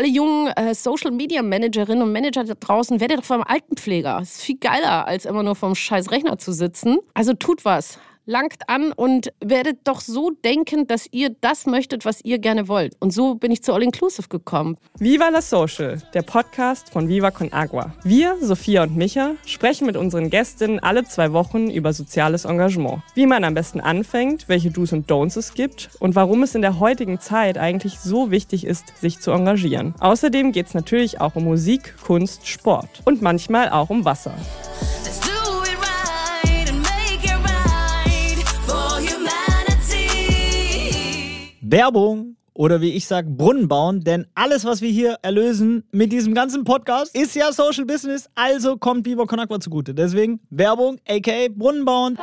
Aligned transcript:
alle 0.00 0.08
jungen 0.08 0.46
äh, 0.56 0.74
Social 0.74 1.10
Media 1.10 1.42
Managerinnen 1.42 2.02
und 2.02 2.10
Manager 2.10 2.42
da 2.44 2.54
draußen, 2.54 3.00
werdet 3.00 3.18
doch 3.18 3.24
vom 3.24 3.42
Altenpfleger. 3.42 4.20
Ist 4.22 4.40
viel 4.40 4.56
geiler, 4.56 5.06
als 5.06 5.26
immer 5.26 5.42
nur 5.42 5.54
vom 5.54 5.74
scheiß 5.74 6.10
Rechner 6.10 6.38
zu 6.38 6.52
sitzen. 6.52 7.00
Also 7.12 7.34
tut 7.34 7.66
was 7.66 7.98
langt 8.30 8.68
an 8.68 8.92
und 8.92 9.32
werdet 9.44 9.80
doch 9.84 10.00
so 10.00 10.30
denken, 10.30 10.86
dass 10.86 11.06
ihr 11.10 11.34
das 11.40 11.66
möchtet, 11.66 12.04
was 12.04 12.24
ihr 12.24 12.38
gerne 12.38 12.68
wollt. 12.68 12.94
Und 13.00 13.12
so 13.12 13.34
bin 13.34 13.50
ich 13.50 13.62
zu 13.62 13.74
All 13.74 13.82
Inclusive 13.82 14.28
gekommen. 14.28 14.76
Viva 14.98 15.28
la 15.28 15.42
Social, 15.42 16.00
der 16.14 16.22
Podcast 16.22 16.90
von 16.90 17.08
Viva 17.08 17.32
Con 17.32 17.52
Agua. 17.52 17.92
Wir, 18.04 18.36
Sophia 18.40 18.84
und 18.84 18.96
Micha, 18.96 19.32
sprechen 19.44 19.86
mit 19.86 19.96
unseren 19.96 20.30
Gästinnen 20.30 20.78
alle 20.78 21.04
zwei 21.04 21.32
Wochen 21.32 21.70
über 21.70 21.92
soziales 21.92 22.44
Engagement. 22.44 23.02
Wie 23.14 23.26
man 23.26 23.42
am 23.42 23.54
besten 23.54 23.80
anfängt, 23.80 24.48
welche 24.48 24.70
Do's 24.70 24.92
und 24.92 25.10
Don'ts 25.10 25.36
es 25.36 25.54
gibt 25.54 25.90
und 25.98 26.14
warum 26.14 26.44
es 26.44 26.54
in 26.54 26.62
der 26.62 26.78
heutigen 26.78 27.18
Zeit 27.18 27.58
eigentlich 27.58 27.98
so 27.98 28.30
wichtig 28.30 28.64
ist, 28.64 28.96
sich 29.00 29.18
zu 29.18 29.32
engagieren. 29.32 29.94
Außerdem 29.98 30.52
geht 30.52 30.68
es 30.68 30.74
natürlich 30.74 31.20
auch 31.20 31.34
um 31.34 31.44
Musik, 31.44 31.96
Kunst, 32.04 32.46
Sport 32.46 33.02
und 33.04 33.22
manchmal 33.22 33.70
auch 33.70 33.90
um 33.90 34.04
Wasser. 34.04 34.34
Werbung 41.70 42.36
oder 42.52 42.80
wie 42.80 42.94
ich 42.94 43.06
sage, 43.06 43.30
Brunnen 43.30 43.68
bauen, 43.68 44.00
denn 44.00 44.26
alles, 44.34 44.64
was 44.64 44.80
wir 44.82 44.90
hier 44.90 45.18
erlösen 45.22 45.84
mit 45.92 46.10
diesem 46.10 46.34
ganzen 46.34 46.64
Podcast, 46.64 47.14
ist 47.14 47.36
ja 47.36 47.52
Social 47.52 47.84
Business, 47.84 48.28
also 48.34 48.76
kommt 48.76 49.06
Con 49.06 49.38
Agua 49.38 49.60
zugute. 49.60 49.94
Deswegen 49.94 50.40
Werbung, 50.50 50.98
aka 51.08 51.48
Brunnen 51.48 51.84
bauen. 51.84 52.18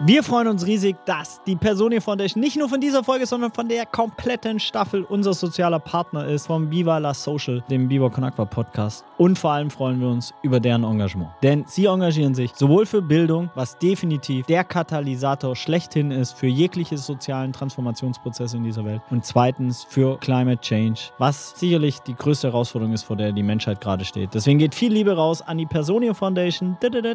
Wir 0.00 0.24
freuen 0.24 0.48
uns 0.48 0.66
riesig, 0.66 0.96
dass 1.06 1.40
die 1.46 1.54
Personio 1.54 2.00
Foundation 2.00 2.40
nicht 2.40 2.56
nur 2.56 2.68
von 2.68 2.80
dieser 2.80 3.04
Folge, 3.04 3.26
sondern 3.26 3.52
von 3.52 3.68
der 3.68 3.86
kompletten 3.86 4.58
Staffel 4.58 5.04
unser 5.04 5.34
sozialer 5.34 5.78
Partner 5.78 6.26
ist, 6.26 6.48
vom 6.48 6.68
Viva 6.68 6.98
La 6.98 7.14
Social, 7.14 7.62
dem 7.70 7.88
Viva 7.88 8.10
Con 8.10 8.24
Agua 8.24 8.44
Podcast. 8.44 9.04
Und 9.18 9.38
vor 9.38 9.52
allem 9.52 9.70
freuen 9.70 10.00
wir 10.00 10.08
uns 10.08 10.34
über 10.42 10.58
deren 10.58 10.82
Engagement. 10.82 11.30
Denn 11.44 11.64
sie 11.68 11.86
engagieren 11.86 12.34
sich 12.34 12.50
sowohl 12.56 12.86
für 12.86 13.02
Bildung, 13.02 13.50
was 13.54 13.78
definitiv 13.78 14.44
der 14.46 14.64
Katalysator 14.64 15.54
schlechthin 15.54 16.10
ist 16.10 16.32
für 16.32 16.48
jegliche 16.48 16.98
sozialen 16.98 17.52
Transformationsprozesse 17.52 18.56
in 18.56 18.64
dieser 18.64 18.84
Welt. 18.84 19.00
Und 19.10 19.24
zweitens 19.24 19.84
für 19.84 20.18
Climate 20.18 20.60
Change, 20.60 21.00
was 21.18 21.52
sicherlich 21.56 22.00
die 22.00 22.16
größte 22.16 22.48
Herausforderung 22.48 22.92
ist, 22.92 23.04
vor 23.04 23.14
der 23.14 23.30
die 23.30 23.44
Menschheit 23.44 23.80
gerade 23.80 24.04
steht. 24.04 24.34
Deswegen 24.34 24.58
geht 24.58 24.74
viel 24.74 24.92
Liebe 24.92 25.14
raus 25.14 25.40
an 25.40 25.56
die 25.56 25.66
Personio 25.66 26.14
Foundation. 26.14 26.76
Da, 26.80 26.88
da, 26.88 27.00
da, 27.00 27.14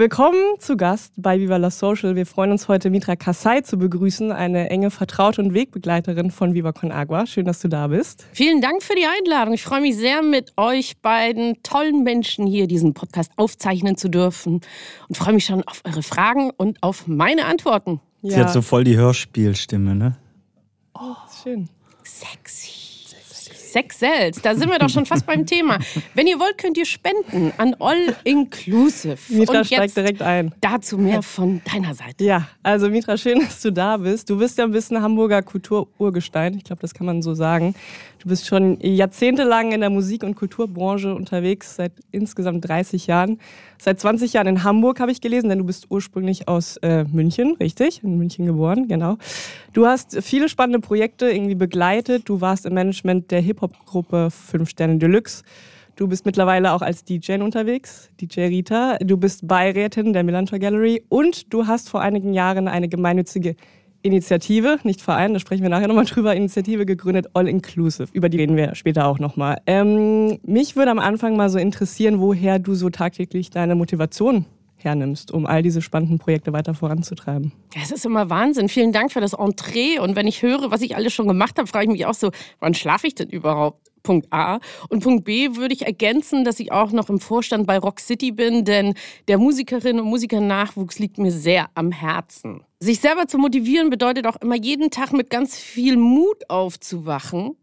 Willkommen 0.00 0.58
zu 0.58 0.78
Gast 0.78 1.12
bei 1.18 1.38
Viva 1.38 1.58
la 1.58 1.68
Social. 1.68 2.16
Wir 2.16 2.24
freuen 2.24 2.52
uns 2.52 2.68
heute, 2.68 2.88
Mitra 2.88 3.16
Kassai 3.16 3.60
zu 3.60 3.76
begrüßen, 3.76 4.32
eine 4.32 4.70
enge 4.70 4.90
Vertraute 4.90 5.42
und 5.42 5.52
Wegbegleiterin 5.52 6.30
von 6.30 6.54
Viva 6.54 6.72
Con 6.72 6.90
Agua. 6.90 7.26
Schön, 7.26 7.44
dass 7.44 7.60
du 7.60 7.68
da 7.68 7.88
bist. 7.88 8.24
Vielen 8.32 8.62
Dank 8.62 8.82
für 8.82 8.94
die 8.94 9.04
Einladung. 9.04 9.52
Ich 9.52 9.62
freue 9.62 9.82
mich 9.82 9.98
sehr, 9.98 10.22
mit 10.22 10.54
euch 10.56 10.96
beiden 11.02 11.62
tollen 11.62 12.02
Menschen 12.02 12.46
hier 12.46 12.66
diesen 12.66 12.94
Podcast 12.94 13.30
aufzeichnen 13.36 13.98
zu 13.98 14.08
dürfen 14.08 14.62
und 15.08 15.18
freue 15.18 15.34
mich 15.34 15.44
schon 15.44 15.62
auf 15.64 15.82
eure 15.84 16.02
Fragen 16.02 16.50
und 16.56 16.82
auf 16.82 17.06
meine 17.06 17.44
Antworten. 17.44 18.00
Ja. 18.22 18.30
Sie 18.30 18.40
hat 18.40 18.52
so 18.54 18.62
voll 18.62 18.84
die 18.84 18.96
Hörspielstimme, 18.96 19.94
ne? 19.94 20.16
Oh, 20.94 21.14
schön. 21.42 21.68
Sexy. 22.04 22.79
Sex 23.72 23.98
Sales. 23.98 24.42
Da 24.42 24.54
sind 24.54 24.70
wir 24.70 24.78
doch 24.78 24.88
schon 24.88 25.06
fast 25.06 25.26
beim 25.26 25.46
Thema. 25.46 25.78
Wenn 26.14 26.26
ihr 26.26 26.38
wollt, 26.38 26.58
könnt 26.58 26.76
ihr 26.76 26.86
spenden 26.86 27.52
an 27.56 27.74
All 27.78 28.16
Inclusive. 28.24 29.18
Mitra 29.28 29.64
steigt 29.64 29.96
direkt 29.96 30.22
ein. 30.22 30.52
Dazu 30.60 30.98
mehr 30.98 31.22
von 31.22 31.60
deiner 31.72 31.94
Seite. 31.94 32.24
Ja, 32.24 32.48
also 32.62 32.88
Mitra, 32.88 33.16
schön, 33.16 33.40
dass 33.40 33.60
du 33.62 33.72
da 33.72 33.96
bist. 33.96 34.28
Du 34.28 34.38
bist 34.38 34.58
ja 34.58 34.64
ein 34.64 34.72
bisschen 34.72 35.00
Hamburger 35.00 35.42
Kultururgestein. 35.42 36.54
Ich 36.54 36.64
glaube, 36.64 36.82
das 36.82 36.94
kann 36.94 37.06
man 37.06 37.22
so 37.22 37.34
sagen. 37.34 37.74
Du 38.20 38.28
bist 38.28 38.46
schon 38.46 38.78
jahrzehntelang 38.82 39.72
in 39.72 39.80
der 39.80 39.88
Musik- 39.88 40.22
und 40.24 40.34
Kulturbranche 40.34 41.14
unterwegs, 41.14 41.76
seit 41.76 41.92
insgesamt 42.10 42.68
30 42.68 43.06
Jahren. 43.06 43.38
Seit 43.78 43.98
20 43.98 44.34
Jahren 44.34 44.46
in 44.46 44.62
Hamburg 44.62 45.00
habe 45.00 45.10
ich 45.10 45.22
gelesen, 45.22 45.48
denn 45.48 45.58
du 45.58 45.64
bist 45.64 45.86
ursprünglich 45.88 46.46
aus 46.46 46.76
äh, 46.78 47.04
München, 47.04 47.56
richtig? 47.58 48.04
In 48.04 48.18
München 48.18 48.44
geboren, 48.44 48.88
genau. 48.88 49.16
Du 49.72 49.86
hast 49.86 50.22
viele 50.22 50.50
spannende 50.50 50.80
Projekte 50.80 51.30
irgendwie 51.30 51.54
begleitet. 51.54 52.28
Du 52.28 52.42
warst 52.42 52.66
im 52.66 52.74
Management 52.74 53.30
der 53.30 53.40
Hip-Hop-Gruppe 53.40 54.28
5 54.30 54.68
Sterne 54.68 54.98
Deluxe. 54.98 55.42
Du 55.96 56.06
bist 56.06 56.26
mittlerweile 56.26 56.72
auch 56.72 56.82
als 56.82 57.04
DJ 57.04 57.36
unterwegs, 57.40 58.10
DJ 58.20 58.42
Rita. 58.42 58.98
Du 58.98 59.16
bist 59.16 59.48
Beirätin 59.48 60.12
der 60.12 60.24
Melantra 60.24 60.58
Gallery 60.58 61.02
und 61.08 61.52
du 61.54 61.66
hast 61.66 61.88
vor 61.88 62.02
einigen 62.02 62.34
Jahren 62.34 62.68
eine 62.68 62.88
gemeinnützige 62.88 63.56
Initiative, 64.02 64.78
nicht 64.82 65.02
Verein, 65.02 65.34
da 65.34 65.40
sprechen 65.40 65.62
wir 65.62 65.68
nachher 65.68 65.88
nochmal 65.88 66.04
drüber, 66.06 66.34
Initiative 66.34 66.86
gegründet, 66.86 67.26
All 67.34 67.48
Inclusive. 67.48 68.08
Über 68.12 68.28
die 68.28 68.38
reden 68.38 68.56
wir 68.56 68.74
später 68.74 69.06
auch 69.06 69.18
nochmal. 69.18 69.58
Ähm, 69.66 70.38
mich 70.42 70.76
würde 70.76 70.90
am 70.90 70.98
Anfang 70.98 71.36
mal 71.36 71.50
so 71.50 71.58
interessieren, 71.58 72.20
woher 72.20 72.58
du 72.58 72.74
so 72.74 72.90
tagtäglich 72.90 73.50
deine 73.50 73.74
Motivation 73.74 74.46
hernimmst, 74.76 75.30
um 75.30 75.46
all 75.46 75.62
diese 75.62 75.82
spannenden 75.82 76.18
Projekte 76.18 76.52
weiter 76.52 76.74
voranzutreiben. 76.74 77.52
Es 77.80 77.90
ist 77.90 78.06
immer 78.06 78.30
Wahnsinn. 78.30 78.68
Vielen 78.68 78.92
Dank 78.92 79.12
für 79.12 79.20
das 79.20 79.34
Entree. 79.34 79.98
Und 80.00 80.16
wenn 80.16 80.26
ich 80.26 80.42
höre, 80.42 80.70
was 80.70 80.80
ich 80.80 80.96
alles 80.96 81.12
schon 81.12 81.28
gemacht 81.28 81.58
habe, 81.58 81.68
frage 81.68 81.84
ich 81.86 81.92
mich 81.92 82.06
auch 82.06 82.14
so, 82.14 82.30
wann 82.60 82.74
schlafe 82.74 83.06
ich 83.06 83.14
denn 83.14 83.28
überhaupt? 83.28 83.88
Punkt 84.02 84.32
A. 84.32 84.60
Und 84.88 85.02
Punkt 85.02 85.24
B 85.24 85.56
würde 85.56 85.74
ich 85.74 85.84
ergänzen, 85.84 86.44
dass 86.44 86.58
ich 86.58 86.72
auch 86.72 86.90
noch 86.90 87.10
im 87.10 87.20
Vorstand 87.20 87.66
bei 87.66 87.78
Rock 87.78 88.00
City 88.00 88.32
bin, 88.32 88.64
denn 88.64 88.94
der 89.28 89.36
Musikerinnen 89.36 90.00
und 90.00 90.08
Musikernachwuchs 90.08 90.98
liegt 90.98 91.18
mir 91.18 91.30
sehr 91.30 91.68
am 91.74 91.92
Herzen. 91.92 92.62
Sich 92.82 93.00
selber 93.00 93.26
zu 93.26 93.36
motivieren 93.36 93.90
bedeutet 93.90 94.26
auch 94.26 94.36
immer 94.36 94.56
jeden 94.56 94.90
Tag 94.90 95.12
mit 95.12 95.28
ganz 95.28 95.54
viel 95.54 95.98
Mut 95.98 96.48
aufzuwachen. 96.48 97.54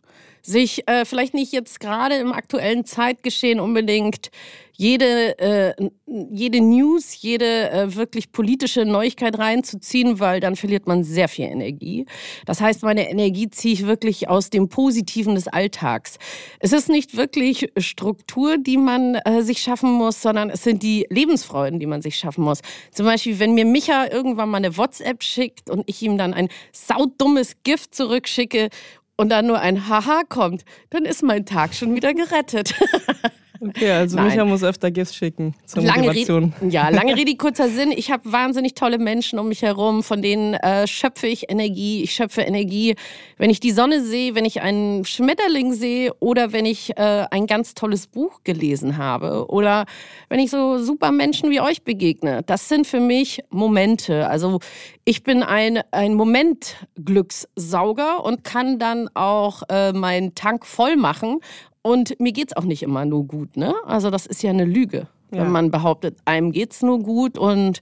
Sich 0.43 0.87
äh, 0.87 1.05
vielleicht 1.05 1.33
nicht 1.33 1.51
jetzt 1.51 1.79
gerade 1.79 2.17
im 2.17 2.31
aktuellen 2.31 2.85
Zeitgeschehen 2.85 3.59
unbedingt 3.59 4.29
jede, 4.77 5.37
äh, 5.39 5.89
jede 6.05 6.61
News, 6.61 7.19
jede 7.21 7.71
äh, 7.71 7.95
wirklich 7.95 8.31
politische 8.31 8.85
Neuigkeit 8.85 9.37
reinzuziehen, 9.37 10.19
weil 10.19 10.39
dann 10.39 10.55
verliert 10.55 10.87
man 10.87 11.03
sehr 11.03 11.27
viel 11.27 11.45
Energie. 11.45 12.05
Das 12.45 12.61
heißt, 12.61 12.83
meine 12.83 13.09
Energie 13.09 13.49
ziehe 13.49 13.73
ich 13.73 13.87
wirklich 13.87 14.29
aus 14.29 14.51
dem 14.51 14.69
Positiven 14.69 15.33
des 15.33 15.47
Alltags. 15.47 16.19
Es 16.59 16.73
ist 16.73 16.89
nicht 16.89 17.17
wirklich 17.17 17.71
Struktur, 17.77 18.59
die 18.59 18.77
man 18.77 19.15
äh, 19.15 19.41
sich 19.41 19.59
schaffen 19.59 19.91
muss, 19.91 20.21
sondern 20.21 20.51
es 20.51 20.63
sind 20.63 20.83
die 20.83 21.07
Lebensfreuden, 21.09 21.79
die 21.79 21.87
man 21.87 22.03
sich 22.03 22.15
schaffen 22.17 22.43
muss. 22.43 22.61
Zum 22.91 23.07
Beispiel, 23.07 23.39
wenn 23.39 23.55
mir 23.55 23.65
Micha 23.65 24.05
irgendwann 24.11 24.49
mal 24.49 24.57
eine 24.57 24.77
WhatsApp 24.77 25.23
schickt 25.23 25.71
und 25.71 25.83
ich 25.87 26.03
ihm 26.03 26.19
dann 26.19 26.35
ein 26.35 26.49
saudummes 26.71 27.55
Gift 27.63 27.95
zurückschicke 27.95 28.69
und 29.15 29.29
dann 29.29 29.47
nur 29.47 29.59
ein 29.59 29.89
Haha 29.89 30.21
kommt, 30.29 30.65
dann 30.91 31.03
ist 31.03 31.23
mein 31.23 31.47
Tag 31.47 31.73
schon 31.73 31.95
wieder 31.95 32.13
gerettet. 32.13 32.75
Okay, 33.59 33.91
also 33.91 34.15
Nein. 34.15 34.27
Micha 34.27 34.45
muss 34.45 34.63
öfter 34.63 34.91
Gifts 34.91 35.15
schicken 35.15 35.55
zur 35.65 35.83
lange 35.83 36.03
Motivation. 36.03 36.53
Rede, 36.61 36.73
ja, 36.73 36.89
lange 36.89 37.15
Rede, 37.17 37.35
kurzer 37.35 37.69
Sinn. 37.69 37.91
Ich 37.91 38.11
habe 38.11 38.31
wahnsinnig 38.31 38.75
tolle 38.75 38.97
Menschen 38.97 39.39
um 39.39 39.49
mich 39.49 39.61
herum, 39.61 40.03
von 40.03 40.21
denen 40.21 40.53
äh, 40.55 40.87
schöpfe 40.87 41.27
ich 41.27 41.49
Energie. 41.49 42.03
Ich 42.03 42.13
schöpfe 42.13 42.41
Energie, 42.41 42.95
wenn 43.37 43.49
ich 43.49 43.59
die 43.59 43.71
Sonne 43.71 44.03
sehe, 44.03 44.35
wenn 44.35 44.45
ich 44.45 44.61
einen 44.61 45.05
Schmetterling 45.05 45.73
sehe 45.73 46.13
oder 46.19 46.53
wenn 46.53 46.65
ich 46.65 46.97
äh, 46.97 47.25
ein 47.31 47.47
ganz 47.47 47.73
tolles 47.73 48.07
Buch 48.07 48.41
gelesen 48.43 48.97
habe 48.97 49.47
oder 49.49 49.85
wenn 50.29 50.39
ich 50.39 50.51
so 50.51 50.77
super 50.77 51.11
Menschen 51.11 51.49
wie 51.49 51.61
euch 51.61 51.83
begegne. 51.83 52.43
Das 52.43 52.69
sind 52.69 52.87
für 52.87 52.99
mich 52.99 53.43
Momente. 53.49 54.27
Also 54.27 54.59
ich 55.05 55.23
bin 55.23 55.43
ein, 55.43 55.79
ein 55.91 56.15
Momentglückssauger 56.15 58.23
und 58.23 58.43
kann 58.43 58.79
dann 58.79 59.09
auch 59.13 59.63
äh, 59.69 59.93
meinen 59.93 60.35
Tank 60.35 60.65
voll 60.65 60.97
machen 60.97 61.39
und 61.87 62.19
mir 62.19 62.33
geht 62.33 62.49
es 62.49 62.57
auch 62.57 62.65
nicht 62.65 62.83
immer 62.83 63.05
nur 63.05 63.23
gut, 63.25 63.55
ne? 63.55 63.73
Also 63.85 64.09
das 64.09 64.25
ist 64.25 64.43
ja 64.43 64.49
eine 64.49 64.65
Lüge. 64.65 65.07
Ja. 65.31 65.41
Wenn 65.41 65.51
man 65.51 65.71
behauptet, 65.71 66.17
einem 66.25 66.51
geht 66.51 66.73
es 66.73 66.81
nur 66.81 66.99
gut. 66.99 67.37
Und 67.37 67.81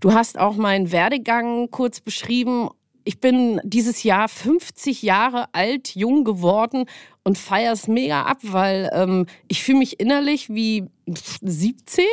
du 0.00 0.12
hast 0.12 0.38
auch 0.38 0.54
meinen 0.54 0.92
Werdegang 0.92 1.68
kurz 1.70 2.00
beschrieben. 2.00 2.68
Ich 3.02 3.18
bin 3.18 3.60
dieses 3.64 4.04
Jahr 4.04 4.28
50 4.28 5.02
Jahre 5.02 5.46
alt, 5.52 5.96
jung 5.96 6.22
geworden 6.22 6.84
und 7.24 7.38
feiere 7.38 7.72
es 7.72 7.88
mega 7.88 8.22
ab, 8.22 8.38
weil 8.42 8.88
ähm, 8.92 9.26
ich 9.48 9.64
fühle 9.64 9.78
mich 9.78 9.98
innerlich 9.98 10.48
wie 10.48 10.84
17, 11.06 12.04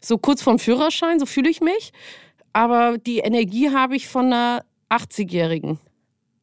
so 0.00 0.18
kurz 0.18 0.42
vorm 0.42 0.58
Führerschein, 0.58 1.18
so 1.18 1.24
fühle 1.24 1.48
ich 1.48 1.62
mich. 1.62 1.92
Aber 2.52 2.98
die 2.98 3.20
Energie 3.20 3.70
habe 3.70 3.96
ich 3.96 4.06
von 4.06 4.26
einer 4.26 4.64
80-Jährigen. 4.90 5.78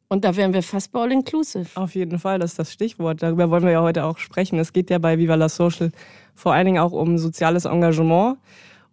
Und 0.08 0.24
da 0.24 0.36
wären 0.36 0.54
wir 0.54 0.62
fast 0.62 0.92
bei 0.92 1.00
All 1.00 1.12
Inclusive. 1.12 1.68
Auf 1.76 1.96
jeden 1.96 2.20
Fall, 2.20 2.40
das 2.40 2.52
ist 2.52 2.60
das 2.60 2.72
Stichwort. 2.72 3.24
Darüber 3.24 3.50
wollen 3.50 3.64
wir 3.64 3.72
ja 3.72 3.82
heute 3.82 4.06
auch 4.06 4.20
sprechen. 4.20 4.60
Es 4.60 4.72
geht 4.72 4.90
ja 4.90 5.00
bei 5.00 5.18
Viva 5.18 5.36
la 5.36 5.50
Social 5.50 5.92
vor 6.36 6.54
allen 6.54 6.66
Dingen 6.66 6.80
auch 6.80 6.92
um 6.92 7.18
soziales 7.18 7.66
Engagement. 7.66 8.38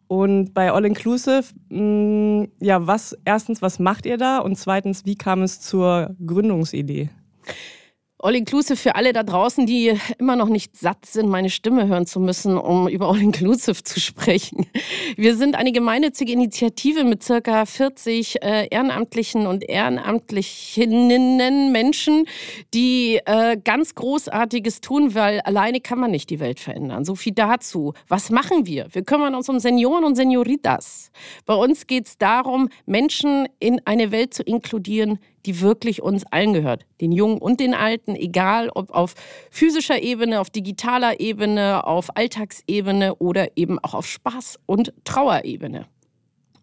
Und 0.09 0.53
bei 0.53 0.71
All 0.73 0.85
Inclusive, 0.85 1.45
mh, 1.69 1.81
mm, 1.81 2.49
ja, 2.61 2.87
was, 2.87 3.17
erstens, 3.25 3.63
was 3.63 3.79
macht 3.79 4.07
ihr 4.07 4.19
da? 4.19 4.39
Und 4.39 4.57
zweitens, 4.57 5.05
wie 5.05 5.17
kam 5.17 5.43
es 5.43 5.61
zur 5.61 6.15
Gründungsidee? 6.25 7.11
All 8.25 8.37
Inclusive 8.37 8.77
für 8.77 8.95
alle 8.95 9.13
da 9.13 9.25
draußen, 9.25 9.67
die 9.67 9.99
immer 10.19 10.37
noch 10.37 10.49
nicht 10.49 10.77
satt 10.77 11.07
sind, 11.07 11.29
meine 11.29 11.51
Stimme 11.51 11.89
hören 11.89 12.07
zu 12.07 12.21
müssen, 12.21 12.57
um 12.57 12.87
über 12.89 13.09
All 13.09 13.21
Inclusive 13.21 13.83
zu 13.83 13.99
sprechen. 13.99 14.67
Wir 15.17 15.37
sind 15.37 15.57
eine 15.57 15.73
gemeinnützige 15.73 16.33
Initiative 16.33 17.03
mit 17.03 17.25
circa 17.25 17.67
40 17.67 18.41
äh, 18.41 18.69
ehrenamtlichen 18.69 19.49
und 19.49 19.69
ehrenamtlichen 19.69 21.73
Menschen, 21.73 22.27
die 22.73 23.19
äh, 23.27 23.57
ganz 23.57 23.97
Großartiges 23.97 24.81
tun, 24.81 25.17
weil 25.17 25.41
alleine 25.41 25.81
kann 25.81 25.99
man 25.99 26.13
nicht 26.13 26.31
die 26.31 26.39
Welt 26.39 26.61
verändern. 26.61 27.05
So 27.05 27.17
viel 27.17 27.33
dazu. 27.33 27.93
Was 28.07 28.31
machen 28.31 28.67
wir? 28.67 28.87
Wir 28.93 29.03
kümmern 29.03 29.35
uns 29.35 29.49
um 29.49 29.59
Senioren 29.59 30.05
und 30.05 30.15
Senioritas. 30.15 31.11
Bei 31.45 31.55
uns 31.55 31.89
geht 31.89 32.07
es 32.07 32.19
darum, 32.19 32.69
Menschen 32.87 33.49
in 33.59 33.81
eine 33.85 34.13
Welt 34.13 34.33
zu 34.33 34.45
inkludieren, 34.45 35.19
die 35.47 35.61
wirklich 35.61 36.03
uns 36.03 36.25
allen 36.31 36.53
gehört. 36.53 36.87
Den 37.01 37.13
Jungen 37.13 37.39
und 37.39 37.61
den 37.61 37.75
Alten, 37.75 38.15
egal 38.15 38.71
ob 38.75 38.91
auf 38.91 39.15
physischer 39.51 40.03
Ebene, 40.03 40.41
auf 40.41 40.51
digitaler 40.51 41.21
Ebene, 41.21 41.87
auf 41.87 42.17
Alltagsebene 42.17 43.17
oder 43.17 43.57
eben 43.57 43.79
auch 43.79 43.95
auf 43.95 44.07
Spaß- 44.07 44.59
und 44.67 44.93
Trauerebene. 45.05 45.87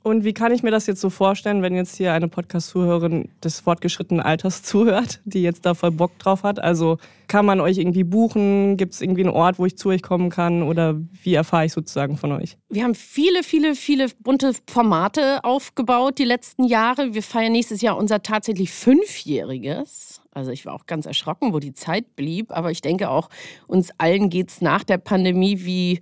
Und 0.01 0.23
wie 0.23 0.33
kann 0.33 0.53
ich 0.53 0.63
mir 0.63 0.71
das 0.71 0.87
jetzt 0.87 1.01
so 1.01 1.09
vorstellen, 1.09 1.61
wenn 1.61 1.75
jetzt 1.75 1.97
hier 1.97 2.13
eine 2.13 2.29
Podcast-Zuhörerin 2.29 3.29
des 3.43 3.59
fortgeschrittenen 3.59 4.21
Alters 4.21 4.63
zuhört, 4.63 5.19
die 5.25 5.41
jetzt 5.41 5.65
da 5.65 5.73
voll 5.73 5.91
Bock 5.91 6.17
drauf 6.19 6.43
hat? 6.43 6.59
Also 6.59 6.97
kann 7.27 7.45
man 7.45 7.59
euch 7.59 7.77
irgendwie 7.77 8.05
buchen? 8.05 8.77
Gibt 8.77 8.93
es 8.93 9.01
irgendwie 9.01 9.21
einen 9.21 9.33
Ort, 9.33 9.59
wo 9.59 9.65
ich 9.65 9.77
zu 9.77 9.89
euch 9.89 10.01
kommen 10.01 10.29
kann? 10.29 10.63
Oder 10.63 10.95
wie 11.23 11.33
erfahre 11.33 11.65
ich 11.65 11.73
sozusagen 11.73 12.17
von 12.17 12.31
euch? 12.31 12.57
Wir 12.69 12.83
haben 12.83 12.95
viele, 12.95 13.43
viele, 13.43 13.75
viele 13.75 14.07
bunte 14.19 14.53
Formate 14.69 15.43
aufgebaut 15.43 16.17
die 16.17 16.25
letzten 16.25 16.63
Jahre. 16.63 17.13
Wir 17.13 17.23
feiern 17.23 17.51
nächstes 17.51 17.81
Jahr 17.81 17.97
unser 17.97 18.23
tatsächlich 18.23 18.71
Fünfjähriges. 18.71 20.21
Also 20.31 20.51
ich 20.51 20.65
war 20.65 20.73
auch 20.73 20.85
ganz 20.85 21.05
erschrocken, 21.05 21.53
wo 21.53 21.59
die 21.59 21.73
Zeit 21.73 22.15
blieb. 22.15 22.51
Aber 22.51 22.71
ich 22.71 22.81
denke 22.81 23.09
auch, 23.09 23.29
uns 23.67 23.91
allen 23.97 24.29
geht 24.29 24.49
es 24.49 24.61
nach 24.61 24.85
der 24.85 24.97
Pandemie 24.97 25.65
wie 25.65 25.99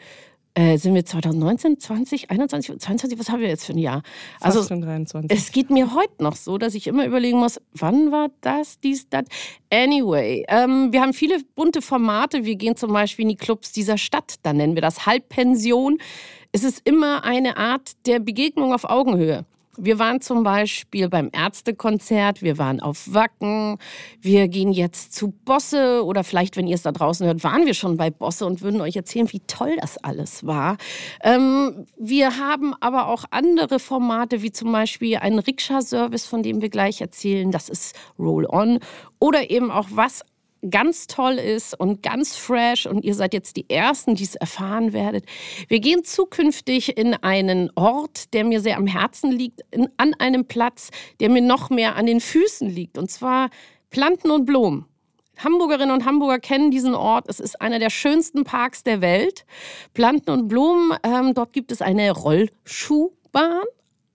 äh, 0.58 0.78
sind 0.78 0.96
wir 0.96 1.06
2019, 1.06 1.80
20, 1.80 2.32
21, 2.32 2.80
22, 2.80 3.20
was 3.20 3.30
haben 3.30 3.42
wir 3.42 3.48
jetzt 3.48 3.66
für 3.66 3.74
ein 3.74 3.78
Jahr? 3.78 4.02
Also 4.40 4.60
Fast 4.60 4.70
schon 4.70 4.82
23. 4.82 5.30
es 5.30 5.52
geht 5.52 5.70
mir 5.70 5.94
heute 5.94 6.24
noch 6.24 6.36
so, 6.36 6.58
dass 6.58 6.74
ich 6.74 6.88
immer 6.88 7.06
überlegen 7.06 7.38
muss, 7.38 7.62
wann 7.74 8.12
war 8.12 8.30
das, 8.42 8.80
dies, 8.80 9.08
das. 9.08 9.26
Anyway, 9.72 10.46
ähm, 10.48 10.92
wir 10.92 11.02
haben 11.02 11.14
viele 11.14 11.38
bunte 11.56 11.84
Formate. 11.84 12.44
Wir 12.44 12.56
gehen 12.56 12.76
zum 12.76 12.92
Beispiel 12.92 13.24
in 13.24 13.30
die 13.30 13.36
Clubs 13.36 13.72
dieser 13.72 14.00
Stadt, 14.00 14.36
da 14.42 14.52
nennen 14.52 14.74
wir 14.74 14.82
das 14.82 15.06
Halbpension. 15.06 16.00
Es 16.52 16.64
ist 16.64 16.82
immer 16.88 17.24
eine 17.24 17.58
Art 17.58 17.92
der 18.08 18.20
Begegnung 18.20 18.74
auf 18.74 18.86
Augenhöhe. 18.86 19.46
Wir 19.78 20.00
waren 20.00 20.22
zum 20.22 20.44
Beispiel 20.44 21.08
beim 21.08 21.30
Ärztekonzert, 21.32 22.42
wir 22.42 22.58
waren 22.58 22.80
auf 22.80 23.14
Wacken, 23.14 23.78
wir 24.20 24.48
gehen 24.48 24.72
jetzt 24.72 25.14
zu 25.14 25.30
Bosse 25.46 26.04
oder 26.04 26.24
vielleicht, 26.24 26.58
wenn 26.58 26.68
ihr 26.68 26.76
es 26.76 26.82
da 26.82 26.92
draußen 26.92 27.28
hört, 27.28 27.44
waren 27.44 27.66
wir 27.68 27.76
schon 27.76 27.96
bei 27.96 28.10
Bosse 28.10 28.48
und 28.48 28.62
würden 28.62 28.82
euch 28.82 28.96
erzählen, 28.96 29.32
wie 29.32 29.42
toll 29.42 29.78
das 29.80 29.98
alles 30.00 30.46
war. 30.48 30.78
Ähm, 31.22 31.86
wir 31.98 32.38
haben 32.38 32.74
aber 32.80 33.08
auch 33.08 33.26
andere 33.30 33.78
Formate, 33.78 34.42
wie 34.42 34.52
zum 34.52 34.72
Beispiel 34.72 35.18
einen 35.18 35.40
Rikscha-Service, 35.40 36.26
von 36.26 36.42
dem 36.42 36.62
wir 36.62 36.70
gleich 36.70 37.00
erzählen, 37.00 37.52
das 37.52 37.70
ist 37.70 37.96
Roll-On 38.18 38.80
oder 39.20 39.52
eben 39.52 39.70
auch 39.70 39.88
was 39.92 40.24
ganz 40.70 41.08
toll 41.08 41.34
ist 41.34 41.80
und 41.80 42.04
ganz 42.04 42.36
fresh 42.36 42.86
und 42.86 43.04
ihr 43.04 43.16
seid 43.16 43.34
jetzt 43.34 43.58
die 43.58 43.70
Ersten, 43.70 44.16
die 44.16 44.24
es 44.24 44.36
erfahren 44.36 44.94
werdet. 44.94 45.26
Wir 45.68 45.80
gehen 45.80 46.04
zukünftig 46.04 46.98
in 46.98 47.14
einen 47.14 47.72
Ort, 47.76 48.34
der 48.34 48.44
mir 48.44 48.62
sehr 48.62 48.78
am 48.78 48.88
Herzen 48.88 49.32
liegt, 49.32 49.62
in, 49.72 49.90
an 49.98 50.14
einem 50.16 50.46
Platz, 50.46 50.90
der 51.20 51.30
mir 51.30 51.42
noch 51.42 51.70
mehr 51.70 51.96
an 51.96 52.06
den 52.06 52.20
Füßen 52.20 52.70
liegt, 52.70 52.98
und 52.98 53.12
zwar 53.12 53.50
Planten 53.90 54.32
und 54.32 54.46
Blumen. 54.46 54.86
Hamburgerinnen 55.38 55.92
und 55.92 56.06
Hamburger 56.06 56.40
kennen 56.40 56.72
diesen 56.72 56.96
Ort. 56.96 57.26
Es 57.28 57.40
ist 57.40 57.62
einer 57.62 57.78
der 57.78 57.92
schönsten 57.92 58.44
Parks 58.44 58.84
der 58.84 59.02
Welt. 59.02 59.46
Planten 59.94 60.32
und 60.32 60.48
Blumen, 60.48 60.98
ähm, 61.04 61.36
dort 61.36 61.54
gibt 61.54 61.72
es 61.72 61.82
eine 61.82 62.12
Rollschuhbahn, 62.12 63.64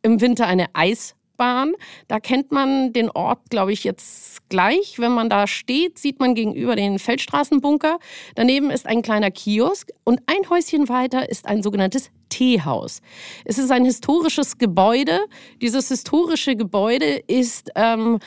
im 0.03 0.21
Winter 0.21 0.47
eine 0.47 0.67
Eisbahn. 0.75 1.22
Bahn. 1.43 1.73
Da 2.07 2.21
kennt 2.21 2.53
man 2.53 2.93
den 2.93 3.11
Ort, 3.11 3.51
glaube 3.51 3.73
ich, 3.73 3.83
jetzt 3.83 4.49
gleich. 4.49 5.01
Wenn 5.01 5.11
man 5.11 5.29
da 5.29 5.49
steht, 5.49 5.99
sieht 5.99 6.21
man 6.21 6.37
gegenüber 6.37 6.77
den 6.77 7.01
Feldstraßenbunker. 7.01 7.99
Daneben 8.37 8.71
ist 8.71 8.87
ein 8.87 9.03
kleiner 9.03 9.33
Kiosk 9.33 9.91
und 10.05 10.21
ein 10.27 10.49
Häuschen 10.51 10.89
weiter 10.89 11.29
ist 11.29 11.47
ein 11.47 11.65
sogenanntes 11.65 12.13
Teehaus. 12.29 13.01
Es 13.45 13.59
ist 13.59 13.73
ein 13.73 13.85
historisches 13.85 14.57
Gebäude. 14.59 15.19
Dieses 15.61 15.89
historische 15.89 16.55
Gebäude 16.55 17.21
ist 17.27 17.73
ähm, 17.75 18.21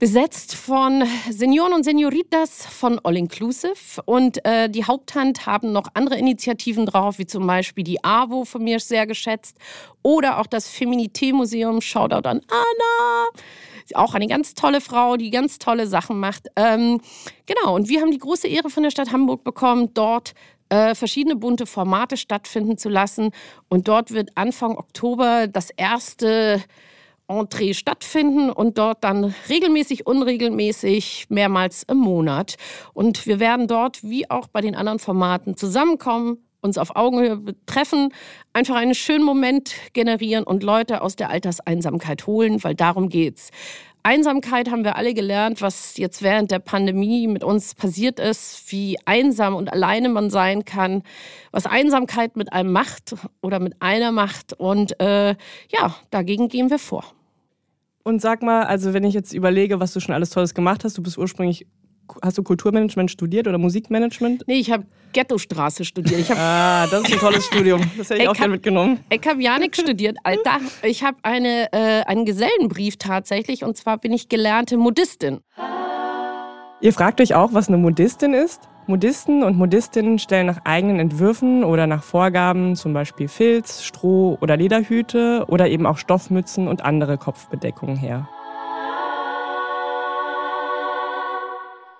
besetzt 0.00 0.54
von 0.54 1.04
Senioren 1.28 1.74
und 1.74 1.84
Senioritas 1.84 2.64
von 2.64 2.98
All 3.04 3.18
Inclusive. 3.18 4.02
Und 4.06 4.42
äh, 4.46 4.70
die 4.70 4.84
Haupthand 4.84 5.44
haben 5.44 5.72
noch 5.72 5.88
andere 5.92 6.16
Initiativen 6.16 6.86
drauf, 6.86 7.18
wie 7.18 7.26
zum 7.26 7.46
Beispiel 7.46 7.84
die 7.84 8.02
AWO, 8.02 8.46
von 8.46 8.64
mir 8.64 8.80
sehr 8.80 9.06
geschätzt, 9.06 9.58
oder 10.02 10.40
auch 10.40 10.46
das 10.46 10.70
Feminité-Museum. 10.70 11.82
Shoutout 11.82 12.26
an 12.26 12.40
Anna. 12.48 13.28
Auch 13.92 14.14
eine 14.14 14.26
ganz 14.26 14.54
tolle 14.54 14.80
Frau, 14.80 15.18
die 15.18 15.30
ganz 15.30 15.58
tolle 15.58 15.86
Sachen 15.86 16.18
macht. 16.18 16.48
Ähm, 16.56 17.02
genau, 17.44 17.74
und 17.74 17.90
wir 17.90 18.00
haben 18.00 18.10
die 18.10 18.18
große 18.18 18.48
Ehre 18.48 18.70
von 18.70 18.82
der 18.82 18.90
Stadt 18.90 19.12
Hamburg 19.12 19.44
bekommen, 19.44 19.92
dort 19.92 20.32
äh, 20.70 20.94
verschiedene 20.94 21.36
bunte 21.36 21.66
Formate 21.66 22.16
stattfinden 22.16 22.78
zu 22.78 22.88
lassen. 22.88 23.32
Und 23.68 23.86
dort 23.86 24.12
wird 24.12 24.30
Anfang 24.36 24.78
Oktober 24.78 25.46
das 25.46 25.68
erste 25.68 26.62
Entree 27.30 27.74
stattfinden 27.74 28.50
und 28.50 28.76
dort 28.76 29.04
dann 29.04 29.34
regelmäßig, 29.48 30.06
unregelmäßig, 30.06 31.26
mehrmals 31.28 31.84
im 31.84 31.98
Monat. 31.98 32.56
Und 32.92 33.26
wir 33.26 33.40
werden 33.40 33.68
dort, 33.68 34.02
wie 34.02 34.28
auch 34.30 34.48
bei 34.48 34.60
den 34.60 34.74
anderen 34.74 34.98
Formaten, 34.98 35.56
zusammenkommen, 35.56 36.38
uns 36.60 36.76
auf 36.76 36.94
Augenhöhe 36.94 37.40
treffen, 37.64 38.12
einfach 38.52 38.76
einen 38.76 38.94
schönen 38.94 39.24
Moment 39.24 39.72
generieren 39.94 40.44
und 40.44 40.62
Leute 40.62 41.00
aus 41.00 41.16
der 41.16 41.30
Alterseinsamkeit 41.30 42.26
holen, 42.26 42.62
weil 42.62 42.74
darum 42.74 43.08
geht's. 43.08 43.50
Einsamkeit 44.02 44.70
haben 44.70 44.84
wir 44.84 44.96
alle 44.96 45.12
gelernt, 45.12 45.60
was 45.60 45.98
jetzt 45.98 46.22
während 46.22 46.50
der 46.50 46.58
Pandemie 46.58 47.26
mit 47.26 47.44
uns 47.44 47.74
passiert 47.74 48.18
ist, 48.18 48.72
wie 48.72 48.96
einsam 49.04 49.54
und 49.54 49.70
alleine 49.70 50.08
man 50.08 50.30
sein 50.30 50.64
kann, 50.64 51.02
was 51.50 51.66
Einsamkeit 51.66 52.34
mit 52.36 52.52
einem 52.52 52.72
macht 52.72 53.14
oder 53.42 53.60
mit 53.60 53.74
einer 53.80 54.10
macht. 54.10 54.54
Und 54.54 54.98
äh, 55.00 55.36
ja, 55.68 55.94
dagegen 56.10 56.48
gehen 56.48 56.70
wir 56.70 56.78
vor. 56.78 57.04
Und 58.02 58.22
sag 58.22 58.42
mal, 58.42 58.64
also 58.64 58.94
wenn 58.94 59.04
ich 59.04 59.14
jetzt 59.14 59.32
überlege, 59.32 59.78
was 59.78 59.92
du 59.92 60.00
schon 60.00 60.14
alles 60.14 60.30
Tolles 60.30 60.54
gemacht 60.54 60.84
hast, 60.84 60.96
du 60.96 61.02
bist 61.02 61.18
ursprünglich, 61.18 61.66
hast 62.22 62.38
du 62.38 62.42
Kulturmanagement 62.42 63.10
studiert 63.10 63.46
oder 63.46 63.58
Musikmanagement? 63.58 64.44
Nee, 64.46 64.60
ich 64.60 64.70
habe 64.70 64.86
Ghettostraße 65.12 65.84
studiert. 65.84 66.30
ah, 66.30 66.86
das 66.90 67.02
ist 67.02 67.12
ein 67.12 67.18
tolles 67.18 67.44
Studium. 67.44 67.82
Das 67.98 68.08
hätte 68.08 68.14
ich, 68.16 68.22
ich 68.22 68.28
auch 68.28 68.34
gerne 68.34 68.54
mitgenommen. 68.54 69.00
Ich 69.10 69.26
habe 69.26 69.42
Janik 69.42 69.76
studiert, 69.76 70.16
Alter. 70.24 70.60
Ich 70.82 71.04
habe 71.04 71.18
eine, 71.22 71.70
äh, 71.72 72.02
einen 72.06 72.24
Gesellenbrief 72.24 72.96
tatsächlich 72.96 73.64
und 73.64 73.76
zwar 73.76 73.98
bin 73.98 74.12
ich 74.12 74.28
gelernte 74.28 74.78
Modistin. 74.78 75.40
Ihr 76.80 76.94
fragt 76.94 77.20
euch 77.20 77.34
auch, 77.34 77.52
was 77.52 77.68
eine 77.68 77.76
Modistin 77.76 78.32
ist? 78.32 78.69
Modisten 78.90 79.44
und 79.44 79.56
Modistinnen 79.56 80.18
stellen 80.18 80.46
nach 80.46 80.58
eigenen 80.64 80.98
Entwürfen 80.98 81.62
oder 81.62 81.86
nach 81.86 82.02
Vorgaben 82.02 82.74
zum 82.74 82.92
Beispiel 82.92 83.28
Filz, 83.28 83.84
Stroh 83.84 84.36
oder 84.40 84.56
Lederhüte 84.56 85.44
oder 85.48 85.68
eben 85.68 85.86
auch 85.86 85.96
Stoffmützen 85.96 86.66
und 86.66 86.84
andere 86.84 87.16
Kopfbedeckungen 87.16 87.96
her. 87.96 88.28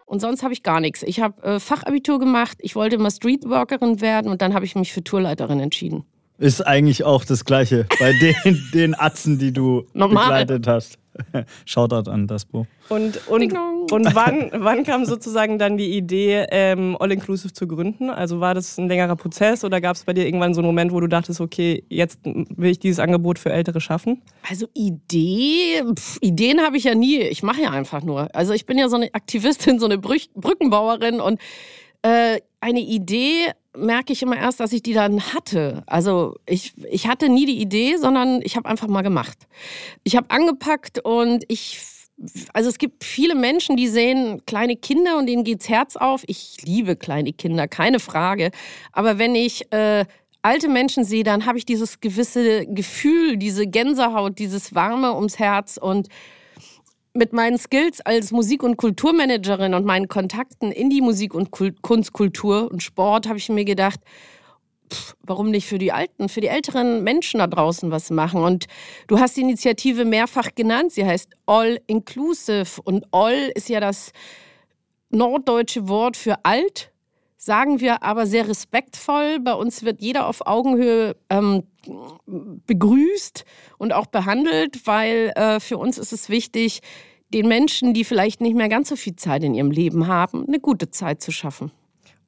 Und 0.04 0.20
sonst 0.20 0.42
habe 0.42 0.52
ich 0.52 0.64
gar 0.64 0.80
nichts. 0.80 1.04
Ich 1.04 1.20
habe 1.20 1.40
äh, 1.44 1.60
Fachabitur 1.60 2.18
gemacht, 2.18 2.58
ich 2.60 2.74
wollte 2.74 2.96
immer 2.96 3.12
Streetworkerin 3.12 4.00
werden 4.00 4.28
und 4.28 4.42
dann 4.42 4.52
habe 4.54 4.64
ich 4.64 4.74
mich 4.74 4.92
für 4.92 5.04
Tourleiterin 5.04 5.60
entschieden. 5.60 6.04
Ist 6.40 6.66
eigentlich 6.66 7.04
auch 7.04 7.26
das 7.26 7.44
Gleiche 7.44 7.86
bei 8.00 8.12
den, 8.44 8.62
den 8.72 8.98
Atzen, 8.98 9.38
die 9.38 9.52
du 9.52 9.86
Normal. 9.92 10.24
begleitet 10.24 10.66
hast. 10.66 10.98
Shoutout 11.66 12.10
an 12.10 12.26
Daspo. 12.26 12.66
Und, 12.88 13.28
und, 13.28 13.52
und 13.92 14.14
wann, 14.14 14.50
wann 14.54 14.84
kam 14.84 15.04
sozusagen 15.04 15.58
dann 15.58 15.76
die 15.76 15.96
Idee, 15.96 16.46
ähm, 16.50 16.96
All 16.98 17.12
Inclusive 17.12 17.52
zu 17.52 17.66
gründen? 17.66 18.08
Also 18.08 18.40
war 18.40 18.54
das 18.54 18.78
ein 18.78 18.88
längerer 18.88 19.16
Prozess 19.16 19.64
oder 19.64 19.82
gab 19.82 19.96
es 19.96 20.04
bei 20.04 20.14
dir 20.14 20.24
irgendwann 20.24 20.54
so 20.54 20.60
einen 20.60 20.66
Moment, 20.68 20.92
wo 20.92 21.00
du 21.00 21.08
dachtest, 21.08 21.42
okay, 21.42 21.84
jetzt 21.90 22.20
will 22.24 22.70
ich 22.70 22.78
dieses 22.78 23.00
Angebot 23.00 23.38
für 23.38 23.52
Ältere 23.52 23.82
schaffen? 23.82 24.22
Also 24.48 24.66
Idee, 24.72 25.82
pf, 25.94 26.18
Ideen 26.22 26.60
habe 26.62 26.78
ich 26.78 26.84
ja 26.84 26.94
nie. 26.94 27.18
Ich 27.20 27.42
mache 27.42 27.60
ja 27.60 27.70
einfach 27.70 28.02
nur. 28.02 28.34
Also 28.34 28.54
ich 28.54 28.64
bin 28.64 28.78
ja 28.78 28.88
so 28.88 28.96
eine 28.96 29.12
Aktivistin, 29.12 29.78
so 29.78 29.84
eine 29.84 29.98
Brüch 29.98 30.30
Brückenbauerin 30.34 31.20
und 31.20 31.38
äh, 32.02 32.40
eine 32.60 32.80
Idee 32.80 33.52
merke 33.76 34.12
ich 34.12 34.22
immer 34.22 34.36
erst, 34.36 34.60
dass 34.60 34.72
ich 34.72 34.82
die 34.82 34.92
dann 34.92 35.20
hatte. 35.32 35.82
Also 35.86 36.36
ich, 36.46 36.72
ich 36.90 37.06
hatte 37.06 37.28
nie 37.28 37.46
die 37.46 37.60
Idee, 37.60 37.96
sondern 37.96 38.40
ich 38.42 38.56
habe 38.56 38.68
einfach 38.68 38.88
mal 38.88 39.02
gemacht. 39.02 39.46
Ich 40.02 40.16
habe 40.16 40.30
angepackt 40.30 40.98
und 41.04 41.44
ich 41.48 41.80
also 42.52 42.68
es 42.68 42.76
gibt 42.76 43.02
viele 43.02 43.34
Menschen, 43.34 43.76
die 43.76 43.88
sehen 43.88 44.42
kleine 44.44 44.76
Kinder 44.76 45.16
und 45.16 45.26
denen 45.26 45.42
geht's 45.42 45.70
Herz 45.70 45.96
auf. 45.96 46.22
Ich 46.26 46.58
liebe 46.62 46.94
kleine 46.94 47.32
Kinder, 47.32 47.66
keine 47.66 47.98
Frage. 47.98 48.50
Aber 48.92 49.18
wenn 49.18 49.34
ich 49.34 49.72
äh, 49.72 50.04
alte 50.42 50.68
Menschen 50.68 51.04
sehe, 51.04 51.24
dann 51.24 51.46
habe 51.46 51.58
ich 51.58 51.64
dieses 51.64 52.00
gewisse 52.00 52.66
Gefühl, 52.66 53.36
diese 53.36 53.66
Gänsehaut, 53.66 54.38
dieses 54.38 54.74
Warme 54.74 55.14
ums 55.14 55.38
Herz 55.38 55.78
und 55.78 56.08
mit 57.12 57.32
meinen 57.32 57.58
Skills 57.58 58.00
als 58.00 58.30
Musik- 58.30 58.62
und 58.62 58.76
Kulturmanagerin 58.76 59.74
und 59.74 59.84
meinen 59.84 60.08
Kontakten 60.08 60.70
in 60.70 60.90
die 60.90 61.00
Musik- 61.00 61.34
und 61.34 61.50
Kunst, 61.50 62.12
Kultur 62.12 62.70
und 62.70 62.82
Sport 62.82 63.28
habe 63.28 63.38
ich 63.38 63.48
mir 63.48 63.64
gedacht, 63.64 64.00
pff, 64.92 65.16
warum 65.22 65.50
nicht 65.50 65.66
für 65.66 65.78
die 65.78 65.92
Alten, 65.92 66.28
für 66.28 66.40
die 66.40 66.48
älteren 66.48 67.02
Menschen 67.02 67.38
da 67.38 67.46
draußen 67.46 67.90
was 67.90 68.10
machen? 68.10 68.42
Und 68.42 68.66
du 69.08 69.18
hast 69.18 69.36
die 69.36 69.42
Initiative 69.42 70.04
mehrfach 70.04 70.50
genannt. 70.54 70.92
Sie 70.92 71.04
heißt 71.04 71.30
All 71.46 71.80
Inclusive. 71.86 72.80
Und 72.84 73.06
All 73.12 73.50
ist 73.54 73.68
ja 73.68 73.80
das 73.80 74.12
norddeutsche 75.10 75.88
Wort 75.88 76.16
für 76.16 76.44
alt, 76.44 76.92
sagen 77.36 77.80
wir 77.80 78.02
aber 78.02 78.26
sehr 78.26 78.48
respektvoll. 78.48 79.40
Bei 79.40 79.54
uns 79.54 79.82
wird 79.82 80.00
jeder 80.00 80.26
auf 80.26 80.46
Augenhöhe 80.46 81.16
ähm, 81.28 81.64
begrüßt 82.66 83.44
und 83.78 83.92
auch 83.92 84.06
behandelt, 84.06 84.86
weil 84.86 85.32
äh, 85.34 85.60
für 85.60 85.78
uns 85.78 85.98
ist 85.98 86.12
es 86.12 86.28
wichtig, 86.28 86.80
den 87.32 87.48
Menschen, 87.48 87.94
die 87.94 88.04
vielleicht 88.04 88.40
nicht 88.40 88.56
mehr 88.56 88.68
ganz 88.68 88.88
so 88.88 88.96
viel 88.96 89.16
Zeit 89.16 89.44
in 89.44 89.54
ihrem 89.54 89.70
Leben 89.70 90.06
haben, 90.06 90.44
eine 90.46 90.60
gute 90.60 90.90
Zeit 90.90 91.22
zu 91.22 91.30
schaffen. 91.30 91.70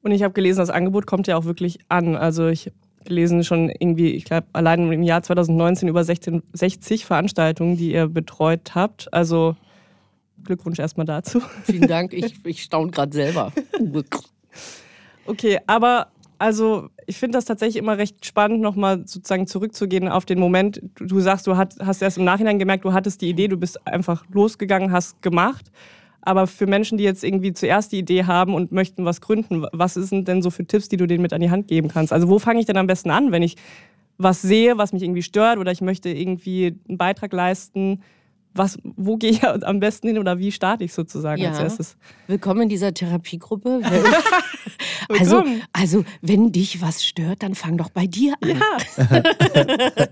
Und 0.01 0.11
ich 0.11 0.23
habe 0.23 0.33
gelesen, 0.33 0.59
das 0.59 0.69
Angebot 0.69 1.05
kommt 1.05 1.27
ja 1.27 1.37
auch 1.37 1.45
wirklich 1.45 1.79
an. 1.89 2.15
Also 2.15 2.47
ich 2.47 2.67
habe 2.67 2.75
gelesen 3.05 3.43
schon 3.43 3.69
irgendwie, 3.69 4.11
ich 4.11 4.25
glaube, 4.25 4.47
allein 4.53 4.91
im 4.91 5.03
Jahr 5.03 5.23
2019 5.23 5.87
über 5.87 6.03
16, 6.03 6.43
60 6.53 7.05
Veranstaltungen, 7.05 7.77
die 7.77 7.91
ihr 7.91 8.07
betreut 8.07 8.75
habt. 8.75 9.13
Also 9.13 9.55
Glückwunsch 10.43 10.79
erstmal 10.79 11.05
dazu. 11.05 11.41
Vielen 11.63 11.87
Dank, 11.87 12.13
ich, 12.13 12.45
ich 12.45 12.63
staune 12.63 12.91
gerade 12.91 13.13
selber. 13.13 13.51
okay, 15.25 15.59
aber 15.67 16.07
also 16.43 16.89
ich 17.07 17.17
finde 17.17 17.37
das 17.37 17.45
tatsächlich 17.45 17.77
immer 17.77 17.97
recht 17.97 18.25
spannend, 18.25 18.59
nochmal 18.59 19.07
sozusagen 19.07 19.47
zurückzugehen 19.47 20.09
auf 20.09 20.25
den 20.25 20.39
Moment. 20.39 20.81
Du, 20.99 21.21
sagst, 21.21 21.47
du 21.47 21.55
hast, 21.55 21.79
hast 21.79 22.01
erst 22.01 22.17
im 22.17 22.25
Nachhinein 22.25 22.59
gemerkt, 22.59 22.83
du 22.83 22.91
hattest 22.91 23.21
die 23.21 23.29
Idee, 23.29 23.47
du 23.47 23.55
bist 23.55 23.87
einfach 23.87 24.25
losgegangen, 24.29 24.91
hast 24.91 25.21
gemacht. 25.21 25.71
Aber 26.19 26.45
für 26.45 26.67
Menschen, 26.67 26.97
die 26.97 27.05
jetzt 27.05 27.23
irgendwie 27.23 27.53
zuerst 27.53 27.93
die 27.93 27.99
Idee 27.99 28.25
haben 28.25 28.55
und 28.55 28.73
möchten 28.73 29.05
was 29.05 29.21
gründen, 29.21 29.65
was 29.71 29.93
sind 29.93 30.27
denn 30.27 30.41
so 30.41 30.51
für 30.51 30.67
Tipps, 30.67 30.89
die 30.89 30.97
du 30.97 31.07
denen 31.07 31.21
mit 31.21 31.31
an 31.31 31.39
die 31.39 31.49
Hand 31.49 31.69
geben 31.69 31.87
kannst? 31.87 32.11
Also 32.11 32.27
wo 32.27 32.39
fange 32.39 32.59
ich 32.59 32.65
denn 32.65 32.75
am 32.75 32.87
besten 32.87 33.09
an, 33.09 33.31
wenn 33.31 33.41
ich 33.41 33.55
was 34.17 34.41
sehe, 34.41 34.77
was 34.77 34.91
mich 34.91 35.01
irgendwie 35.01 35.23
stört 35.23 35.59
oder 35.59 35.71
ich 35.71 35.79
möchte 35.79 36.09
irgendwie 36.09 36.77
einen 36.89 36.97
Beitrag 36.97 37.31
leisten? 37.31 38.01
Was, 38.53 38.77
wo 38.83 39.17
gehe 39.17 39.31
ich 39.31 39.43
am 39.43 39.79
besten 39.79 40.07
hin 40.07 40.17
oder 40.17 40.39
wie 40.39 40.51
starte 40.51 40.83
ich 40.83 40.93
sozusagen 40.93 41.41
ja. 41.41 41.49
als 41.49 41.59
erstes? 41.59 41.97
Willkommen 42.27 42.63
in 42.63 42.69
dieser 42.69 42.93
Therapiegruppe. 42.93 43.81
also, 45.09 45.43
also, 45.71 46.05
wenn 46.21 46.51
dich 46.51 46.81
was 46.81 47.03
stört, 47.03 47.43
dann 47.43 47.55
fang 47.55 47.77
doch 47.77 47.89
bei 47.89 48.07
dir 48.07 48.35
an. 48.41 48.49
Ja. 48.49 49.23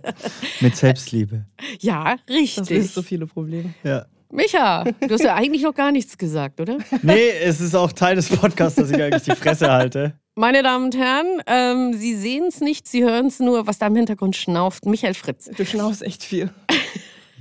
Mit 0.62 0.75
Selbstliebe. 0.75 1.45
Ja, 1.79 2.17
richtig. 2.29 2.55
Das 2.55 2.69
löst 2.69 2.93
so 2.93 3.01
viele 3.01 3.27
Probleme. 3.27 3.74
Ja. 3.83 4.05
Micha, 4.33 4.86
du 4.86 5.13
hast 5.13 5.24
ja 5.24 5.36
eigentlich 5.36 5.63
noch 5.63 5.74
gar 5.74 5.91
nichts 5.91 6.17
gesagt, 6.17 6.62
oder? 6.62 6.77
Nee, 7.01 7.31
es 7.43 7.60
ist 7.60 7.75
auch 7.75 7.91
Teil 7.91 8.15
des 8.15 8.29
Podcasts, 8.29 8.77
dass 8.77 8.89
ich 8.89 9.01
eigentlich 9.01 9.24
die 9.24 9.36
Fresse 9.36 9.69
halte. 9.69 10.13
Meine 10.36 10.63
Damen 10.63 10.86
und 10.86 10.98
Herren, 10.98 11.41
ähm, 11.48 11.93
Sie 11.93 12.15
sehen 12.15 12.45
es 12.48 12.62
nicht, 12.62 12.88
Sie 12.88 13.03
hören 13.03 13.25
es 13.25 13.41
nur, 13.41 13.67
was 13.67 13.79
da 13.79 13.88
im 13.88 13.95
Hintergrund 13.98 14.38
schnauft. 14.38 14.86
Michael 14.86 15.15
Fritz. 15.15 15.50
Du 15.57 15.65
schnaufst 15.65 16.01
echt 16.01 16.24
viel. 16.24 16.50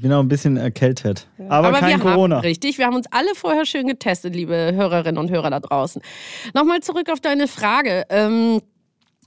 Ich 0.01 0.03
bin 0.03 0.15
auch 0.15 0.21
ein 0.21 0.29
bisschen 0.29 0.57
erkältet. 0.57 1.27
Aber, 1.51 1.69
Aber, 1.69 1.79
kein 1.79 2.01
Corona. 2.01 2.37
Haben, 2.37 2.43
richtig, 2.43 2.79
wir 2.79 2.87
haben 2.87 2.97
uns 2.97 3.07
alle 3.11 3.35
vorher 3.35 3.67
schön 3.67 3.87
getestet, 3.87 4.35
liebe 4.35 4.73
Hörerinnen 4.75 5.19
und 5.19 5.31
Hörer 5.31 5.51
da 5.51 5.61
draußen. 5.61 6.01
Nochmal 6.55 6.81
zurück 6.81 7.11
auf 7.13 7.21
deine 7.21 7.47
Frage. 7.47 8.07
Ähm, 8.09 8.63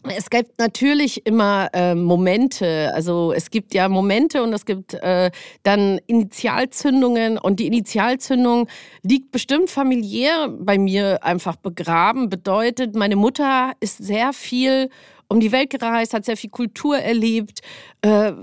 es 0.02 0.32
gibt 0.32 0.58
natürlich 0.58 1.28
immer 1.28 1.70
äh, 1.74 1.94
Momente, 1.94 2.92
also 2.96 3.34
es 3.34 3.52
gibt 3.52 3.76
ja 3.76 3.88
Momente 3.88 4.42
und 4.42 4.52
es 4.52 4.66
gibt 4.66 4.96
äh, 4.96 5.30
dann 5.62 6.00
Initialzündungen 6.08 7.38
und 7.38 7.60
die 7.60 7.68
Initialzündung 7.68 8.68
liegt 9.04 9.32
bestimmt 9.32 9.70
familiär 9.70 10.50
bei 10.50 10.80
mir 10.80 11.24
einfach 11.24 11.56
begraben. 11.56 12.30
Bedeutet, 12.30 12.96
meine 12.96 13.16
Mutter 13.16 13.74
ist 13.80 14.04
sehr 14.04 14.34
viel 14.34 14.90
um 15.34 15.40
die 15.40 15.52
Welt 15.52 15.72
gereist, 15.72 16.14
hat 16.14 16.26
sehr 16.26 16.38
viel 16.38 16.52
Kultur 16.52 16.96
erlebt. 16.96 17.62
Äh, 18.02 18.34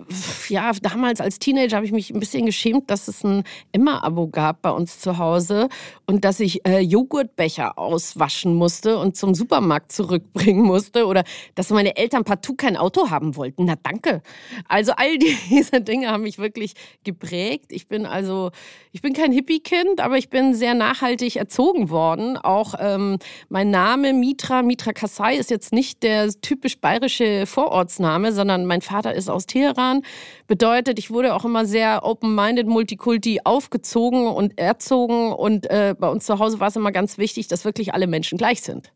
ja, 0.48 0.72
damals 0.82 1.20
als 1.20 1.38
Teenager 1.38 1.76
habe 1.76 1.86
ich 1.86 1.92
mich 1.92 2.10
ein 2.10 2.18
bisschen 2.18 2.46
geschämt, 2.46 2.90
dass 2.90 3.06
es 3.06 3.22
ein 3.22 3.44
Emma-Abo 3.72 4.26
gab 4.26 4.62
bei 4.62 4.70
uns 4.70 4.98
zu 4.98 5.18
Hause 5.18 5.68
und 6.06 6.24
dass 6.24 6.40
ich 6.40 6.66
äh, 6.66 6.80
Joghurtbecher 6.80 7.78
auswaschen 7.78 8.54
musste 8.54 8.98
und 8.98 9.16
zum 9.16 9.34
Supermarkt 9.34 9.92
zurückbringen 9.92 10.62
musste 10.64 11.06
oder 11.06 11.22
dass 11.54 11.70
meine 11.70 11.96
Eltern 11.96 12.24
partout 12.24 12.56
kein 12.56 12.76
Auto 12.76 13.10
haben 13.10 13.36
wollten. 13.36 13.66
Na 13.66 13.74
danke. 13.80 14.22
Also 14.66 14.92
all 14.96 15.16
diese 15.50 15.80
Dinge 15.82 16.08
haben 16.08 16.24
mich 16.24 16.38
wirklich 16.38 16.72
geprägt. 17.04 17.66
Ich 17.70 17.86
bin 17.86 18.04
also, 18.04 18.50
ich 18.90 19.00
bin 19.00 19.12
kein 19.12 19.30
Hippie-Kind, 19.30 20.00
aber 20.00 20.18
ich 20.18 20.28
bin 20.28 20.54
sehr 20.54 20.74
nachhaltig 20.74 21.36
erzogen 21.36 21.90
worden. 21.90 22.36
Auch 22.36 22.74
ähm, 22.80 23.18
mein 23.48 23.70
Name 23.70 24.12
Mitra, 24.12 24.62
Mitra 24.62 24.92
Kasai 24.92 25.36
ist 25.36 25.50
jetzt 25.50 25.72
nicht 25.72 26.02
der 26.02 26.30
typisch 26.40 26.79
bayerische 26.80 27.46
Vorortsname, 27.46 28.32
sondern 28.32 28.66
mein 28.66 28.80
Vater 28.80 29.14
ist 29.14 29.28
aus 29.28 29.46
Teheran. 29.46 30.02
Bedeutet, 30.46 30.98
ich 30.98 31.10
wurde 31.10 31.34
auch 31.34 31.44
immer 31.44 31.66
sehr 31.66 32.04
open-minded, 32.04 32.66
multikulti 32.66 33.40
aufgezogen 33.44 34.26
und 34.26 34.58
erzogen. 34.58 35.32
Und 35.32 35.68
äh, 35.70 35.94
bei 35.98 36.08
uns 36.08 36.26
zu 36.26 36.38
Hause 36.38 36.60
war 36.60 36.68
es 36.68 36.76
immer 36.76 36.92
ganz 36.92 37.18
wichtig, 37.18 37.48
dass 37.48 37.64
wirklich 37.64 37.94
alle 37.94 38.06
Menschen 38.06 38.38
gleich 38.38 38.62
sind. 38.62 38.92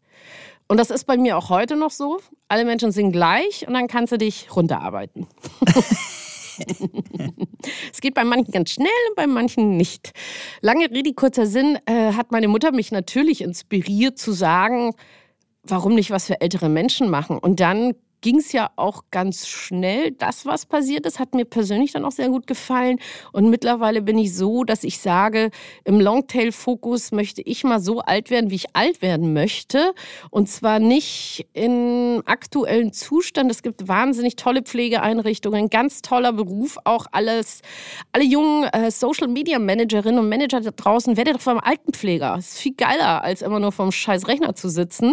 Und 0.66 0.78
das 0.78 0.90
ist 0.90 1.04
bei 1.04 1.16
mir 1.16 1.36
auch 1.36 1.50
heute 1.50 1.76
noch 1.76 1.90
so. 1.90 2.20
Alle 2.48 2.64
Menschen 2.64 2.90
sind 2.90 3.12
gleich 3.12 3.66
und 3.66 3.74
dann 3.74 3.86
kannst 3.86 4.12
du 4.12 4.18
dich 4.18 4.54
runterarbeiten. 4.54 5.26
es 7.92 8.00
geht 8.00 8.14
bei 8.14 8.24
manchen 8.24 8.52
ganz 8.52 8.70
schnell 8.70 8.88
und 9.10 9.16
bei 9.16 9.26
manchen 9.26 9.76
nicht. 9.76 10.12
Lange 10.60 10.90
Rede, 10.90 11.12
kurzer 11.12 11.46
Sinn, 11.46 11.78
äh, 11.86 12.12
hat 12.12 12.32
meine 12.32 12.48
Mutter 12.48 12.72
mich 12.72 12.92
natürlich 12.92 13.42
inspiriert 13.42 14.18
zu 14.18 14.32
sagen, 14.32 14.94
warum 15.64 15.94
nicht 15.94 16.11
was 16.11 16.26
für 16.26 16.40
ältere 16.40 16.68
Menschen 16.68 17.11
machen? 17.11 17.38
Und 17.38 17.61
dann 17.61 17.94
ging 18.25 18.38
es 18.38 18.52
ja 18.52 18.71
auch 18.76 19.02
ganz 19.11 19.47
schnell. 19.47 20.12
Das, 20.12 20.47
was 20.47 20.64
passiert 20.64 21.04
ist, 21.04 21.19
hat 21.19 21.35
mir 21.35 21.45
persönlich 21.45 21.93
dann 21.93 22.07
auch 22.07 22.11
sehr 22.11 22.31
gut 22.31 22.47
gefallen. 22.47 22.99
Und 23.33 23.50
mittlerweile 23.50 24.00
bin 24.00 24.16
ich 24.16 24.35
so, 24.35 24.64
dass 24.64 24.83
ich 24.83 24.99
sage, 24.99 25.50
im 25.85 26.00
Longtail-Fokus 26.00 27.12
möchte 27.12 27.43
ich 27.43 27.64
mal 27.64 27.81
so 27.81 28.00
alt 28.00 28.31
werden, 28.31 28.49
wie 28.50 28.54
ich 28.54 28.75
alt 28.75 29.02
werden 29.02 29.35
möchte. 29.35 29.93
Und 30.31 30.49
zwar 30.49 30.78
nicht 30.78 31.47
im 31.52 32.23
aktuellen 32.25 32.95
Zustand. 32.95 33.50
Es 33.50 33.62
gibt 33.62 33.88
wahnsinnig 33.88 34.37
tolle 34.37 34.62
Pflegeeinrichtungen, 34.62 35.69
ganz 35.69 36.00
toller 36.00 36.33
Beruf, 36.33 36.78
auch 36.85 37.04
alles, 37.12 37.61
alle 38.12 38.25
jungen 38.25 38.64
äh, 38.73 38.90
Social-Media-Managerinnen 38.90 40.19
und 40.19 40.31
Manager 40.31 40.62
da 40.62 40.71
draußen, 40.71 41.19
werdet 41.19 41.35
doch 41.35 41.43
vom 41.43 41.61
Altenpfleger. 41.61 42.37
Das 42.37 42.52
ist 42.52 42.59
viel 42.59 42.75
geiler, 42.75 43.23
als 43.23 43.43
immer 43.43 43.61
nur 43.61 43.73
vom 43.73 43.93
scheiß 43.93 44.28
Rechner 44.28 44.54
zu 44.54 44.71
sitzen. 44.71 45.12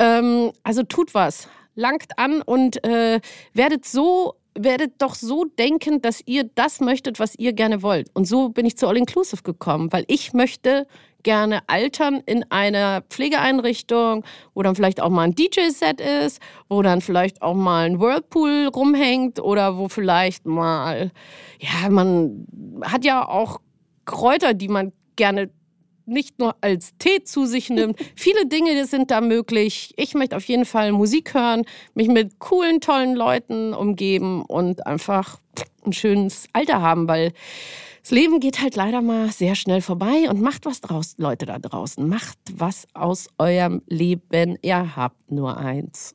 Ähm, 0.00 0.50
also 0.64 0.82
tut 0.82 1.14
was 1.14 1.46
langt 1.74 2.18
an 2.18 2.42
und 2.42 2.84
äh, 2.84 3.20
werdet 3.52 3.84
so 3.84 4.34
werdet 4.56 5.02
doch 5.02 5.14
so 5.14 5.44
denken, 5.44 6.00
dass 6.00 6.20
ihr 6.26 6.44
das 6.54 6.80
möchtet, 6.80 7.18
was 7.18 7.34
ihr 7.36 7.52
gerne 7.52 7.82
wollt. 7.82 8.08
Und 8.14 8.26
so 8.26 8.50
bin 8.50 8.66
ich 8.66 8.76
zu 8.76 8.86
All 8.86 8.96
Inclusive 8.96 9.42
gekommen, 9.42 9.92
weil 9.92 10.04
ich 10.06 10.32
möchte 10.32 10.86
gerne 11.24 11.60
altern 11.66 12.22
in 12.26 12.44
einer 12.50 13.02
Pflegeeinrichtung, 13.08 14.24
wo 14.54 14.62
dann 14.62 14.76
vielleicht 14.76 15.00
auch 15.00 15.10
mal 15.10 15.22
ein 15.22 15.34
DJ-Set 15.34 16.00
ist, 16.00 16.40
wo 16.68 16.82
dann 16.82 17.00
vielleicht 17.00 17.42
auch 17.42 17.54
mal 17.54 17.86
ein 17.86 17.98
Whirlpool 17.98 18.68
rumhängt 18.72 19.40
oder 19.40 19.76
wo 19.76 19.88
vielleicht 19.88 20.46
mal, 20.46 21.10
ja, 21.58 21.88
man 21.88 22.46
hat 22.82 23.04
ja 23.04 23.26
auch 23.26 23.60
Kräuter, 24.04 24.54
die 24.54 24.68
man 24.68 24.92
gerne 25.16 25.50
nicht 26.06 26.38
nur 26.38 26.56
als 26.60 26.96
Tee 26.98 27.24
zu 27.24 27.46
sich 27.46 27.70
nimmt. 27.70 27.98
Viele 28.16 28.46
Dinge 28.46 28.86
sind 28.86 29.10
da 29.10 29.20
möglich. 29.20 29.92
Ich 29.96 30.14
möchte 30.14 30.36
auf 30.36 30.44
jeden 30.44 30.64
Fall 30.64 30.92
Musik 30.92 31.34
hören, 31.34 31.62
mich 31.94 32.08
mit 32.08 32.38
coolen, 32.38 32.80
tollen 32.80 33.14
Leuten 33.14 33.74
umgeben 33.74 34.42
und 34.42 34.86
einfach 34.86 35.38
ein 35.84 35.92
schönes 35.92 36.46
Alter 36.52 36.80
haben, 36.80 37.08
weil 37.08 37.32
das 38.02 38.10
Leben 38.10 38.38
geht 38.38 38.60
halt 38.60 38.76
leider 38.76 39.00
mal 39.00 39.30
sehr 39.30 39.54
schnell 39.54 39.80
vorbei 39.80 40.28
und 40.28 40.42
macht 40.42 40.66
was 40.66 40.82
draus, 40.82 41.14
Leute 41.16 41.46
da 41.46 41.58
draußen. 41.58 42.06
Macht 42.06 42.38
was 42.52 42.86
aus 42.92 43.28
eurem 43.38 43.80
Leben. 43.86 44.58
Ihr 44.60 44.94
habt 44.94 45.30
nur 45.32 45.56
eins. 45.56 46.14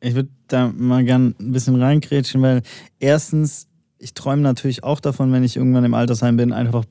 Ich 0.00 0.14
würde 0.14 0.28
da 0.48 0.70
mal 0.76 1.02
gern 1.02 1.34
ein 1.40 1.52
bisschen 1.52 1.80
reinkrätschen, 1.80 2.42
weil 2.42 2.62
erstens, 3.00 3.68
ich 3.98 4.12
träume 4.12 4.42
natürlich 4.42 4.84
auch 4.84 5.00
davon, 5.00 5.32
wenn 5.32 5.44
ich 5.44 5.56
irgendwann 5.56 5.84
im 5.84 5.94
Altersheim 5.94 6.36
bin, 6.36 6.52
einfach 6.52 6.84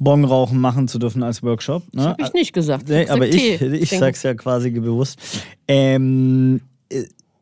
Bongrauchen 0.00 0.58
machen 0.58 0.88
zu 0.88 0.98
dürfen 0.98 1.22
als 1.22 1.42
Workshop. 1.42 1.82
Ne? 1.92 2.02
Das 2.02 2.06
habe 2.06 2.22
ich 2.22 2.32
nicht 2.32 2.52
gesagt. 2.52 2.88
Nee, 2.88 3.06
aber 3.06 3.28
ich, 3.28 3.60
ich 3.60 3.90
sage 3.90 4.12
es 4.12 4.22
ja 4.22 4.34
quasi 4.34 4.70
bewusst. 4.70 5.18
Ähm, 5.68 6.62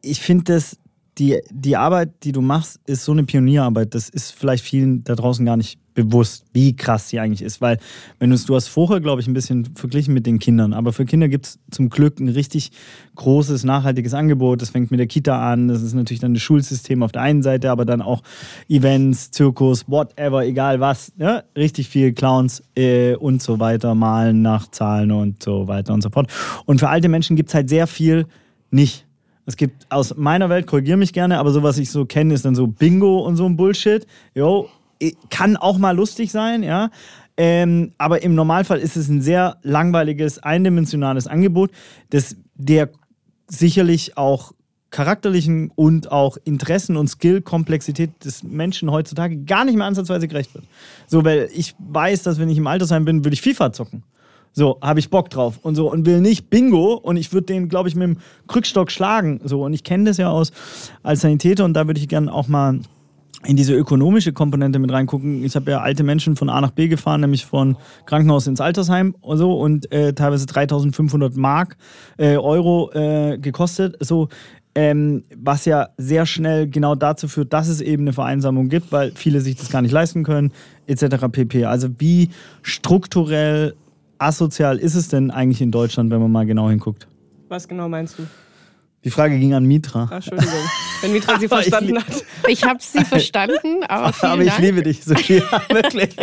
ich 0.03 0.21
finde 0.21 0.53
das, 0.53 0.77
die, 1.19 1.41
die 1.51 1.77
Arbeit, 1.77 2.11
die 2.25 2.33
du 2.33 2.41
machst, 2.41 2.81
ist 2.87 3.05
so 3.05 3.13
eine 3.13 3.25
Pionierarbeit. 3.25 3.95
Das 3.95 4.09
ist 4.09 4.33
vielleicht 4.33 4.65
vielen 4.65 5.05
da 5.05 5.15
draußen 5.15 5.47
gar 5.47 5.57
nicht 5.57 5.79
bewusst, 6.05 6.45
wie 6.53 6.77
krass 6.77 7.09
sie 7.09 7.19
eigentlich 7.19 7.43
ist. 7.43 7.61
Weil, 7.61 7.79
wenn 8.19 8.31
du 8.31 8.37
es, 8.37 8.47
du 8.47 8.55
hast 8.55 8.69
vorher, 8.69 9.01
glaube 9.01 9.21
ich, 9.21 9.27
ein 9.27 9.35
bisschen 9.35 9.75
verglichen 9.75 10.15
mit 10.15 10.27
den 10.27 10.39
Kindern, 10.39 10.73
aber 10.73 10.93
für 10.93 11.05
Kinder 11.05 11.29
gibt 11.29 11.47
es 11.47 11.59
zum 11.71 11.89
Glück 11.89 12.21
ein 12.21 12.29
richtig 12.29 12.71
großes, 13.17 13.65
nachhaltiges 13.65 14.15
Angebot. 14.15 14.63
Das 14.63 14.71
fängt 14.71 14.91
mit 14.91 15.01
der 15.01 15.07
Kita 15.07 15.51
an, 15.53 15.69
das 15.69 15.83
ist 15.83 15.95
natürlich 15.95 16.21
dann 16.21 16.35
das 16.35 16.43
Schulsystem 16.43 17.03
auf 17.03 17.13
der 17.13 17.23
einen 17.23 17.43
Seite, 17.43 17.71
aber 17.71 17.85
dann 17.85 18.01
auch 18.01 18.23
Events, 18.69 19.31
Zirkus, 19.31 19.85
whatever, 19.89 20.45
egal 20.45 20.81
was. 20.81 21.13
Ja? 21.19 21.43
Richtig 21.57 21.89
viel 21.89 22.13
Clowns 22.13 22.63
äh, 22.77 23.15
und 23.15 23.43
so 23.43 23.59
weiter, 23.59 23.95
malen 23.95 24.43
nach 24.43 24.71
Zahlen 24.71 25.11
und 25.11 25.43
so 25.43 25.67
weiter 25.67 25.95
und 25.95 26.03
so 26.03 26.11
fort. 26.11 26.31
Und 26.65 26.79
für 26.79 26.89
alte 26.89 27.09
Menschen 27.09 27.37
gibt 27.37 27.49
es 27.49 27.55
halt 27.55 27.69
sehr 27.69 27.87
viel 27.87 28.27
nicht. 28.71 29.07
Es 29.49 29.57
gibt 29.57 29.87
aus 29.89 30.15
meiner 30.15 30.51
Welt, 30.51 30.67
korrigiere 30.67 30.99
mich 30.99 31.15
gerne, 31.15 31.39
aber 31.39 31.53
so 31.53 31.63
was 31.63 31.79
ich 31.79 31.91
so 31.91 32.05
kenne, 32.05 32.35
ist 32.35 32.45
dann 32.45 32.55
so 32.55 32.67
Bingo 32.67 33.21
und 33.21 33.37
so 33.37 33.47
ein 33.47 33.57
Bullshit. 33.57 34.07
Jo, 34.35 34.69
kann 35.31 35.57
auch 35.57 35.79
mal 35.79 35.97
lustig 35.97 36.31
sein, 36.31 36.63
ja. 36.63 36.91
Ähm, 37.37 37.93
aber 37.99 38.23
im 38.23 38.35
Normalfall 38.35 38.79
ist 38.79 38.97
es 38.97 39.09
ein 39.09 39.23
sehr 39.23 39.59
langweiliges, 39.63 40.41
eindimensionales 40.41 41.29
Angebot, 41.29 41.71
das 42.11 42.37
der 42.55 42.91
sicherlich 43.47 44.17
auch 44.17 44.53
charakterlichen 44.91 45.71
und 45.75 46.11
auch 46.11 46.37
Interessen 46.45 46.97
und 46.97 47.09
Skill-Komplexität 47.09 48.25
des 48.25 48.43
Menschen 48.43 48.91
heutzutage 48.91 49.37
gar 49.45 49.65
nicht 49.65 49.77
mehr 49.77 49.87
ansatzweise 49.87 50.29
gerecht 50.29 50.55
wird. 50.55 50.65
So, 51.07 51.25
weil 51.25 51.49
ich 51.55 51.75
weiß, 51.79 52.23
dass 52.23 52.39
wenn 52.39 52.49
ich 52.49 52.59
im 52.59 52.67
Altersheim 52.67 53.05
bin, 53.05 53.25
würde 53.25 53.35
ich 53.35 53.43
FIFA 53.43 53.73
zocken. 53.73 54.03
So, 54.53 54.79
habe 54.81 54.99
ich 54.99 55.11
Bock 55.11 55.31
drauf 55.31 55.59
und 55.63 55.75
so 55.75 55.93
und 55.93 56.07
will 56.07 56.21
nicht 56.21 56.51
Bingo 56.51 56.95
und 56.95 57.17
ich 57.17 57.33
würde 57.33 57.47
den, 57.47 57.69
glaube 57.69 57.89
ich, 57.89 57.95
mit 57.95 58.09
dem 58.09 58.17
Krückstock 58.49 58.91
schlagen. 58.91 59.41
So, 59.45 59.63
und 59.65 59.75
ich 59.75 59.85
kenne 59.85 60.05
das 60.05 60.17
ja 60.17 60.31
aus 60.31 60.53
als 61.03 61.21
Sanitäter 61.21 61.65
und 61.65 61.75
da 61.75 61.87
würde 61.87 62.01
ich 62.01 62.09
gerne 62.09 62.33
auch 62.33 62.49
mal 62.49 62.81
in 63.45 63.57
diese 63.57 63.73
ökonomische 63.75 64.33
Komponente 64.33 64.79
mit 64.79 64.91
reingucken. 64.91 65.45
Ich 65.45 65.55
habe 65.55 65.71
ja 65.71 65.81
alte 65.81 66.03
Menschen 66.03 66.35
von 66.35 66.49
A 66.49 66.61
nach 66.61 66.73
B 66.73 66.89
gefahren, 66.89 67.21
nämlich 67.21 67.47
von 67.47 67.77
Krankenhaus 68.05 68.47
ins 68.49 68.61
Altersheim 68.61 69.15
und 69.21 69.39
so 69.39 69.59
und 69.59 69.91
äh, 69.93 70.13
teilweise 70.13 70.47
3500 70.47 71.37
Mark, 71.37 71.77
äh, 72.17 72.37
Euro 72.37 72.91
äh, 72.93 73.39
gekostet. 73.39 73.97
So, 74.01 74.29
ähm, 74.75 75.25
was 75.37 75.65
ja 75.65 75.89
sehr 75.97 76.27
schnell 76.27 76.69
genau 76.69 76.95
dazu 76.95 77.29
führt, 77.29 77.53
dass 77.53 77.69
es 77.69 77.81
eben 77.81 78.05
eine 78.05 78.13
Vereinsamung 78.13 78.69
gibt, 78.69 78.93
weil 78.93 79.13
viele 79.15 79.41
sich 79.41 79.57
das 79.57 79.71
gar 79.71 79.83
nicht 79.83 79.93
leisten 79.93 80.25
können, 80.25 80.53
etc. 80.87 81.27
pp. 81.31 81.65
Also 81.65 81.89
wie 81.99 82.31
strukturell 82.63 83.75
asozial 84.19 84.79
ist 84.79 84.95
es 84.95 85.09
denn 85.09 85.31
eigentlich 85.31 85.61
in 85.61 85.71
Deutschland, 85.71 86.11
wenn 86.11 86.21
man 86.21 86.33
mal 86.33 86.47
genau 86.47 86.71
hinguckt? 86.71 87.07
Was 87.49 87.69
genau 87.69 87.89
meinst 87.89 88.19
du? 88.19 88.25
Die 89.05 89.11
Frage 89.11 89.39
ging 89.39 89.55
an 89.55 89.65
Mitra. 89.65 90.07
Ach, 90.11 90.17
Entschuldigung, 90.17 90.55
wenn 91.03 91.13
Mitra 91.13 91.39
sie 91.39 91.49
verstanden 91.49 91.99
hat. 91.99 92.25
Ich 92.49 92.65
habe 92.65 92.81
sie 92.83 93.05
verstanden, 93.05 93.85
aber 93.87 94.13
vielen 94.13 94.33
Aber 94.33 94.43
ich 94.43 94.49
Dank. 94.49 94.61
liebe 94.61 94.83
dich, 94.83 95.05
Sophia, 95.05 95.43
wirklich. 95.69 96.15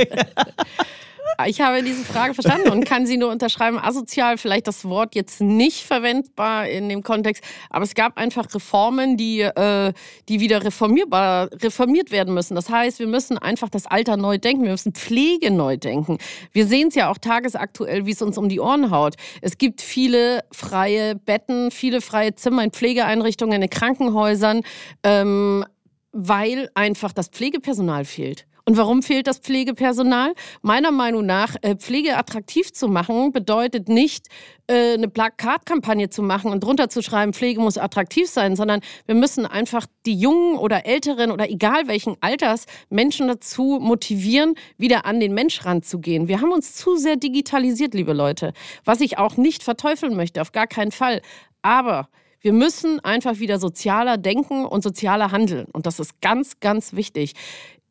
Ich 1.48 1.62
habe 1.62 1.84
diese 1.84 2.04
Frage 2.04 2.34
verstanden 2.34 2.70
und 2.70 2.86
kann 2.86 3.06
sie 3.06 3.18
nur 3.18 3.32
unterschreiben. 3.32 3.78
Asozial, 3.80 4.38
vielleicht 4.38 4.68
das 4.68 4.86
Wort 4.86 5.16
jetzt 5.16 5.42
nicht 5.42 5.84
verwendbar 5.84 6.68
in 6.68 6.90
dem 6.90 7.04
Kontext, 7.04 7.44
aber 7.70 7.84
es 7.84 7.94
gab 7.94 8.18
einfach 8.18 8.54
Reformen, 8.54 9.18
die, 9.18 9.42
äh, 9.42 9.94
die 10.30 10.40
wieder 10.40 10.64
reformierbar, 10.64 11.50
reformiert 11.62 12.12
werden 12.12 12.34
müssen. 12.34 12.56
Das 12.56 12.70
heißt, 12.70 13.00
wir 13.00 13.08
müssen 13.08 13.38
einfach 13.38 13.70
das 13.70 13.86
Alter 13.88 14.18
neu 14.18 14.38
denken, 14.38 14.64
wir 14.64 14.72
müssen 14.72 14.94
Pflege 14.94 15.52
neu 15.52 15.78
denken. 15.78 16.18
Wir 16.52 16.68
sehen 16.68 16.88
es 16.90 16.96
ja 16.96 17.10
auch 17.10 17.18
tagesaktuell, 17.18 18.06
wie 18.06 18.12
es 18.12 18.22
uns 18.22 18.38
um 18.38 18.50
die 18.50 18.60
Ohren 18.60 18.92
haut. 18.92 19.16
Es 19.42 19.58
gibt 19.58 19.82
viele 19.82 20.44
freie 20.52 21.16
Betten, 21.16 21.72
viele 21.72 22.02
freie 22.02 22.36
Zimmer 22.36 22.64
in 22.64 22.72
Pflegeeinrichtungen, 22.72 23.62
in 23.62 23.70
Krankenhäusern, 23.70 24.62
ähm, 25.04 25.66
weil 26.12 26.70
einfach 26.76 27.12
das 27.12 27.28
Pflegepersonal 27.28 28.06
fehlt. 28.06 28.46
Und 28.68 28.78
warum 28.78 29.04
fehlt 29.04 29.28
das 29.28 29.38
Pflegepersonal? 29.38 30.34
Meiner 30.64 30.90
Meinung 30.90 31.24
nach, 31.24 31.56
äh, 31.62 31.76
Pflege 31.76 32.18
attraktiv 32.18 32.74
zu 32.74 32.88
machen, 32.88 33.32
bedeutet 33.32 33.90
nicht, 33.90 34.28
äh, 34.66 34.94
eine 34.94 35.08
Plakatkampagne 35.08 36.10
zu 36.10 36.24
machen 36.24 36.52
und 36.52 36.64
drunter 36.64 36.90
zu 36.90 37.04
schreiben, 37.04 37.32
Pflege 37.32 37.62
muss 37.62 37.78
attraktiv 37.78 38.28
sein, 38.28 38.56
sondern 38.56 38.82
wir 39.06 39.14
müssen 39.14 39.46
einfach 39.46 39.86
die 40.08 40.16
jungen 40.16 40.58
oder 40.58 40.88
älteren 40.88 41.30
oder 41.30 41.48
egal 41.48 41.88
welchen 41.88 42.16
Alters 42.22 42.66
Menschen 42.90 43.28
dazu 43.28 43.78
motivieren, 43.80 44.56
wieder 44.80 45.06
an 45.06 45.20
den 45.20 45.36
Mensch 45.36 45.64
ranzugehen. 45.64 46.28
Wir 46.28 46.42
haben 46.42 46.52
uns 46.52 46.74
zu 46.74 46.96
sehr 46.96 47.18
digitalisiert, 47.18 47.94
liebe 47.94 48.14
Leute, 48.14 48.54
was 48.84 49.00
ich 49.00 49.20
auch 49.20 49.38
nicht 49.38 49.62
verteufeln 49.62 50.16
möchte, 50.16 50.42
auf 50.42 50.52
gar 50.52 50.66
keinen 50.66 50.92
Fall. 50.92 51.22
Aber 51.62 52.10
wir 52.46 52.54
müssen 52.54 53.00
einfach 53.00 53.40
wieder 53.40 53.58
sozialer 53.58 54.18
denken 54.18 54.66
und 54.66 54.84
sozialer 54.84 55.32
handeln. 55.32 55.66
Und 55.74 55.88
das 55.88 56.00
ist 56.00 56.22
ganz, 56.22 56.60
ganz 56.60 56.94
wichtig. 56.94 57.34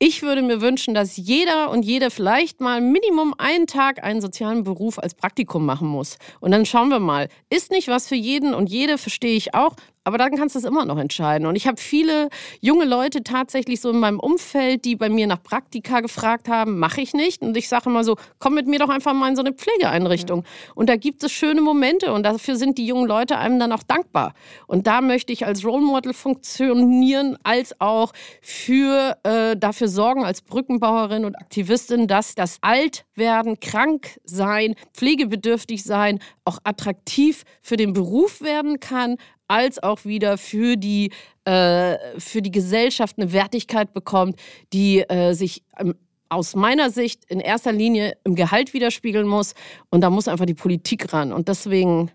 Ich 0.01 0.23
würde 0.23 0.43
mir 0.43 0.61
wünschen, 0.61 0.93
dass 0.93 1.17
jeder 1.17 1.71
und 1.71 1.85
jede 1.85 2.11
vielleicht 2.11 2.61
mal 2.61 2.81
Minimum 2.81 3.33
einen 3.39 3.69
Tag 3.69 4.03
einen 4.03 4.21
sozialen 4.21 4.65
Beruf 4.65 4.99
als 4.99 5.15
Praktikum 5.15 5.65
machen 5.65 5.87
muss. 5.87 6.19
Und 6.41 6.51
dann 6.51 6.67
schauen 6.67 6.89
wir 6.89 6.99
mal. 6.99 7.29
Ist 7.49 7.71
nicht 7.71 7.87
was 7.87 8.09
für 8.09 8.17
jeden 8.17 8.55
und 8.55 8.69
jede, 8.69 8.99
verstehe 8.99 9.37
ich 9.37 9.55
auch. 9.55 9.77
Aber 10.05 10.19
dann 10.19 10.37
kannst 10.37 10.55
du 10.55 10.59
es 10.59 10.65
immer 10.65 10.85
noch 10.85 10.99
entscheiden. 10.99 11.47
Und 11.47 11.57
ich 11.57 11.67
habe 11.67 11.81
viele 11.81 12.29
junge 12.61 12.85
Leute 12.85 13.23
tatsächlich 13.23 13.81
so 13.81 13.91
in 13.91 13.99
meinem 13.99 14.21
Umfeld, 14.21 14.85
die 14.85 14.97
bei 14.97 15.09
mir 15.09 15.27
nach 15.27 15.43
Praktika 15.43 16.01
gefragt 16.01 16.49
haben, 16.49 16.79
mache 16.79 17.01
ich 17.01 17.15
nicht. 17.15 17.41
Und 17.41 17.57
ich 17.57 17.71
sage 17.71 17.89
immer 17.89 18.05
so, 18.05 18.17
komm 18.39 18.55
mit 18.55 18.67
mir 18.67 18.79
doch 18.79 18.91
einfach 18.91 19.15
mal 19.15 19.31
in 19.31 19.37
so 19.37 19.43
eine 19.43 19.55
Pflegeeinrichtung. 19.55 20.43
Ja. 20.43 20.73
Und 20.75 20.91
da 20.91 20.97
gibt 20.97 21.25
es 21.25 21.33
schöne 21.33 21.63
Momente 21.63 22.13
und 22.13 22.25
dafür 22.25 22.57
sind 22.57 22.77
die 22.77 22.87
jungen 22.87 23.09
Leute 23.09 23.39
einem 23.39 23.59
dann 23.59 23.73
auch 23.73 23.83
dankbar. 23.83 24.35
Und 24.67 24.87
da 24.87 25.01
möchte 25.01 25.33
ich 25.33 25.47
als 25.47 25.65
Role 25.65 25.85
Model 25.85 26.13
funktionieren, 26.13 27.39
als 27.43 27.81
auch 27.81 28.13
für 28.43 29.17
äh, 29.23 29.57
dafür 29.57 29.89
sorgen 29.89 30.25
als 30.25 30.43
Brückenbauerin 30.43 31.25
und 31.25 31.37
Aktivistin, 31.37 32.07
dass 32.09 32.35
das 32.35 32.59
Altwerden, 32.61 33.59
krank 33.59 34.21
sein, 34.25 34.75
pflegebedürftig 34.93 35.83
sein 35.83 36.19
auch 36.45 36.59
attraktiv 36.65 37.45
für 37.63 37.77
den 37.77 37.95
Beruf 37.95 38.43
werden 38.43 38.81
kann, 38.81 39.17
als 39.55 39.81
auch 39.81 40.05
wieder 40.05 40.37
für 40.37 40.77
die, 40.77 41.13
äh, 41.45 41.97
für 42.19 42.43
die 42.43 42.51
Gesellschaft 42.51 43.17
eine 43.19 43.33
Wertigkeit 43.33 43.95
bekommt, 43.95 44.41
die 44.73 45.09
äh, 45.09 45.33
sich 45.33 45.63
ähm, 45.79 45.95
aus 46.29 46.57
meiner 46.57 46.91
Sicht 46.91 47.25
in 47.29 47.39
erster 47.39 47.71
Linie 47.71 48.15
im 48.25 48.35
Gehalt 48.35 48.75
widerspiegeln 48.75 49.29
muss. 49.29 49.55
Und 49.91 50.01
da 50.01 50.11
muss 50.11 50.27
einfach 50.27 50.47
die 50.47 50.55
Politik 50.55 51.13
ran. 51.13 51.33
Und 51.33 51.47
deswegen 51.47 52.11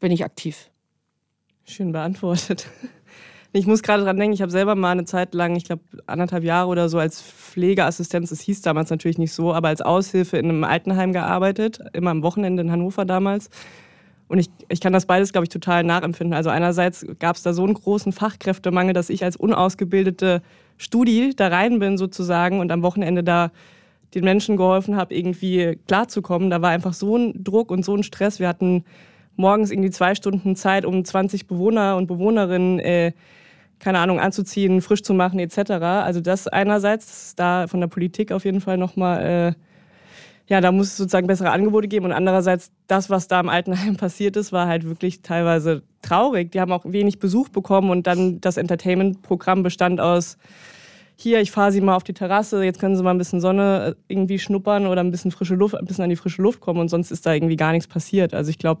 bin 0.00 0.10
ich 0.10 0.24
aktiv. 0.24 0.68
Schön 1.64 1.92
beantwortet. 1.92 2.66
Ich 3.52 3.66
muss 3.66 3.82
gerade 3.82 4.04
dran 4.04 4.16
denken, 4.16 4.32
ich 4.32 4.42
habe 4.42 4.52
selber 4.52 4.76
mal 4.76 4.92
eine 4.92 5.04
Zeit 5.04 5.34
lang, 5.34 5.56
ich 5.56 5.64
glaube 5.64 5.82
anderthalb 6.06 6.44
Jahre 6.44 6.68
oder 6.68 6.88
so, 6.88 6.98
als 6.98 7.20
Pflegeassistenz, 7.20 8.30
es 8.30 8.40
hieß 8.40 8.62
damals 8.62 8.90
natürlich 8.90 9.18
nicht 9.18 9.32
so, 9.32 9.52
aber 9.52 9.68
als 9.68 9.82
Aushilfe 9.82 10.38
in 10.38 10.48
einem 10.48 10.62
Altenheim 10.62 11.12
gearbeitet, 11.12 11.80
immer 11.92 12.10
am 12.10 12.22
Wochenende 12.22 12.62
in 12.62 12.70
Hannover 12.70 13.04
damals. 13.04 13.50
Und 14.30 14.38
ich, 14.38 14.48
ich 14.68 14.80
kann 14.80 14.92
das 14.92 15.06
beides, 15.06 15.32
glaube 15.32 15.46
ich, 15.46 15.48
total 15.48 15.82
nachempfinden. 15.82 16.34
Also 16.34 16.50
einerseits 16.50 17.04
gab 17.18 17.34
es 17.34 17.42
da 17.42 17.52
so 17.52 17.64
einen 17.64 17.74
großen 17.74 18.12
Fachkräftemangel, 18.12 18.94
dass 18.94 19.10
ich 19.10 19.24
als 19.24 19.34
unausgebildete 19.34 20.40
Studi 20.78 21.34
da 21.34 21.48
rein 21.48 21.80
bin 21.80 21.98
sozusagen 21.98 22.60
und 22.60 22.70
am 22.70 22.84
Wochenende 22.84 23.24
da 23.24 23.50
den 24.14 24.22
Menschen 24.22 24.56
geholfen 24.56 24.94
habe, 24.94 25.16
irgendwie 25.16 25.80
klarzukommen. 25.88 26.48
Da 26.48 26.62
war 26.62 26.70
einfach 26.70 26.92
so 26.92 27.16
ein 27.16 27.42
Druck 27.42 27.72
und 27.72 27.84
so 27.84 27.92
ein 27.96 28.04
Stress. 28.04 28.38
Wir 28.38 28.46
hatten 28.46 28.84
morgens 29.34 29.72
irgendwie 29.72 29.90
zwei 29.90 30.14
Stunden 30.14 30.54
Zeit, 30.54 30.84
um 30.84 31.04
20 31.04 31.48
Bewohner 31.48 31.96
und 31.96 32.06
Bewohnerinnen, 32.06 32.78
äh, 32.78 33.12
keine 33.80 33.98
Ahnung, 33.98 34.20
anzuziehen, 34.20 34.80
frisch 34.80 35.02
zu 35.02 35.12
machen 35.12 35.40
etc. 35.40 35.72
Also 35.72 36.20
das 36.20 36.46
einerseits, 36.46 37.06
das 37.06 37.26
ist 37.26 37.40
da 37.40 37.66
von 37.66 37.80
der 37.80 37.88
Politik 37.88 38.30
auf 38.30 38.44
jeden 38.44 38.60
Fall 38.60 38.78
nochmal... 38.78 39.56
Äh, 39.56 39.69
ja, 40.50 40.60
da 40.60 40.72
muss 40.72 40.88
es 40.88 40.96
sozusagen 40.96 41.28
bessere 41.28 41.52
Angebote 41.52 41.86
geben. 41.86 42.06
Und 42.06 42.12
andererseits, 42.12 42.72
das, 42.88 43.08
was 43.08 43.28
da 43.28 43.38
im 43.38 43.48
Altenheim 43.48 43.96
passiert 43.96 44.36
ist, 44.36 44.52
war 44.52 44.66
halt 44.66 44.84
wirklich 44.84 45.22
teilweise 45.22 45.82
traurig. 46.02 46.50
Die 46.50 46.60
haben 46.60 46.72
auch 46.72 46.84
wenig 46.84 47.20
Besuch 47.20 47.48
bekommen 47.48 47.88
und 47.90 48.08
dann 48.08 48.40
das 48.40 48.56
Entertainment-Programm 48.56 49.62
bestand 49.62 50.00
aus, 50.00 50.36
hier, 51.14 51.40
ich 51.40 51.50
fahre 51.50 51.70
sie 51.70 51.82
mal 51.82 51.96
auf 51.96 52.02
die 52.02 52.14
Terrasse, 52.14 52.64
jetzt 52.64 52.80
können 52.80 52.96
sie 52.96 53.02
mal 53.02 53.10
ein 53.10 53.18
bisschen 53.18 53.42
Sonne 53.42 53.94
äh, 54.08 54.12
irgendwie 54.12 54.38
schnuppern 54.38 54.86
oder 54.86 55.02
ein 55.02 55.10
bisschen 55.10 55.30
frische 55.30 55.54
Luft, 55.54 55.76
ein 55.76 55.84
bisschen 55.84 56.02
an 56.02 56.08
die 56.08 56.16
frische 56.16 56.40
Luft 56.40 56.60
kommen 56.60 56.80
und 56.80 56.88
sonst 56.88 57.10
ist 57.10 57.26
da 57.26 57.34
irgendwie 57.34 57.56
gar 57.56 57.72
nichts 57.72 57.86
passiert. 57.86 58.32
Also 58.32 58.48
ich 58.48 58.56
glaube, 58.56 58.80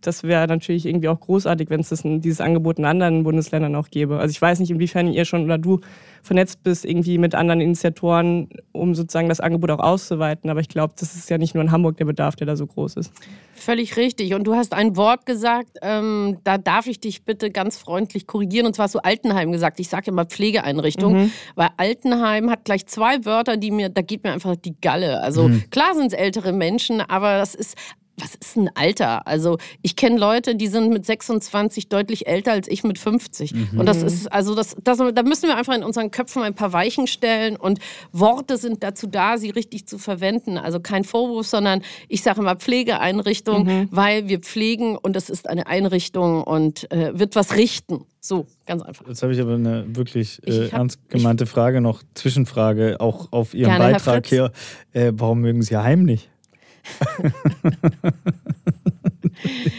das 0.00 0.22
wäre 0.22 0.46
natürlich 0.46 0.86
irgendwie 0.86 1.08
auch 1.08 1.20
großartig, 1.20 1.70
wenn 1.70 1.80
es 1.80 1.88
dieses 2.04 2.40
Angebot 2.40 2.78
in 2.78 2.84
anderen 2.84 3.24
Bundesländern 3.24 3.74
auch 3.74 3.88
gäbe. 3.90 4.18
Also 4.18 4.30
ich 4.30 4.40
weiß 4.40 4.60
nicht, 4.60 4.70
inwiefern 4.70 5.08
ihr 5.08 5.24
schon 5.24 5.44
oder 5.44 5.58
du 5.58 5.80
vernetzt 6.22 6.62
bist 6.62 6.84
irgendwie 6.84 7.18
mit 7.18 7.34
anderen 7.34 7.60
Initiatoren, 7.60 8.48
um 8.72 8.94
sozusagen 8.94 9.28
das 9.28 9.40
Angebot 9.40 9.70
auch 9.70 9.78
auszuweiten. 9.78 10.50
Aber 10.50 10.60
ich 10.60 10.68
glaube, 10.68 10.94
das 10.98 11.14
ist 11.14 11.30
ja 11.30 11.38
nicht 11.38 11.54
nur 11.54 11.64
in 11.64 11.72
Hamburg 11.72 11.96
der 11.96 12.04
Bedarf, 12.04 12.36
der 12.36 12.46
da 12.46 12.56
so 12.56 12.66
groß 12.66 12.96
ist. 12.96 13.12
Völlig 13.54 13.96
richtig. 13.96 14.34
Und 14.34 14.44
du 14.44 14.54
hast 14.54 14.72
ein 14.72 14.96
Wort 14.96 15.26
gesagt, 15.26 15.78
ähm, 15.82 16.38
da 16.44 16.58
darf 16.58 16.86
ich 16.86 17.00
dich 17.00 17.24
bitte 17.24 17.50
ganz 17.50 17.78
freundlich 17.78 18.26
korrigieren. 18.26 18.66
Und 18.66 18.74
zwar 18.74 18.84
hast 18.84 18.94
du 18.94 19.00
Altenheim 19.00 19.52
gesagt. 19.52 19.80
Ich 19.80 19.88
sage 19.88 20.10
immer 20.10 20.26
Pflegeeinrichtung, 20.26 21.14
mhm. 21.14 21.32
weil 21.54 21.70
Altenheim 21.76 22.50
hat 22.50 22.64
gleich 22.64 22.86
zwei 22.86 23.24
Wörter, 23.24 23.56
die 23.56 23.70
mir, 23.70 23.88
da 23.88 24.02
geht 24.02 24.24
mir 24.24 24.32
einfach 24.32 24.56
die 24.56 24.80
Galle. 24.80 25.20
Also 25.20 25.48
mhm. 25.48 25.64
klar 25.70 25.94
sind 25.94 26.08
es 26.08 26.12
ältere 26.12 26.52
Menschen, 26.52 27.00
aber 27.00 27.38
das 27.38 27.54
ist 27.54 27.76
was 28.20 28.34
ist 28.34 28.56
ein 28.56 28.70
Alter? 28.74 29.26
Also 29.26 29.58
ich 29.82 29.96
kenne 29.96 30.18
Leute, 30.18 30.54
die 30.54 30.66
sind 30.66 30.90
mit 30.90 31.06
26 31.06 31.88
deutlich 31.88 32.26
älter 32.26 32.52
als 32.52 32.68
ich 32.68 32.84
mit 32.84 32.98
50. 32.98 33.54
Mhm. 33.54 33.80
Und 33.80 33.86
das 33.86 34.02
ist, 34.02 34.30
also 34.32 34.54
das, 34.54 34.76
das, 34.82 34.98
da 34.98 35.22
müssen 35.22 35.48
wir 35.48 35.56
einfach 35.56 35.74
in 35.74 35.84
unseren 35.84 36.10
Köpfen 36.10 36.42
ein 36.42 36.54
paar 36.54 36.72
Weichen 36.72 37.06
stellen 37.06 37.56
und 37.56 37.78
Worte 38.12 38.56
sind 38.56 38.82
dazu 38.82 39.06
da, 39.06 39.38
sie 39.38 39.50
richtig 39.50 39.86
zu 39.86 39.98
verwenden. 39.98 40.58
Also 40.58 40.80
kein 40.80 41.04
Vorwurf, 41.04 41.46
sondern 41.46 41.82
ich 42.08 42.22
sage 42.22 42.40
immer 42.40 42.56
Pflegeeinrichtung, 42.56 43.64
mhm. 43.64 43.88
weil 43.90 44.28
wir 44.28 44.40
pflegen 44.40 44.96
und 44.96 45.16
es 45.16 45.30
ist 45.30 45.48
eine 45.48 45.66
Einrichtung 45.66 46.42
und 46.42 46.90
äh, 46.90 47.18
wird 47.18 47.36
was 47.36 47.56
richten. 47.56 48.04
So, 48.20 48.46
ganz 48.66 48.82
einfach. 48.82 49.06
Jetzt 49.06 49.22
habe 49.22 49.32
ich 49.32 49.40
aber 49.40 49.54
eine 49.54 49.84
wirklich 49.96 50.40
äh, 50.46 50.66
hab, 50.66 50.80
ernst 50.80 51.08
gemeinte 51.08 51.46
Frage 51.46 51.80
noch, 51.80 52.02
Zwischenfrage, 52.14 52.96
auch 53.00 53.28
auf 53.30 53.54
Ihren 53.54 53.70
gerne, 53.70 53.92
Beitrag 53.92 54.26
hier. 54.26 54.52
Äh, 54.92 55.12
warum 55.14 55.40
mögen 55.40 55.62
Sie 55.62 55.76
heimlich? 55.76 56.28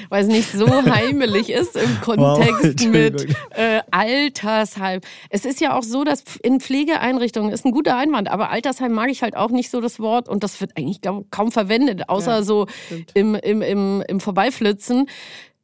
Weil 0.10 0.24
es 0.24 0.30
nicht 0.30 0.52
so 0.52 0.68
heimelig 0.86 1.50
ist 1.50 1.76
im 1.76 2.02
Kontext 2.02 2.86
wow, 2.86 2.92
mit 2.92 3.36
äh, 3.52 3.82
Altersheim. 3.92 5.02
Es 5.30 5.46
ist 5.46 5.62
ja 5.62 5.78
auch 5.78 5.84
so, 5.84 6.04
dass 6.04 6.24
in 6.42 6.60
Pflegeeinrichtungen 6.60 7.52
ist 7.52 7.66
ein 7.66 7.72
guter 7.72 7.98
Einwand, 7.98 8.30
aber 8.30 8.50
Altersheim 8.50 8.92
mag 8.92 9.10
ich 9.10 9.22
halt 9.22 9.36
auch 9.36 9.52
nicht 9.52 9.70
so 9.70 9.82
das 9.82 10.00
Wort 10.00 10.30
und 10.30 10.44
das 10.44 10.60
wird 10.62 10.78
eigentlich 10.78 11.02
kaum 11.02 11.52
verwendet, 11.52 12.10
außer 12.10 12.38
ja, 12.38 12.44
so 12.44 12.68
im, 13.14 13.36
im, 13.36 13.62
im, 13.62 14.04
im 14.08 14.20
Vorbeiflitzen. 14.20 15.08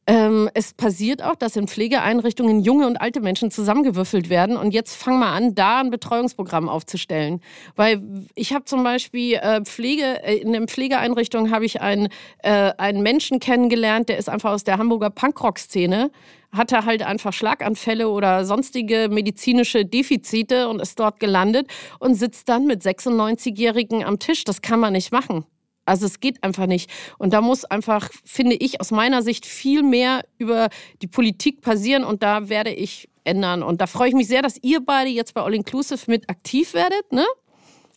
Ähm, 0.07 0.49
es 0.53 0.73
passiert 0.73 1.23
auch, 1.23 1.35
dass 1.35 1.55
in 1.55 1.67
Pflegeeinrichtungen 1.67 2.59
junge 2.59 2.85
und 2.85 2.97
alte 2.97 3.21
Menschen 3.21 3.49
zusammengewürfelt 3.49 4.29
werden. 4.29 4.55
Und 4.55 4.71
jetzt 4.71 4.95
fang 4.95 5.17
mal 5.17 5.33
an, 5.33 5.55
da 5.55 5.79
ein 5.79 5.89
Betreuungsprogramm 5.89 6.69
aufzustellen. 6.69 7.41
Weil 7.75 8.03
ich 8.35 8.53
habe 8.53 8.65
zum 8.65 8.83
Beispiel 8.83 9.35
äh, 9.35 9.61
Pflege, 9.63 10.23
äh, 10.23 10.35
in 10.35 10.55
einer 10.55 10.67
Pflegeeinrichtung 10.67 11.49
habe 11.49 11.65
ich 11.65 11.81
einen, 11.81 12.09
äh, 12.43 12.71
einen 12.77 13.01
Menschen 13.01 13.39
kennengelernt, 13.39 14.09
der 14.09 14.17
ist 14.17 14.29
einfach 14.29 14.51
aus 14.51 14.63
der 14.63 14.77
Hamburger 14.77 15.09
Punkrock-Szene 15.09 16.11
hatte 16.51 16.85
halt 16.85 17.03
einfach 17.03 17.33
Schlaganfälle 17.33 18.07
oder 18.07 18.45
sonstige 18.45 19.09
medizinische 19.11 19.85
Defizite 19.85 20.69
und 20.69 20.81
ist 20.81 20.97
dort 20.97 21.19
gelandet 21.19 21.67
und 21.99 22.15
sitzt 22.15 22.47
dann 22.47 22.65
mit 22.65 22.81
96-Jährigen 22.81 24.05
am 24.05 24.19
Tisch. 24.19 24.45
Das 24.45 24.61
kann 24.61 24.79
man 24.79 24.93
nicht 24.93 25.11
machen. 25.11 25.45
Also 25.85 26.05
es 26.05 26.19
geht 26.19 26.43
einfach 26.43 26.65
nicht. 26.65 26.89
Und 27.17 27.33
da 27.33 27.41
muss 27.41 27.63
einfach, 27.65 28.09
finde 28.23 28.55
ich, 28.55 28.81
aus 28.81 28.91
meiner 28.91 29.21
Sicht 29.21 29.45
viel 29.45 29.83
mehr 29.83 30.23
über 30.37 30.69
die 31.01 31.07
Politik 31.07 31.61
passieren 31.61 32.03
und 32.03 32.23
da 32.23 32.49
werde 32.49 32.71
ich 32.71 33.09
ändern. 33.23 33.63
Und 33.63 33.81
da 33.81 33.87
freue 33.87 34.09
ich 34.09 34.15
mich 34.15 34.27
sehr, 34.27 34.41
dass 34.41 34.57
ihr 34.61 34.83
beide 34.83 35.09
jetzt 35.09 35.33
bei 35.33 35.41
All 35.41 35.53
Inclusive 35.53 35.99
mit 36.07 36.29
aktiv 36.29 36.73
werdet, 36.73 37.11
ne? 37.11 37.25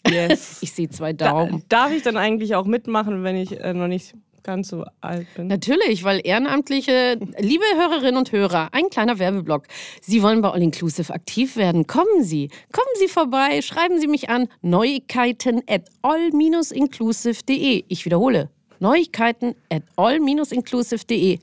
Yes. 0.06 0.58
Ich 0.62 0.72
sehe 0.72 0.88
zwei 0.88 1.12
Daumen. 1.12 1.64
Da, 1.68 1.84
darf 1.84 1.92
ich 1.92 2.02
dann 2.02 2.16
eigentlich 2.16 2.54
auch 2.54 2.66
mitmachen, 2.66 3.24
wenn 3.24 3.36
ich 3.36 3.58
äh, 3.60 3.72
noch 3.74 3.88
nicht 3.88 4.14
ganz 4.48 4.68
so 4.68 4.86
alt 5.02 5.26
bin. 5.34 5.46
Natürlich, 5.46 6.04
weil 6.04 6.22
Ehrenamtliche, 6.24 7.20
liebe 7.38 7.64
Hörerinnen 7.76 8.16
und 8.16 8.32
Hörer, 8.32 8.70
ein 8.72 8.88
kleiner 8.88 9.18
Werbeblock. 9.18 9.64
Sie 10.00 10.22
wollen 10.22 10.40
bei 10.40 10.48
All 10.48 10.62
Inclusive 10.62 11.12
aktiv 11.12 11.56
werden. 11.56 11.86
Kommen 11.86 12.22
Sie, 12.22 12.48
kommen 12.72 12.88
Sie 12.98 13.08
vorbei, 13.08 13.60
schreiben 13.60 14.00
Sie 14.00 14.08
mich 14.08 14.30
an 14.30 14.48
Neuigkeiten 14.62 15.60
at 15.68 15.82
all-inclusive.de. 16.00 17.84
Ich 17.88 18.06
wiederhole, 18.06 18.48
Neuigkeiten 18.80 19.54
at 19.70 19.82
all-inclusive.de. 19.96 21.40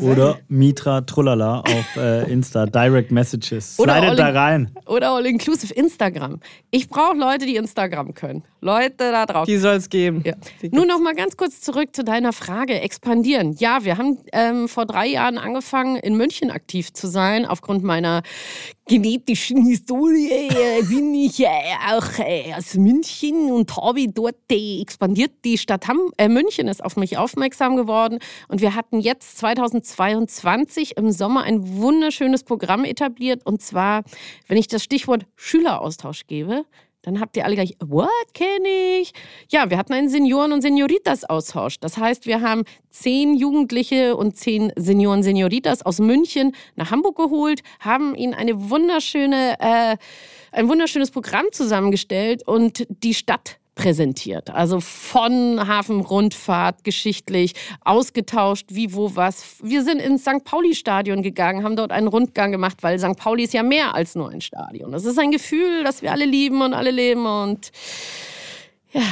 Oder 0.00 0.40
Mitra 0.48 1.02
Trullala 1.02 1.60
auf 1.60 1.96
äh, 1.96 2.28
Insta, 2.28 2.66
Direct 2.66 3.12
Messages. 3.12 3.76
Slidet 3.76 4.18
da 4.18 4.30
rein. 4.30 4.72
Oder 4.86 5.12
All 5.12 5.26
Inclusive 5.26 5.72
Instagram. 5.74 6.40
Ich 6.72 6.88
brauche 6.88 7.16
Leute, 7.16 7.46
die 7.46 7.54
Instagram 7.54 8.14
können. 8.14 8.42
Leute 8.60 9.10
da 9.10 9.26
drauf. 9.26 9.46
Die 9.46 9.56
soll 9.56 9.76
es 9.76 9.88
geben. 9.88 10.22
Ja. 10.24 10.34
Nun 10.70 10.86
noch 10.86 11.00
mal 11.00 11.14
ganz 11.14 11.36
kurz 11.36 11.60
zurück 11.60 11.90
zu 11.94 12.04
deiner 12.04 12.32
Frage. 12.32 12.80
Expandieren. 12.80 13.54
Ja, 13.58 13.84
wir 13.84 13.96
haben 13.96 14.18
ähm, 14.32 14.68
vor 14.68 14.86
drei 14.86 15.06
Jahren 15.06 15.38
angefangen, 15.38 15.96
in 15.96 16.16
München 16.16 16.50
aktiv 16.50 16.92
zu 16.92 17.06
sein, 17.06 17.46
aufgrund 17.46 17.82
meiner 17.82 18.22
genetischen 18.90 19.64
Historie 19.66 20.30
äh, 20.30 20.82
bin 20.88 21.14
ich 21.14 21.40
äh, 21.40 21.46
auch 21.90 22.18
äh, 22.18 22.52
aus 22.54 22.74
München 22.74 23.50
und 23.52 23.74
habe 23.76 24.08
dort 24.08 24.34
expandiert. 24.50 25.32
Die 25.44 25.58
Stadt 25.58 25.86
Ham 25.86 26.12
äh, 26.18 26.28
München 26.28 26.66
ist 26.66 26.84
auf 26.84 26.96
mich 26.96 27.16
aufmerksam 27.16 27.76
geworden 27.76 28.18
und 28.48 28.60
wir 28.60 28.74
hatten 28.74 29.00
jetzt 29.00 29.38
2022 29.38 30.96
im 30.96 31.12
Sommer 31.12 31.44
ein 31.44 31.78
wunderschönes 31.78 32.42
Programm 32.42 32.84
etabliert 32.84 33.46
und 33.46 33.62
zwar, 33.62 34.02
wenn 34.48 34.58
ich 34.58 34.66
das 34.66 34.82
Stichwort 34.82 35.24
Schüleraustausch 35.36 36.26
gebe, 36.26 36.64
dann 37.02 37.20
habt 37.20 37.36
ihr 37.36 37.44
alle 37.44 37.54
gleich, 37.54 37.76
what 37.80 38.08
kenne 38.34 39.00
ich? 39.00 39.12
Ja, 39.50 39.70
wir 39.70 39.78
hatten 39.78 39.92
einen 39.92 40.08
Senioren- 40.08 40.52
und 40.52 40.60
Senioritas-Austausch. 40.60 41.80
Das 41.80 41.96
heißt, 41.96 42.26
wir 42.26 42.40
haben 42.42 42.64
zehn 42.90 43.34
Jugendliche 43.34 44.16
und 44.16 44.36
zehn 44.36 44.72
Senioren, 44.76 45.22
Senioritas 45.22 45.82
aus 45.82 45.98
München 45.98 46.54
nach 46.76 46.90
Hamburg 46.90 47.16
geholt, 47.16 47.62
haben 47.78 48.14
ihnen 48.14 48.34
eine 48.34 48.70
wunderschöne, 48.70 49.56
äh, 49.60 49.96
ein 50.52 50.68
wunderschönes 50.68 51.10
Programm 51.10 51.46
zusammengestellt 51.52 52.46
und 52.46 52.86
die 52.88 53.14
Stadt 53.14 53.59
präsentiert. 53.80 54.50
Also 54.50 54.80
von 54.80 55.66
Hafenrundfahrt 55.66 56.84
geschichtlich 56.84 57.54
ausgetauscht, 57.82 58.66
wie, 58.70 58.92
wo, 58.92 59.16
was. 59.16 59.56
Wir 59.62 59.82
sind 59.82 60.00
ins 60.00 60.22
St. 60.22 60.44
Pauli-Stadion 60.44 61.22
gegangen, 61.22 61.64
haben 61.64 61.76
dort 61.76 61.90
einen 61.90 62.06
Rundgang 62.06 62.52
gemacht, 62.52 62.78
weil 62.82 62.98
St. 62.98 63.16
Pauli 63.16 63.44
ist 63.44 63.54
ja 63.54 63.62
mehr 63.62 63.94
als 63.94 64.14
nur 64.14 64.28
ein 64.28 64.42
Stadion. 64.42 64.92
Das 64.92 65.06
ist 65.06 65.18
ein 65.18 65.30
Gefühl, 65.30 65.82
das 65.82 66.02
wir 66.02 66.12
alle 66.12 66.26
lieben 66.26 66.60
und 66.60 66.74
alle 66.74 66.90
leben 66.90 67.24
und 67.24 67.72
ja. 68.92 69.02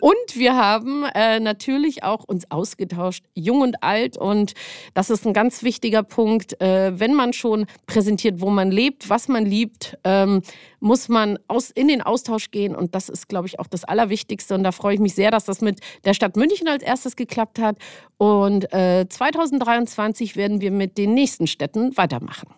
Und, 0.00 0.36
wir 0.36 0.54
haben 0.54 1.04
äh, 1.14 1.40
natürlich 1.40 2.02
auch 2.02 2.24
uns 2.24 2.50
ausgetauscht, 2.50 3.24
jung 3.34 3.62
und 3.62 3.82
alt. 3.82 4.18
Und 4.18 4.52
das 4.92 5.08
ist 5.08 5.26
ein 5.26 5.32
ganz 5.32 5.62
wichtiger 5.62 6.02
Punkt. 6.02 6.60
Äh, 6.60 6.98
wenn 6.98 7.14
man 7.14 7.32
schon 7.32 7.66
präsentiert, 7.86 8.40
wo 8.40 8.50
man 8.50 8.70
lebt, 8.70 9.08
was 9.08 9.28
man 9.28 9.46
liebt, 9.46 9.96
ähm, 10.04 10.42
muss 10.80 11.08
man 11.08 11.38
aus, 11.48 11.70
in 11.70 11.88
den 11.88 12.02
Austausch 12.02 12.50
gehen. 12.50 12.76
Und 12.76 12.94
das 12.94 13.08
ist, 13.08 13.28
glaube 13.28 13.48
ich, 13.48 13.58
auch 13.58 13.66
das 13.66 13.84
Allerwichtigste. 13.84 14.54
Und 14.54 14.64
da 14.64 14.72
freue 14.72 14.94
ich 14.94 15.00
mich 15.00 15.14
sehr, 15.14 15.30
dass 15.30 15.44
das 15.44 15.60
mit 15.60 15.80
der 16.04 16.14
Stadt 16.14 16.36
München 16.36 16.68
als 16.68 16.82
erstes 16.82 17.16
geklappt 17.16 17.58
hat. 17.58 17.78
Und 18.18 18.72
äh, 18.72 19.06
2023 19.08 20.36
werden 20.36 20.60
wir 20.60 20.70
mit 20.70 20.98
den 20.98 21.14
nächsten 21.14 21.46
Städten 21.46 21.96
weitermachen. 21.96 22.48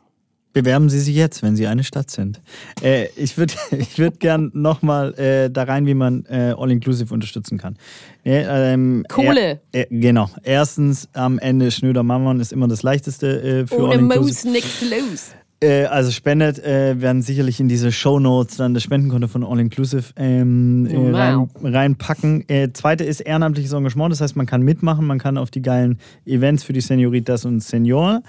Bewerben 0.58 0.88
Sie 0.88 0.98
sich 0.98 1.14
jetzt, 1.14 1.44
wenn 1.44 1.54
Sie 1.54 1.68
eine 1.68 1.84
Stadt 1.84 2.10
sind. 2.10 2.40
Äh, 2.82 3.06
ich 3.14 3.38
würde 3.38 3.54
ich 3.70 3.96
würd 3.96 4.18
gern 4.18 4.50
nochmal 4.54 5.14
äh, 5.14 5.50
da 5.50 5.62
rein, 5.62 5.86
wie 5.86 5.94
man 5.94 6.24
äh, 6.28 6.52
All-Inclusive 6.58 7.14
unterstützen 7.14 7.58
kann. 7.58 7.76
Ähm, 8.24 9.04
Kohle. 9.08 9.60
Er, 9.70 9.86
genau. 9.88 10.28
Erstens, 10.42 11.08
am 11.12 11.38
Ende 11.38 11.70
Schnöder 11.70 12.02
Mammon 12.02 12.40
ist 12.40 12.52
immer 12.52 12.66
das 12.66 12.82
Leichteste 12.82 13.40
äh, 13.40 13.66
für 13.68 13.84
Ohne 13.84 14.02
Moos 14.02 14.42
nichts 14.42 14.82
los. 14.82 15.30
Äh, 15.60 15.84
also 15.84 16.10
spendet, 16.10 16.58
äh, 16.58 17.00
werden 17.00 17.22
sicherlich 17.22 17.60
in 17.60 17.68
diese 17.68 17.92
Show 17.92 18.18
Notes 18.18 18.56
dann 18.56 18.74
das 18.74 18.82
Spendenkonto 18.82 19.28
von 19.28 19.44
All 19.44 19.60
Inclusive 19.60 20.12
ähm, 20.16 20.86
äh, 20.86 20.96
wow. 20.96 21.14
rein, 21.14 21.48
reinpacken. 21.62 22.48
Äh, 22.48 22.72
zweite 22.72 23.04
ist 23.04 23.20
ehrenamtliches 23.20 23.72
Engagement, 23.72 24.10
das 24.10 24.20
heißt, 24.20 24.34
man 24.34 24.46
kann 24.46 24.62
mitmachen, 24.62 25.06
man 25.06 25.20
kann 25.20 25.38
auf 25.38 25.52
die 25.52 25.62
geilen 25.62 25.98
Events 26.26 26.64
für 26.64 26.72
die 26.72 26.80
Senioritas 26.80 27.44
und 27.44 27.60
Senioren. 27.60 28.24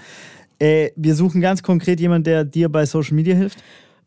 Äh, 0.60 0.90
wir 0.94 1.14
suchen 1.14 1.40
ganz 1.40 1.62
konkret 1.62 1.98
jemanden, 2.00 2.24
der 2.24 2.44
dir 2.44 2.68
bei 2.68 2.86
Social 2.86 3.14
Media 3.14 3.34
hilft. 3.34 3.58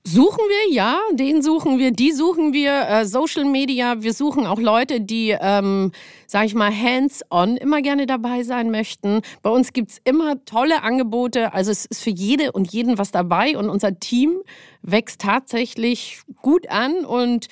Suchen 0.06 0.40
wir, 0.50 0.74
ja, 0.74 1.00
den 1.14 1.42
suchen 1.42 1.80
wir, 1.80 1.92
die 1.92 2.12
suchen 2.12 2.52
wir, 2.52 2.90
äh, 2.90 3.06
Social 3.06 3.46
Media. 3.46 4.02
Wir 4.04 4.14
suchen 4.14 4.46
auch 4.46 4.60
Leute, 4.60 5.00
die, 5.00 5.34
ähm, 5.40 5.94
sag 6.28 6.46
ich 6.46 6.56
mal, 6.56 6.72
hands-on 6.72 7.56
immer 7.56 7.82
gerne 7.82 8.06
dabei 8.06 8.44
sein 8.44 8.70
möchten. 8.70 9.22
Bei 9.42 9.50
uns 9.50 9.72
gibt 9.72 9.92
es 9.92 10.02
immer 10.04 10.44
tolle 10.44 10.84
Angebote. 10.84 11.54
Also 11.54 11.72
es 11.72 11.86
ist 11.86 12.04
für 12.04 12.10
jede 12.10 12.52
und 12.52 12.74
jeden 12.74 12.98
was 12.98 13.12
dabei 13.12 13.58
und 13.58 13.70
unser 13.70 13.98
Team 13.98 14.42
wächst 14.82 15.22
tatsächlich 15.22 16.20
gut 16.42 16.70
an 16.70 17.06
und 17.06 17.48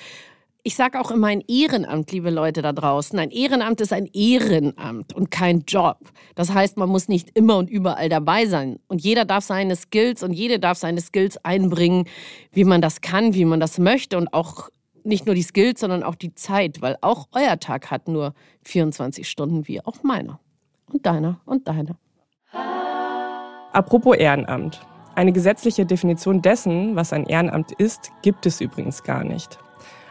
ich 0.64 0.76
sage 0.76 1.00
auch 1.00 1.10
immer 1.10 1.26
ein 1.26 1.42
Ehrenamt, 1.48 2.12
liebe 2.12 2.30
Leute 2.30 2.62
da 2.62 2.72
draußen. 2.72 3.18
Ein 3.18 3.30
Ehrenamt 3.30 3.80
ist 3.80 3.92
ein 3.92 4.06
Ehrenamt 4.12 5.12
und 5.12 5.30
kein 5.30 5.62
Job. 5.66 5.98
Das 6.36 6.54
heißt, 6.54 6.76
man 6.76 6.88
muss 6.88 7.08
nicht 7.08 7.30
immer 7.34 7.56
und 7.56 7.68
überall 7.68 8.08
dabei 8.08 8.46
sein. 8.46 8.78
Und 8.86 9.02
jeder 9.02 9.24
darf 9.24 9.44
seine 9.44 9.74
Skills 9.74 10.22
und 10.22 10.32
jede 10.32 10.60
darf 10.60 10.78
seine 10.78 11.00
Skills 11.00 11.36
einbringen, 11.44 12.06
wie 12.52 12.62
man 12.64 12.80
das 12.80 13.00
kann, 13.00 13.34
wie 13.34 13.44
man 13.44 13.58
das 13.58 13.78
möchte. 13.78 14.16
Und 14.16 14.32
auch 14.32 14.68
nicht 15.02 15.26
nur 15.26 15.34
die 15.34 15.42
Skills, 15.42 15.80
sondern 15.80 16.04
auch 16.04 16.14
die 16.14 16.34
Zeit, 16.34 16.80
weil 16.80 16.96
auch 17.00 17.26
euer 17.32 17.58
Tag 17.58 17.90
hat 17.90 18.06
nur 18.06 18.32
24 18.62 19.28
Stunden 19.28 19.66
wie 19.66 19.84
auch 19.84 20.04
meiner. 20.04 20.38
Und 20.92 21.06
deiner 21.06 21.40
und 21.44 21.66
deiner. 21.66 21.96
Apropos 23.72 24.16
Ehrenamt. 24.16 24.80
Eine 25.16 25.32
gesetzliche 25.32 25.84
Definition 25.84 26.40
dessen, 26.40 26.94
was 26.94 27.12
ein 27.12 27.26
Ehrenamt 27.26 27.72
ist, 27.72 28.12
gibt 28.22 28.46
es 28.46 28.60
übrigens 28.60 29.02
gar 29.02 29.24
nicht. 29.24 29.58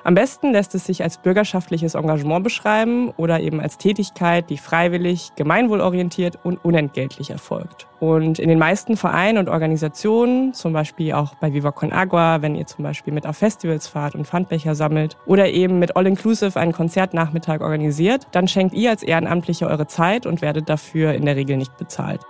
Am 0.04 0.16
besten 0.16 0.52
lässt 0.52 0.74
es 0.74 0.86
sich 0.86 1.04
als 1.04 1.20
bürgerschaftliches 1.20 1.94
Engagement 1.94 2.44
beschreiben 2.44 3.12
oder 3.18 3.40
eben 3.40 3.62
als 3.62 3.78
Tätigkeit, 3.78 4.50
die 4.50 4.58
freiwillig, 4.58 5.32
gemeinwohlorientiert 5.36 6.40
und 6.44 6.64
unentgeltlich 6.66 7.30
erfolgt. 7.30 7.88
Und 8.00 8.40
in 8.40 8.50
den 8.50 8.58
meisten 8.58 8.98
Vereinen 8.98 9.38
und 9.38 9.48
Organisationen, 9.48 10.54
zum 10.54 10.74
Beispiel 10.74 11.14
auch 11.14 11.36
bei 11.36 11.54
Viva 11.54 11.72
Con 11.72 11.92
Agua, 11.92 12.42
wenn 12.42 12.56
ihr 12.56 12.66
zum 12.66 12.84
Beispiel 12.84 13.14
mit 13.14 13.28
auf 13.28 13.38
Festivals 13.38 13.88
fahrt 13.88 14.16
und 14.16 14.26
Pfandbecher 14.26 14.74
sammelt 14.74 15.18
oder 15.28 15.50
eben 15.50 15.78
mit 15.78 15.96
All 15.96 16.08
Inclusive 16.08 16.60
einen 16.60 16.72
Konzertnachmittag 16.72 17.62
organisiert, 17.62 18.28
dann 18.32 18.48
schenkt 18.48 18.74
ihr 18.74 18.90
als 18.90 19.04
Ehrenamtliche 19.04 19.68
eure 19.68 19.86
Zeit 19.86 20.26
und 20.26 20.42
werdet 20.42 20.68
dafür 20.68 21.14
in 21.14 21.26
der 21.26 21.36
Regel 21.36 21.58
nicht 21.58 21.78
bezahlt. 21.78 22.22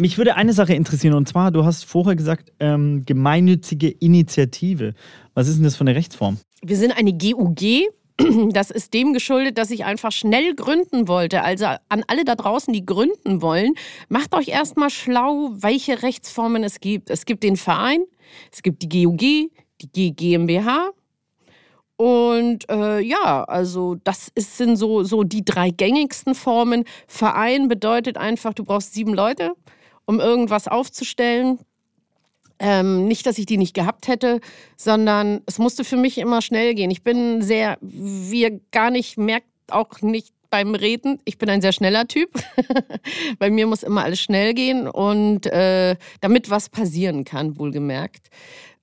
Mich 0.00 0.16
würde 0.16 0.36
eine 0.36 0.52
Sache 0.52 0.74
interessieren 0.74 1.14
und 1.14 1.26
zwar, 1.26 1.50
du 1.50 1.64
hast 1.64 1.84
vorher 1.84 2.14
gesagt, 2.14 2.52
ähm, 2.60 3.04
gemeinnützige 3.04 3.88
Initiative. 3.88 4.94
Was 5.34 5.48
ist 5.48 5.56
denn 5.56 5.64
das 5.64 5.74
für 5.74 5.80
eine 5.80 5.96
Rechtsform? 5.96 6.38
Wir 6.62 6.76
sind 6.76 6.96
eine 6.96 7.12
GUG. 7.12 7.90
Das 8.52 8.70
ist 8.70 8.94
dem 8.94 9.12
geschuldet, 9.12 9.58
dass 9.58 9.70
ich 9.70 9.84
einfach 9.84 10.10
schnell 10.10 10.54
gründen 10.54 11.06
wollte. 11.06 11.42
Also 11.42 11.66
an 11.88 12.04
alle 12.06 12.24
da 12.24 12.36
draußen, 12.36 12.72
die 12.72 12.84
gründen 12.84 13.42
wollen, 13.42 13.74
macht 14.08 14.34
euch 14.34 14.48
erstmal 14.48 14.90
schlau, 14.90 15.50
welche 15.54 16.02
Rechtsformen 16.02 16.62
es 16.62 16.80
gibt. 16.80 17.10
Es 17.10 17.26
gibt 17.26 17.42
den 17.42 17.56
Verein, 17.56 18.00
es 18.52 18.62
gibt 18.62 18.82
die 18.82 18.88
GUG, 18.88 19.50
die 19.94 20.16
GmbH, 20.16 20.90
und 21.96 22.70
äh, 22.70 23.00
ja, 23.00 23.42
also 23.42 23.96
das 24.04 24.30
ist, 24.36 24.56
sind 24.56 24.76
so, 24.76 25.02
so 25.02 25.24
die 25.24 25.44
drei 25.44 25.70
gängigsten 25.70 26.36
Formen. 26.36 26.84
Verein 27.08 27.66
bedeutet 27.66 28.16
einfach, 28.16 28.54
du 28.54 28.62
brauchst 28.62 28.94
sieben 28.94 29.14
Leute 29.14 29.54
um 30.08 30.20
irgendwas 30.20 30.68
aufzustellen. 30.68 31.58
Ähm, 32.58 33.06
nicht, 33.06 33.26
dass 33.26 33.36
ich 33.36 33.44
die 33.44 33.58
nicht 33.58 33.74
gehabt 33.74 34.08
hätte, 34.08 34.40
sondern 34.76 35.42
es 35.44 35.58
musste 35.58 35.84
für 35.84 35.98
mich 35.98 36.16
immer 36.16 36.40
schnell 36.40 36.74
gehen. 36.74 36.90
Ich 36.90 37.02
bin 37.02 37.42
sehr, 37.42 37.76
wie 37.82 38.40
ihr 38.40 38.60
gar 38.72 38.90
nicht 38.90 39.18
merkt, 39.18 39.46
auch 39.70 40.00
nicht 40.00 40.32
beim 40.48 40.74
Reden. 40.74 41.20
Ich 41.26 41.36
bin 41.36 41.50
ein 41.50 41.60
sehr 41.60 41.72
schneller 41.72 42.08
Typ. 42.08 42.30
Bei 43.38 43.50
mir 43.50 43.66
muss 43.66 43.82
immer 43.82 44.02
alles 44.02 44.18
schnell 44.18 44.54
gehen 44.54 44.88
und 44.88 45.44
äh, 45.46 45.96
damit 46.22 46.48
was 46.48 46.70
passieren 46.70 47.24
kann, 47.24 47.58
wohlgemerkt. 47.58 48.30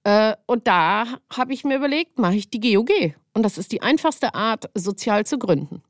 Äh, 0.03 0.35
und 0.45 0.67
da 0.67 1.17
habe 1.35 1.53
ich 1.53 1.63
mir 1.63 1.77
überlegt, 1.77 2.19
mache 2.19 2.35
ich 2.35 2.51
die 2.51 2.59
GOG. 2.59 3.15
Und 3.33 3.41
das 3.41 3.57
ist 3.57 3.71
die 3.71 3.81
einfachste 3.81 4.35
Art, 4.35 4.69
sozial 4.75 5.25
zu 5.25 5.39
gründen. 5.39 5.81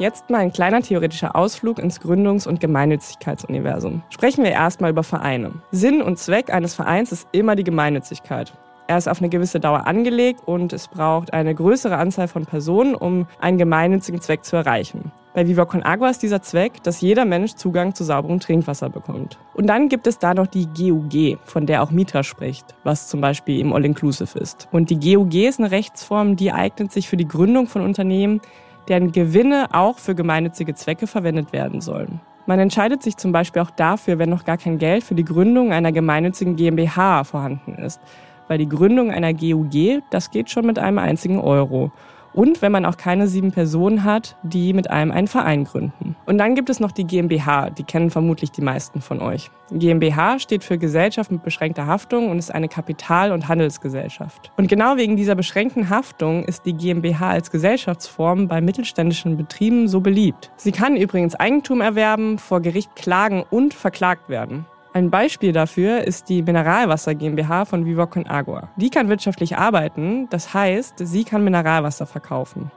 Jetzt 0.00 0.30
mal 0.30 0.38
ein 0.38 0.50
kleiner 0.50 0.80
theoretischer 0.80 1.36
Ausflug 1.36 1.78
ins 1.78 2.00
Gründungs- 2.00 2.48
und 2.48 2.58
Gemeinnützigkeitsuniversum. 2.58 4.02
Sprechen 4.08 4.42
wir 4.42 4.50
erstmal 4.50 4.92
über 4.92 5.02
Vereine. 5.02 5.52
Sinn 5.72 6.00
und 6.00 6.18
Zweck 6.18 6.50
eines 6.50 6.74
Vereins 6.74 7.12
ist 7.12 7.28
immer 7.32 7.54
die 7.54 7.64
Gemeinnützigkeit. 7.64 8.54
Er 8.86 8.96
ist 8.96 9.10
auf 9.10 9.20
eine 9.20 9.28
gewisse 9.28 9.60
Dauer 9.60 9.86
angelegt 9.86 10.40
und 10.46 10.72
es 10.72 10.88
braucht 10.88 11.34
eine 11.34 11.54
größere 11.54 11.98
Anzahl 11.98 12.28
von 12.28 12.46
Personen, 12.46 12.94
um 12.94 13.26
einen 13.40 13.58
gemeinnützigen 13.58 14.22
Zweck 14.22 14.42
zu 14.42 14.56
erreichen. 14.56 15.12
Bei 15.34 15.46
Viva 15.46 15.66
Con 15.66 15.82
Agua 15.82 16.08
ist 16.08 16.22
dieser 16.22 16.40
Zweck, 16.40 16.82
dass 16.82 17.02
jeder 17.02 17.26
Mensch 17.26 17.54
Zugang 17.56 17.94
zu 17.94 18.02
sauberem 18.02 18.40
Trinkwasser 18.40 18.88
bekommt. 18.88 19.38
Und 19.52 19.66
dann 19.66 19.90
gibt 19.90 20.06
es 20.06 20.18
da 20.18 20.32
noch 20.32 20.46
die 20.46 20.66
GUG, 20.66 21.38
von 21.44 21.66
der 21.66 21.82
auch 21.82 21.90
Mitra 21.90 22.22
spricht, 22.22 22.74
was 22.84 23.06
zum 23.08 23.20
Beispiel 23.20 23.60
im 23.60 23.74
All-Inclusive 23.74 24.38
ist. 24.38 24.66
Und 24.72 24.88
die 24.88 24.98
GUG 24.98 25.34
ist 25.46 25.60
eine 25.60 25.70
Rechtsform, 25.70 26.36
die 26.36 26.52
eignet 26.52 26.90
sich 26.90 27.06
für 27.06 27.18
die 27.18 27.28
Gründung 27.28 27.66
von 27.66 27.82
Unternehmen, 27.82 28.40
deren 28.90 29.12
Gewinne 29.12 29.68
auch 29.72 29.98
für 29.98 30.14
gemeinnützige 30.14 30.74
Zwecke 30.74 31.06
verwendet 31.06 31.52
werden 31.54 31.80
sollen. 31.80 32.20
Man 32.46 32.58
entscheidet 32.58 33.02
sich 33.02 33.16
zum 33.16 33.30
Beispiel 33.30 33.62
auch 33.62 33.70
dafür, 33.70 34.18
wenn 34.18 34.28
noch 34.28 34.44
gar 34.44 34.58
kein 34.58 34.78
Geld 34.78 35.04
für 35.04 35.14
die 35.14 35.24
Gründung 35.24 35.72
einer 35.72 35.92
gemeinnützigen 35.92 36.56
GmbH 36.56 37.22
vorhanden 37.22 37.76
ist, 37.76 38.00
weil 38.48 38.58
die 38.58 38.68
Gründung 38.68 39.12
einer 39.12 39.32
GUG, 39.32 40.02
das 40.10 40.32
geht 40.32 40.50
schon 40.50 40.66
mit 40.66 40.78
einem 40.78 40.98
einzigen 40.98 41.38
Euro 41.38 41.92
und 42.32 42.62
wenn 42.62 42.72
man 42.72 42.84
auch 42.84 42.96
keine 42.96 43.26
sieben 43.26 43.52
Personen 43.52 44.04
hat, 44.04 44.36
die 44.42 44.72
mit 44.72 44.90
einem 44.90 45.10
einen 45.10 45.26
Verein 45.26 45.64
gründen. 45.64 46.16
Und 46.26 46.38
dann 46.38 46.54
gibt 46.54 46.70
es 46.70 46.80
noch 46.80 46.92
die 46.92 47.04
GmbH, 47.04 47.70
die 47.70 47.84
kennen 47.84 48.10
vermutlich 48.10 48.50
die 48.50 48.62
meisten 48.62 49.00
von 49.00 49.20
euch. 49.20 49.50
GmbH 49.72 50.38
steht 50.38 50.64
für 50.64 50.78
Gesellschaft 50.78 51.30
mit 51.30 51.42
beschränkter 51.42 51.86
Haftung 51.86 52.30
und 52.30 52.38
ist 52.38 52.52
eine 52.52 52.68
Kapital- 52.68 53.32
und 53.32 53.48
Handelsgesellschaft. 53.48 54.50
Und 54.56 54.68
genau 54.68 54.96
wegen 54.96 55.16
dieser 55.16 55.34
beschränkten 55.34 55.90
Haftung 55.90 56.44
ist 56.44 56.66
die 56.66 56.72
GmbH 56.72 57.30
als 57.30 57.50
Gesellschaftsform 57.50 58.48
bei 58.48 58.60
mittelständischen 58.60 59.36
Betrieben 59.36 59.88
so 59.88 60.00
beliebt. 60.00 60.50
Sie 60.56 60.72
kann 60.72 60.96
übrigens 60.96 61.34
Eigentum 61.34 61.80
erwerben, 61.80 62.38
vor 62.38 62.60
Gericht 62.60 62.96
klagen 62.96 63.44
und 63.48 63.74
verklagt 63.74 64.28
werden. 64.28 64.66
Ein 64.92 65.08
Beispiel 65.08 65.52
dafür 65.52 66.02
ist 66.02 66.28
die 66.28 66.42
Mineralwasser 66.42 67.14
GmbH 67.14 67.64
von 67.64 67.86
Viva 67.86 68.06
Con 68.06 68.26
Agua. 68.26 68.70
Die 68.76 68.90
kann 68.90 69.08
wirtschaftlich 69.08 69.56
arbeiten, 69.56 70.28
das 70.30 70.52
heißt, 70.52 70.94
sie 70.98 71.22
kann 71.22 71.44
Mineralwasser 71.44 72.06
verkaufen. 72.06 72.72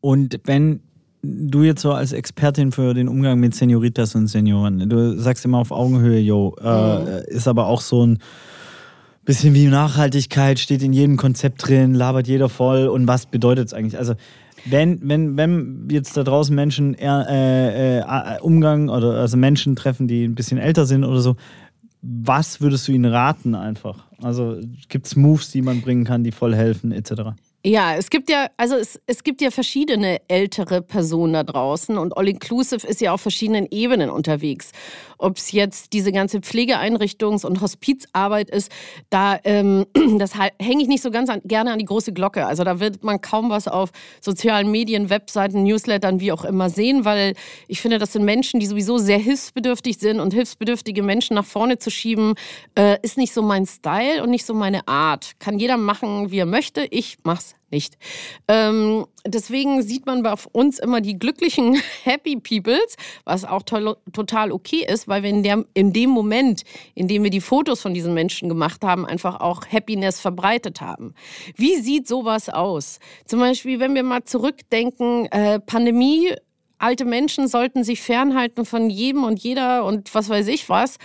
Und 0.00 0.40
wenn 0.44 0.80
du 1.22 1.62
jetzt 1.62 1.82
so 1.82 1.92
als 1.92 2.12
Expertin 2.12 2.72
für 2.72 2.94
den 2.94 3.06
Umgang 3.06 3.38
mit 3.38 3.54
Senioritas 3.54 4.16
und 4.16 4.26
Senioren, 4.26 4.88
du 4.88 5.16
sagst 5.20 5.44
immer 5.44 5.58
auf 5.58 5.70
Augenhöhe, 5.70 6.18
yo, 6.18 6.56
äh, 6.60 7.28
ist 7.28 7.46
aber 7.46 7.66
auch 7.66 7.80
so 7.80 8.04
ein 8.04 8.18
bisschen 9.26 9.54
wie 9.54 9.66
Nachhaltigkeit 9.66 10.58
steht 10.58 10.82
in 10.82 10.92
jedem 10.92 11.16
Konzept 11.16 11.68
drin, 11.68 11.92
labert 11.92 12.26
jeder 12.26 12.48
voll 12.48 12.86
und 12.86 13.06
was 13.06 13.26
bedeutet 13.26 13.66
es 13.66 13.74
eigentlich? 13.74 13.98
Also 13.98 14.14
wenn, 14.64 15.00
wenn, 15.02 15.36
wenn 15.36 15.88
jetzt 15.90 16.16
da 16.16 16.22
draußen 16.22 16.54
Menschen 16.54 16.94
eher, 16.94 17.26
äh, 17.28 17.98
äh, 17.98 18.40
Umgang 18.40 18.88
oder 18.88 19.14
also 19.14 19.36
Menschen 19.36 19.76
treffen, 19.76 20.08
die 20.08 20.24
ein 20.24 20.34
bisschen 20.34 20.58
älter 20.58 20.86
sind 20.86 21.04
oder 21.04 21.20
so, 21.20 21.36
was 22.02 22.60
würdest 22.60 22.88
du 22.88 22.92
ihnen 22.92 23.04
raten 23.12 23.54
einfach? 23.54 24.06
Also 24.22 24.58
gibt 24.88 25.06
es 25.06 25.16
Moves, 25.16 25.50
die 25.50 25.62
man 25.62 25.82
bringen 25.82 26.04
kann, 26.04 26.24
die 26.24 26.32
voll 26.32 26.54
helfen, 26.54 26.92
etc.? 26.92 27.34
Ja, 27.68 27.96
es 27.96 28.10
gibt 28.10 28.30
ja, 28.30 28.46
also 28.56 28.76
es, 28.76 29.00
es 29.08 29.24
gibt 29.24 29.40
ja 29.40 29.50
verschiedene 29.50 30.20
ältere 30.28 30.82
Personen 30.82 31.32
da 31.32 31.42
draußen 31.42 31.98
und 31.98 32.16
All 32.16 32.28
Inclusive 32.28 32.86
ist 32.86 33.00
ja 33.00 33.12
auf 33.12 33.22
verschiedenen 33.22 33.66
Ebenen 33.72 34.08
unterwegs. 34.08 34.70
Ob 35.18 35.36
es 35.36 35.50
jetzt 35.50 35.92
diese 35.92 36.12
ganze 36.12 36.38
Pflegeeinrichtungs- 36.38 37.44
und 37.44 37.60
Hospizarbeit 37.60 38.50
ist, 38.50 38.70
da 39.10 39.40
ähm, 39.42 39.84
das 40.18 40.34
hänge 40.36 40.80
ich 40.80 40.86
nicht 40.86 41.02
so 41.02 41.10
ganz 41.10 41.28
an, 41.28 41.40
gerne 41.44 41.72
an 41.72 41.80
die 41.80 41.86
große 41.86 42.12
Glocke. 42.12 42.46
Also 42.46 42.62
da 42.62 42.78
wird 42.78 43.02
man 43.02 43.20
kaum 43.20 43.50
was 43.50 43.66
auf 43.66 43.90
sozialen 44.20 44.70
Medien, 44.70 45.10
Webseiten, 45.10 45.64
Newslettern, 45.64 46.20
wie 46.20 46.30
auch 46.30 46.44
immer 46.44 46.70
sehen, 46.70 47.04
weil 47.04 47.34
ich 47.66 47.80
finde, 47.80 47.98
das 47.98 48.12
sind 48.12 48.24
Menschen, 48.24 48.60
die 48.60 48.66
sowieso 48.66 48.98
sehr 48.98 49.18
hilfsbedürftig 49.18 49.98
sind 49.98 50.20
und 50.20 50.32
hilfsbedürftige 50.32 51.02
Menschen 51.02 51.34
nach 51.34 51.44
vorne 51.44 51.78
zu 51.78 51.90
schieben, 51.90 52.34
äh, 52.78 52.96
ist 53.02 53.18
nicht 53.18 53.34
so 53.34 53.42
mein 53.42 53.66
Style 53.66 54.22
und 54.22 54.30
nicht 54.30 54.46
so 54.46 54.54
meine 54.54 54.86
Art. 54.86 55.32
Kann 55.40 55.58
jeder 55.58 55.76
machen, 55.76 56.30
wie 56.30 56.38
er 56.38 56.46
möchte. 56.46 56.86
Ich 56.92 57.18
mach's 57.24 57.55
nicht. 57.70 57.98
Ähm, 58.48 59.06
deswegen 59.26 59.82
sieht 59.82 60.06
man 60.06 60.22
bei 60.22 60.34
uns 60.52 60.78
immer 60.78 61.00
die 61.00 61.18
glücklichen 61.18 61.80
Happy 62.04 62.36
Peoples, 62.36 62.96
was 63.24 63.44
auch 63.44 63.62
to 63.62 63.96
total 64.12 64.52
okay 64.52 64.84
ist, 64.86 65.08
weil 65.08 65.22
wir 65.22 65.30
in, 65.30 65.42
der, 65.42 65.64
in 65.74 65.92
dem 65.92 66.10
Moment, 66.10 66.62
in 66.94 67.08
dem 67.08 67.22
wir 67.22 67.30
die 67.30 67.40
Fotos 67.40 67.82
von 67.82 67.94
diesen 67.94 68.14
Menschen 68.14 68.48
gemacht 68.48 68.82
haben, 68.82 69.06
einfach 69.06 69.40
auch 69.40 69.66
Happiness 69.66 70.20
verbreitet 70.20 70.80
haben. 70.80 71.14
Wie 71.56 71.76
sieht 71.76 72.06
sowas 72.08 72.48
aus? 72.48 72.98
Zum 73.24 73.40
Beispiel, 73.40 73.80
wenn 73.80 73.94
wir 73.94 74.02
mal 74.02 74.24
zurückdenken, 74.24 75.26
äh, 75.26 75.60
Pandemie, 75.60 76.34
alte 76.78 77.04
Menschen 77.04 77.48
sollten 77.48 77.84
sich 77.84 78.02
fernhalten 78.02 78.64
von 78.64 78.90
jedem 78.90 79.24
und 79.24 79.40
jeder 79.40 79.84
und 79.84 80.14
was 80.14 80.28
weiß 80.28 80.46
ich 80.48 80.68
was. 80.68 80.98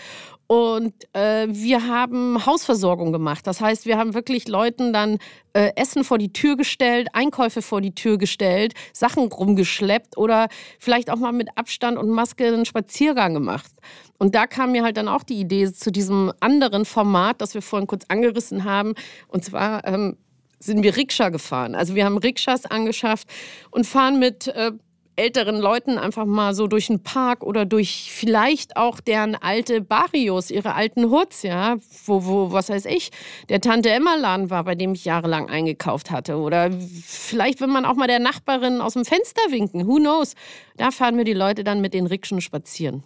Und 0.52 0.94
äh, 1.14 1.48
wir 1.48 1.88
haben 1.88 2.46
Hausversorgung 2.46 3.14
gemacht. 3.14 3.48
Das 3.48 3.62
heißt, 3.62 3.86
wir 3.86 3.98
haben 3.98 4.14
wirklich 4.14 4.50
Leuten 4.50 4.92
dann 4.92 5.18
äh, 5.54 5.72
Essen 5.78 6.04
vor 6.04 6.18
die 6.18 6.34
Tür 6.34 6.58
gestellt, 6.58 7.08
Einkäufe 7.14 7.62
vor 7.62 7.80
die 7.80 7.96
Tür 7.96 8.18
gestellt, 8.18 8.74
Sachen 8.92 9.32
rumgeschleppt 9.32 10.18
oder 10.18 10.50
vielleicht 10.78 11.10
auch 11.10 11.16
mal 11.16 11.32
mit 11.32 11.48
Abstand 11.56 11.98
und 11.98 12.10
Maske 12.10 12.48
einen 12.48 12.66
Spaziergang 12.66 13.34
gemacht. 13.34 13.72
Und 14.18 14.36
da 14.36 14.46
kam 14.46 14.74
mir 14.74 14.84
halt 14.84 14.98
dann 14.98 15.08
auch 15.08 15.24
die 15.24 15.40
Idee 15.40 15.72
zu 15.72 15.90
diesem 15.90 16.34
anderen 16.42 16.84
Format, 16.84 17.40
das 17.40 17.54
wir 17.54 17.62
vorhin 17.62 17.88
kurz 17.88 18.04
angerissen 18.10 18.66
haben. 18.66 18.96
Und 19.30 19.46
zwar 19.46 19.88
ähm, 19.88 20.18
sind 20.60 20.84
wir 20.84 20.98
Rikscha 20.98 21.30
gefahren. 21.30 21.76
Also 21.76 21.96
wir 21.96 22.04
haben 22.04 22.18
Rikschas 22.18 22.66
angeschafft 22.66 23.30
und 23.70 23.88
fahren 23.88 24.20
mit 24.20 24.50
äh, 24.50 24.74
älteren 25.22 25.60
Leuten 25.60 25.98
einfach 25.98 26.26
mal 26.26 26.54
so 26.54 26.68
durch 26.68 26.88
den 26.88 27.04
Park 27.04 27.44
oder 27.44 27.66
durch 27.66 28.12
vielleicht 28.12 28.76
auch 28.76 29.00
deren 29.00 29.36
alte 29.36 29.82
Barrios, 29.82 30.50
ihre 30.50 30.74
alten 30.74 31.12
Hoods, 31.12 31.44
ja, 31.44 31.78
wo, 32.06 32.26
wo, 32.26 32.52
was 32.52 32.70
weiß 32.70 32.86
ich, 32.86 33.12
der 33.48 33.62
Tante 33.62 33.90
Emma 33.90 34.16
Laden 34.16 34.50
war, 34.50 34.64
bei 34.64 34.76
dem 34.76 34.94
ich 34.94 35.06
jahrelang 35.06 35.50
eingekauft 35.50 36.10
hatte. 36.10 36.38
Oder 36.38 36.72
vielleicht, 37.06 37.62
wenn 37.62 37.70
man 37.70 37.86
auch 37.86 37.96
mal 37.96 38.08
der 38.08 38.20
Nachbarin 38.20 38.82
aus 38.82 38.94
dem 38.94 39.06
Fenster 39.06 39.42
winken, 39.50 39.88
who 39.88 39.98
knows. 39.98 40.34
Da 40.78 40.90
fahren 40.90 41.18
wir 41.18 41.24
die 41.24 41.34
Leute 41.34 41.64
dann 41.64 41.82
mit 41.82 41.94
den 41.94 42.08
Rikschen 42.08 42.42
spazieren. 42.42 43.04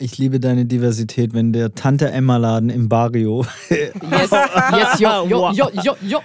Ich 0.00 0.16
liebe 0.16 0.38
deine 0.38 0.64
Diversität, 0.64 1.34
wenn 1.34 1.52
der 1.52 1.74
Tante 1.74 2.08
Emma 2.12 2.36
Laden 2.36 2.70
im 2.70 2.88
Barrio. 2.88 3.44
Yes, 3.68 4.30
yes, 4.30 5.00
jo, 5.00 5.26
jo, 5.28 5.50
jo, 5.50 5.68
jo, 5.82 5.96
jo. 6.02 6.20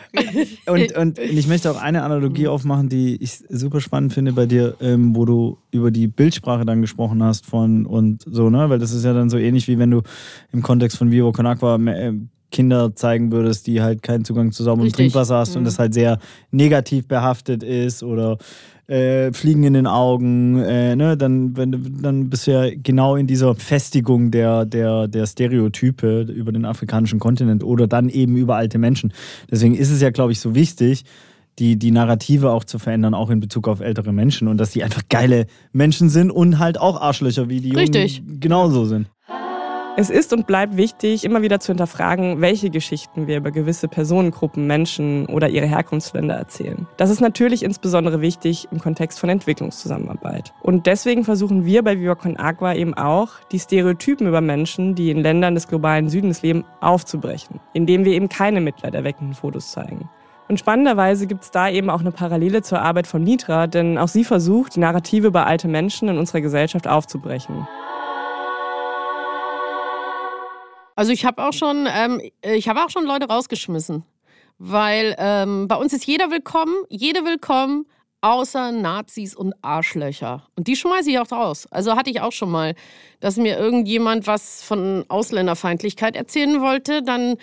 und, 0.68 0.96
und 0.96 1.20
ich 1.20 1.48
möchte 1.48 1.72
auch 1.72 1.82
eine 1.82 2.04
Analogie 2.04 2.48
aufmachen, 2.48 2.88
die 2.88 3.16
ich 3.16 3.40
super 3.50 3.82
spannend 3.82 4.14
finde 4.14 4.34
bei 4.34 4.46
dir, 4.46 4.76
ähm, 4.80 5.16
wo 5.16 5.26
du 5.26 5.58
über 5.72 5.90
die 5.90 6.08
Bildsprache 6.08 6.66
dann 6.66 6.82
gesprochen 6.82 7.24
hast 7.24 7.48
von 7.48 7.88
und 7.88 8.24
so, 8.28 8.52
ne? 8.52 8.70
Weil 8.70 8.78
das 8.78 8.92
ist 8.92 9.06
ja 9.06 9.14
dann 9.14 9.32
so 9.32 9.38
ähnlich 9.38 9.68
wie 9.68 9.80
wenn 9.80 9.90
du 9.90 10.04
im 10.52 10.62
Kontext 10.62 11.00
von 11.00 11.10
Vivo 11.10 11.32
Con 11.32 11.48
Aqua 11.48 11.78
äh, 11.78 12.14
Kinder 12.54 12.96
zeigen 12.96 13.34
würdest, 13.34 13.68
die 13.68 13.82
halt 13.82 14.02
keinen 14.02 14.24
Zugang 14.24 14.54
zu 14.54 14.64
sauberem. 14.64 14.94
Trinkwasser 14.94 15.38
hast 15.38 15.58
und 15.58 15.64
Mhm. 15.64 15.66
das 15.66 15.80
halt 15.80 15.94
sehr 15.94 16.20
negativ 16.52 17.08
behaftet 17.08 17.64
ist 17.64 18.04
oder 18.04 18.38
äh, 18.88 19.32
Fliegen 19.32 19.64
in 19.64 19.74
den 19.74 19.88
Augen, 19.88 20.60
äh, 20.60 20.96
ne, 20.96 21.16
dann, 21.18 21.56
wenn, 21.56 22.02
dann 22.02 22.30
bist 22.30 22.48
du 22.48 22.52
ja 22.52 22.70
genau 22.76 23.16
in 23.16 23.28
dieser 23.28 23.56
Festigung 23.56 24.30
der, 24.30 24.66
der, 24.66 25.08
der 25.08 25.26
Stereotype 25.26 26.22
über 26.24 26.52
den 26.52 26.66
afrikanischen 26.66 27.20
Kontinent 27.20 27.64
oder 27.64 27.88
dann 27.88 28.10
eben 28.10 28.36
über 28.36 28.56
alte 28.56 28.78
Menschen. 28.78 29.14
Deswegen 29.50 29.74
ist 29.76 29.90
es 29.90 30.02
ja, 30.02 30.10
glaube 30.10 30.34
ich, 30.34 30.40
so 30.40 30.54
wichtig, 30.54 31.06
die, 31.60 31.78
die 31.78 31.92
Narrative 31.92 32.52
auch 32.52 32.66
zu 32.66 32.78
verändern, 32.78 33.14
auch 33.14 33.30
in 33.30 33.40
Bezug 33.40 33.68
auf 33.68 33.80
ältere 33.80 34.12
Menschen 34.12 34.48
und 34.48 34.58
dass 34.58 34.72
die 34.72 34.84
einfach 34.84 35.04
geile 35.08 35.46
Menschen 35.72 36.10
sind 36.10 36.30
und 36.30 36.60
halt 36.60 36.78
auch 36.80 37.00
Arschlöcher 37.00 37.48
wie 37.48 37.62
die 37.62 37.70
Jungen 37.70 37.94
Richtig. 37.94 38.22
genauso 38.40 38.86
sind. 38.86 39.08
Es 39.96 40.10
ist 40.10 40.34
und 40.34 40.48
bleibt 40.48 40.76
wichtig, 40.76 41.24
immer 41.24 41.44
wieder 41.44 41.60
zu 41.60 41.68
hinterfragen, 41.68 42.42
welche 42.42 42.72
Geschichten 42.72 43.28
wir 43.28 43.38
über 43.38 43.52
gewisse 43.52 43.88
Personengruppen, 43.88 44.66
Menschen 44.66 45.28
oder 45.28 45.50
ihre 45.50 45.68
Herkunftsländer 45.68 46.34
erzählen. 46.34 46.88
Das 46.98 47.12
ist 47.12 47.22
natürlich 47.22 47.62
insbesondere 47.62 48.20
wichtig 48.20 48.68
im 48.72 48.80
Kontext 48.80 49.20
von 49.20 49.30
Entwicklungszusammenarbeit. 49.30 50.52
Und 50.64 50.88
deswegen 50.88 51.24
versuchen 51.24 51.66
wir 51.66 51.84
bei 51.84 52.00
Viva 52.00 52.16
Con 52.16 52.38
Agua 52.38 52.74
eben 52.74 52.96
auch, 52.96 53.34
die 53.52 53.60
Stereotypen 53.60 54.26
über 54.26 54.42
Menschen, 54.42 54.96
die 54.96 55.12
in 55.12 55.22
Ländern 55.22 55.54
des 55.54 55.68
globalen 55.68 56.10
Südens 56.10 56.42
leben, 56.42 56.66
aufzubrechen, 56.82 57.60
indem 57.74 58.04
wir 58.04 58.14
eben 58.14 58.30
keine 58.30 58.62
mitleiderweckenden 58.62 59.36
Fotos 59.36 59.72
zeigen. 59.72 60.10
Und 60.50 60.60
spannenderweise 60.60 61.28
gibt 61.28 61.44
es 61.44 61.52
da 61.52 61.70
eben 61.70 61.92
auch 61.92 62.02
eine 62.02 62.12
Parallele 62.12 62.64
zur 62.64 62.82
Arbeit 62.82 63.06
von 63.06 63.24
Nitra, 63.24 63.68
denn 63.68 64.00
auch 64.00 64.08
sie 64.08 64.24
versucht, 64.24 64.76
die 64.76 64.80
Narrative 64.80 65.28
über 65.28 65.46
alte 65.46 65.68
Menschen 65.68 66.10
in 66.10 66.18
unserer 66.18 66.42
Gesellschaft 66.42 66.88
aufzubrechen. 66.88 67.68
Also 70.96 71.12
ich 71.12 71.26
habe 71.26 71.44
auch 71.44 71.54
schon, 71.54 71.88
ähm, 71.92 72.22
ich 72.42 72.68
habe 72.68 72.84
auch 72.84 72.90
schon 72.90 73.06
Leute 73.06 73.28
rausgeschmissen, 73.28 74.04
weil 74.58 75.16
ähm, 75.18 75.68
bei 75.68 75.76
uns 75.76 75.94
ist 75.94 76.06
jeder 76.06 76.32
willkommen, 76.32 76.76
jede 76.90 77.26
willkommen, 77.26 77.86
außer 78.22 78.72
Nazis 78.72 79.36
und 79.36 79.54
Arschlöcher. 79.62 80.48
Und 80.56 80.68
die 80.68 80.78
schmeiße 80.78 81.12
ich 81.12 81.20
auch 81.20 81.32
raus. 81.32 81.68
Also 81.72 81.96
hatte 81.96 82.10
ich 82.10 82.22
auch 82.22 82.32
schon 82.32 82.52
mal, 82.52 82.74
dass 83.20 83.36
mir 83.36 83.58
irgendjemand 83.58 84.28
was 84.28 84.64
von 84.64 85.04
Ausländerfeindlichkeit 85.10 86.16
erzählen 86.16 86.62
wollte, 86.62 87.04
dann 87.04 87.38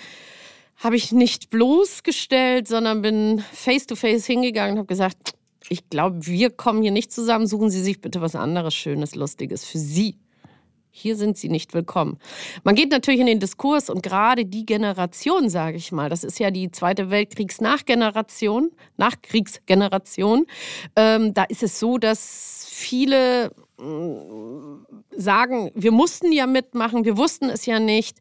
habe 0.77 0.97
ich 0.97 1.13
nicht 1.13 1.51
bloßgestellt, 1.51 2.67
sondern 2.67 3.03
bin 3.03 3.45
face 3.53 3.87
to 3.87 3.95
face 3.95 4.25
hingegangen 4.25 4.73
und 4.73 4.79
habe 4.79 4.87
gesagt, 4.87 5.35
ich 5.69 5.91
glaube, 5.91 6.27
wir 6.27 6.49
kommen 6.49 6.81
hier 6.81 6.91
nicht 6.91 7.13
zusammen, 7.13 7.47
suchen 7.47 7.71
Sie 7.71 7.83
sich 7.83 8.01
bitte 8.01 8.23
was 8.23 8.35
anderes 8.35 8.75
Schönes, 8.75 9.15
Lustiges 9.15 9.67
für 9.67 9.79
Sie. 9.79 10.17
Hier 10.93 11.17
sind 11.17 11.39
sie 11.39 11.49
nicht 11.49 11.73
willkommen. 11.73 12.19
Man 12.65 12.75
geht 12.75 12.91
natürlich 12.91 13.21
in 13.21 13.27
den 13.27 13.39
Diskurs 13.39 13.91
und 13.91 14.03
gerade 14.03 14.45
die 14.45 14.67
Generation, 14.67 15.49
sage 15.49 15.77
ich 15.77 15.93
mal, 15.93 16.11
das 16.11 16.25
ist 16.25 16.41
ja 16.41 16.51
die 16.51 16.73
Zweite 16.73 17.11
Weltkriegs-Nachgeneration, 17.11 18.71
Nachkriegsgeneration, 18.97 20.47
ähm, 20.97 21.33
da 21.33 21.45
ist 21.45 21.63
es 21.63 21.79
so, 21.79 21.97
dass 21.97 22.67
viele 22.69 23.53
mh, 23.79 24.85
sagen, 25.17 25.71
wir 25.75 25.93
mussten 25.93 26.33
ja 26.33 26.49
mitmachen, 26.49 27.05
wir 27.05 27.17
wussten 27.17 27.51
es 27.51 27.67
ja 27.67 27.79
nicht. 27.79 28.19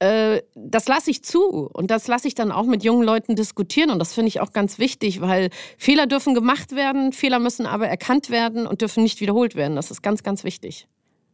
Äh, 0.00 0.42
das 0.56 0.88
lasse 0.88 1.12
ich 1.12 1.22
zu 1.22 1.68
und 1.72 1.90
das 1.92 2.08
lasse 2.08 2.26
ich 2.26 2.34
dann 2.34 2.50
auch 2.50 2.66
mit 2.66 2.82
jungen 2.82 3.04
Leuten 3.04 3.36
diskutieren 3.36 3.90
und 3.90 4.00
das 4.00 4.12
finde 4.12 4.28
ich 4.28 4.40
auch 4.40 4.52
ganz 4.52 4.80
wichtig, 4.80 5.20
weil 5.20 5.50
Fehler 5.76 6.08
dürfen 6.08 6.34
gemacht 6.34 6.74
werden, 6.74 7.12
Fehler 7.12 7.38
müssen 7.38 7.64
aber 7.64 7.86
erkannt 7.86 8.28
werden 8.28 8.66
und 8.66 8.80
dürfen 8.80 9.04
nicht 9.04 9.20
wiederholt 9.20 9.54
werden. 9.54 9.76
Das 9.76 9.92
ist 9.92 10.02
ganz, 10.02 10.24
ganz 10.24 10.42
wichtig. 10.42 10.88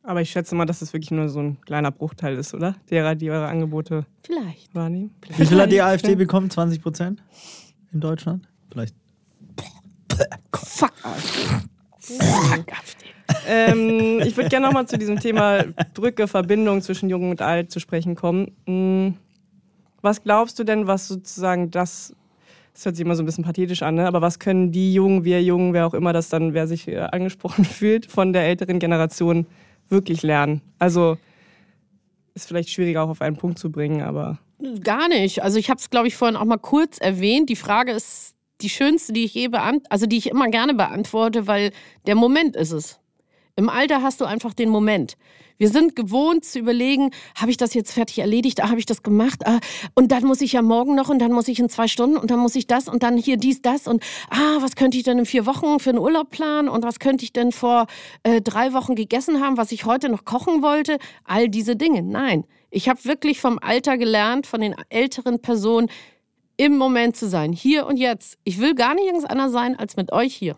Aber 0.06 0.20
ich 0.20 0.30
schätze 0.30 0.54
mal, 0.54 0.66
dass 0.66 0.82
es 0.82 0.92
wirklich 0.92 1.10
nur 1.10 1.30
so 1.30 1.40
ein 1.40 1.60
kleiner 1.62 1.90
Bruchteil 1.90 2.36
ist, 2.36 2.52
oder? 2.52 2.76
Derer, 2.90 3.14
die 3.14 3.30
eure 3.30 3.46
Angebote 3.46 4.04
Vielleicht. 4.22 4.74
wahrnehmen. 4.74 5.14
Wie 5.38 5.46
viel 5.46 5.58
hat 5.58 5.72
die 5.72 5.80
AfD 5.80 6.14
bekommen? 6.14 6.50
20 6.50 6.82
Prozent 6.82 7.22
in 7.90 8.00
Deutschland? 8.00 8.46
Vielleicht. 8.70 8.94
Fuck. 10.52 10.92
Fuck 11.98 12.72
AfD. 12.72 13.06
ähm, 13.48 14.20
ich 14.26 14.36
würde 14.36 14.50
gerne 14.50 14.66
nochmal 14.66 14.86
zu 14.86 14.98
diesem 14.98 15.18
Thema 15.18 15.64
Brücke, 15.94 16.28
Verbindung 16.28 16.82
zwischen 16.82 17.08
Jung 17.08 17.30
und 17.30 17.40
Alt 17.40 17.70
zu 17.70 17.80
sprechen 17.80 18.14
kommen. 18.14 18.52
Hm, 18.66 19.14
Was 20.02 20.22
glaubst 20.22 20.58
du 20.58 20.64
denn, 20.64 20.86
was 20.86 21.08
sozusagen 21.08 21.70
das, 21.70 22.14
das 22.74 22.84
hört 22.84 22.96
sich 22.96 23.06
immer 23.06 23.16
so 23.16 23.22
ein 23.22 23.26
bisschen 23.26 23.44
pathetisch 23.44 23.82
an, 23.82 23.94
ne? 23.94 24.06
aber 24.06 24.20
was 24.20 24.38
können 24.38 24.70
die 24.70 24.92
Jungen, 24.92 25.24
wir 25.24 25.42
Jungen, 25.42 25.72
wer 25.72 25.86
auch 25.86 25.94
immer 25.94 26.12
das 26.12 26.28
dann, 26.28 26.52
wer 26.52 26.66
sich 26.66 26.86
äh, 26.88 26.98
angesprochen 26.98 27.64
fühlt, 27.64 28.04
von 28.04 28.34
der 28.34 28.44
älteren 28.46 28.78
Generation 28.78 29.46
wirklich 29.88 30.22
lernen? 30.22 30.60
Also 30.78 31.18
ist 32.34 32.48
vielleicht 32.48 32.70
schwieriger 32.70 33.02
auch 33.02 33.08
auf 33.08 33.20
einen 33.20 33.36
Punkt 33.36 33.58
zu 33.58 33.70
bringen, 33.70 34.02
aber 34.02 34.38
Gar 34.82 35.08
nicht. 35.08 35.42
Also 35.42 35.58
ich 35.58 35.68
habe 35.68 35.78
es, 35.78 35.90
glaube 35.90 36.08
ich, 36.08 36.16
vorhin 36.16 36.36
auch 36.36 36.44
mal 36.44 36.58
kurz 36.58 36.98
erwähnt. 36.98 37.50
Die 37.50 37.56
Frage 37.56 37.92
ist 37.92 38.34
die 38.60 38.68
schönste, 38.68 39.12
die 39.12 39.24
ich 39.24 39.34
je 39.34 39.48
beant 39.48 39.84
also 39.90 40.06
die 40.06 40.16
ich 40.16 40.30
immer 40.30 40.48
gerne 40.48 40.74
beantworte, 40.74 41.46
weil 41.46 41.72
der 42.06 42.14
Moment 42.14 42.56
ist 42.56 42.72
es. 42.72 43.00
Im 43.56 43.68
Alter 43.68 44.02
hast 44.02 44.20
du 44.20 44.24
einfach 44.24 44.52
den 44.52 44.68
Moment. 44.68 45.16
Wir 45.58 45.68
sind 45.68 45.94
gewohnt 45.94 46.44
zu 46.44 46.58
überlegen, 46.58 47.10
habe 47.36 47.52
ich 47.52 47.56
das 47.56 47.72
jetzt 47.74 47.92
fertig 47.92 48.18
erledigt? 48.18 48.60
Ah, 48.60 48.70
habe 48.70 48.80
ich 48.80 48.86
das 48.86 49.04
gemacht? 49.04 49.46
Ah, 49.46 49.60
und 49.94 50.10
dann 50.10 50.24
muss 50.24 50.40
ich 50.40 50.54
ja 50.54 50.62
morgen 50.62 50.96
noch 50.96 51.08
und 51.08 51.20
dann 51.20 51.30
muss 51.32 51.46
ich 51.46 51.60
in 51.60 51.68
zwei 51.68 51.86
Stunden 51.86 52.16
und 52.16 52.32
dann 52.32 52.40
muss 52.40 52.56
ich 52.56 52.66
das 52.66 52.88
und 52.88 53.04
dann 53.04 53.16
hier 53.16 53.36
dies, 53.36 53.62
das 53.62 53.86
und 53.86 54.02
ah, 54.30 54.56
was 54.58 54.74
könnte 54.74 54.96
ich 54.96 55.04
denn 55.04 55.20
in 55.20 55.26
vier 55.26 55.46
Wochen 55.46 55.78
für 55.78 55.90
einen 55.90 56.00
Urlaub 56.00 56.30
planen 56.30 56.68
und 56.68 56.82
was 56.82 56.98
könnte 56.98 57.24
ich 57.24 57.32
denn 57.32 57.52
vor 57.52 57.86
äh, 58.24 58.40
drei 58.40 58.72
Wochen 58.72 58.96
gegessen 58.96 59.40
haben, 59.40 59.56
was 59.56 59.70
ich 59.70 59.84
heute 59.84 60.08
noch 60.08 60.24
kochen 60.24 60.60
wollte? 60.60 60.98
All 61.22 61.48
diese 61.48 61.76
Dinge. 61.76 62.02
Nein, 62.02 62.44
ich 62.70 62.88
habe 62.88 63.04
wirklich 63.04 63.40
vom 63.40 63.60
Alter 63.60 63.96
gelernt, 63.96 64.48
von 64.48 64.60
den 64.60 64.74
älteren 64.88 65.40
Personen, 65.40 65.88
im 66.56 66.76
Moment 66.76 67.16
zu 67.16 67.28
sein, 67.28 67.52
hier 67.52 67.86
und 67.86 67.96
jetzt. 67.96 68.38
Ich 68.44 68.60
will 68.60 68.74
gar 68.74 68.94
nicht 68.94 69.08
anderes 69.28 69.52
sein 69.52 69.76
als 69.76 69.96
mit 69.96 70.12
euch 70.12 70.34
hier. 70.34 70.56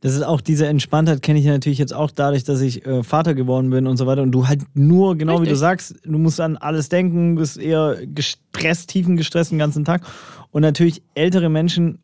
Das 0.00 0.14
ist 0.14 0.22
auch 0.22 0.40
diese 0.40 0.66
Entspanntheit, 0.66 1.22
kenne 1.22 1.38
ich 1.38 1.46
natürlich 1.46 1.78
jetzt 1.78 1.94
auch 1.94 2.10
dadurch, 2.10 2.44
dass 2.44 2.60
ich 2.60 2.84
äh, 2.84 3.02
Vater 3.02 3.34
geworden 3.34 3.70
bin 3.70 3.86
und 3.86 3.96
so 3.96 4.06
weiter. 4.06 4.22
Und 4.22 4.32
du 4.32 4.46
halt 4.46 4.62
nur, 4.74 5.16
genau 5.16 5.34
wie 5.34 5.38
Richtig. 5.38 5.54
du 5.54 5.56
sagst, 5.56 5.94
du 6.04 6.18
musst 6.18 6.40
an 6.40 6.56
alles 6.56 6.88
denken, 6.88 7.36
bist 7.36 7.56
eher 7.56 7.96
gestresst, 8.06 8.90
tiefengestresst 8.90 9.52
den 9.52 9.58
ganzen 9.58 9.84
Tag. 9.84 10.02
Und 10.50 10.62
natürlich 10.62 11.02
ältere 11.14 11.48
Menschen 11.48 11.98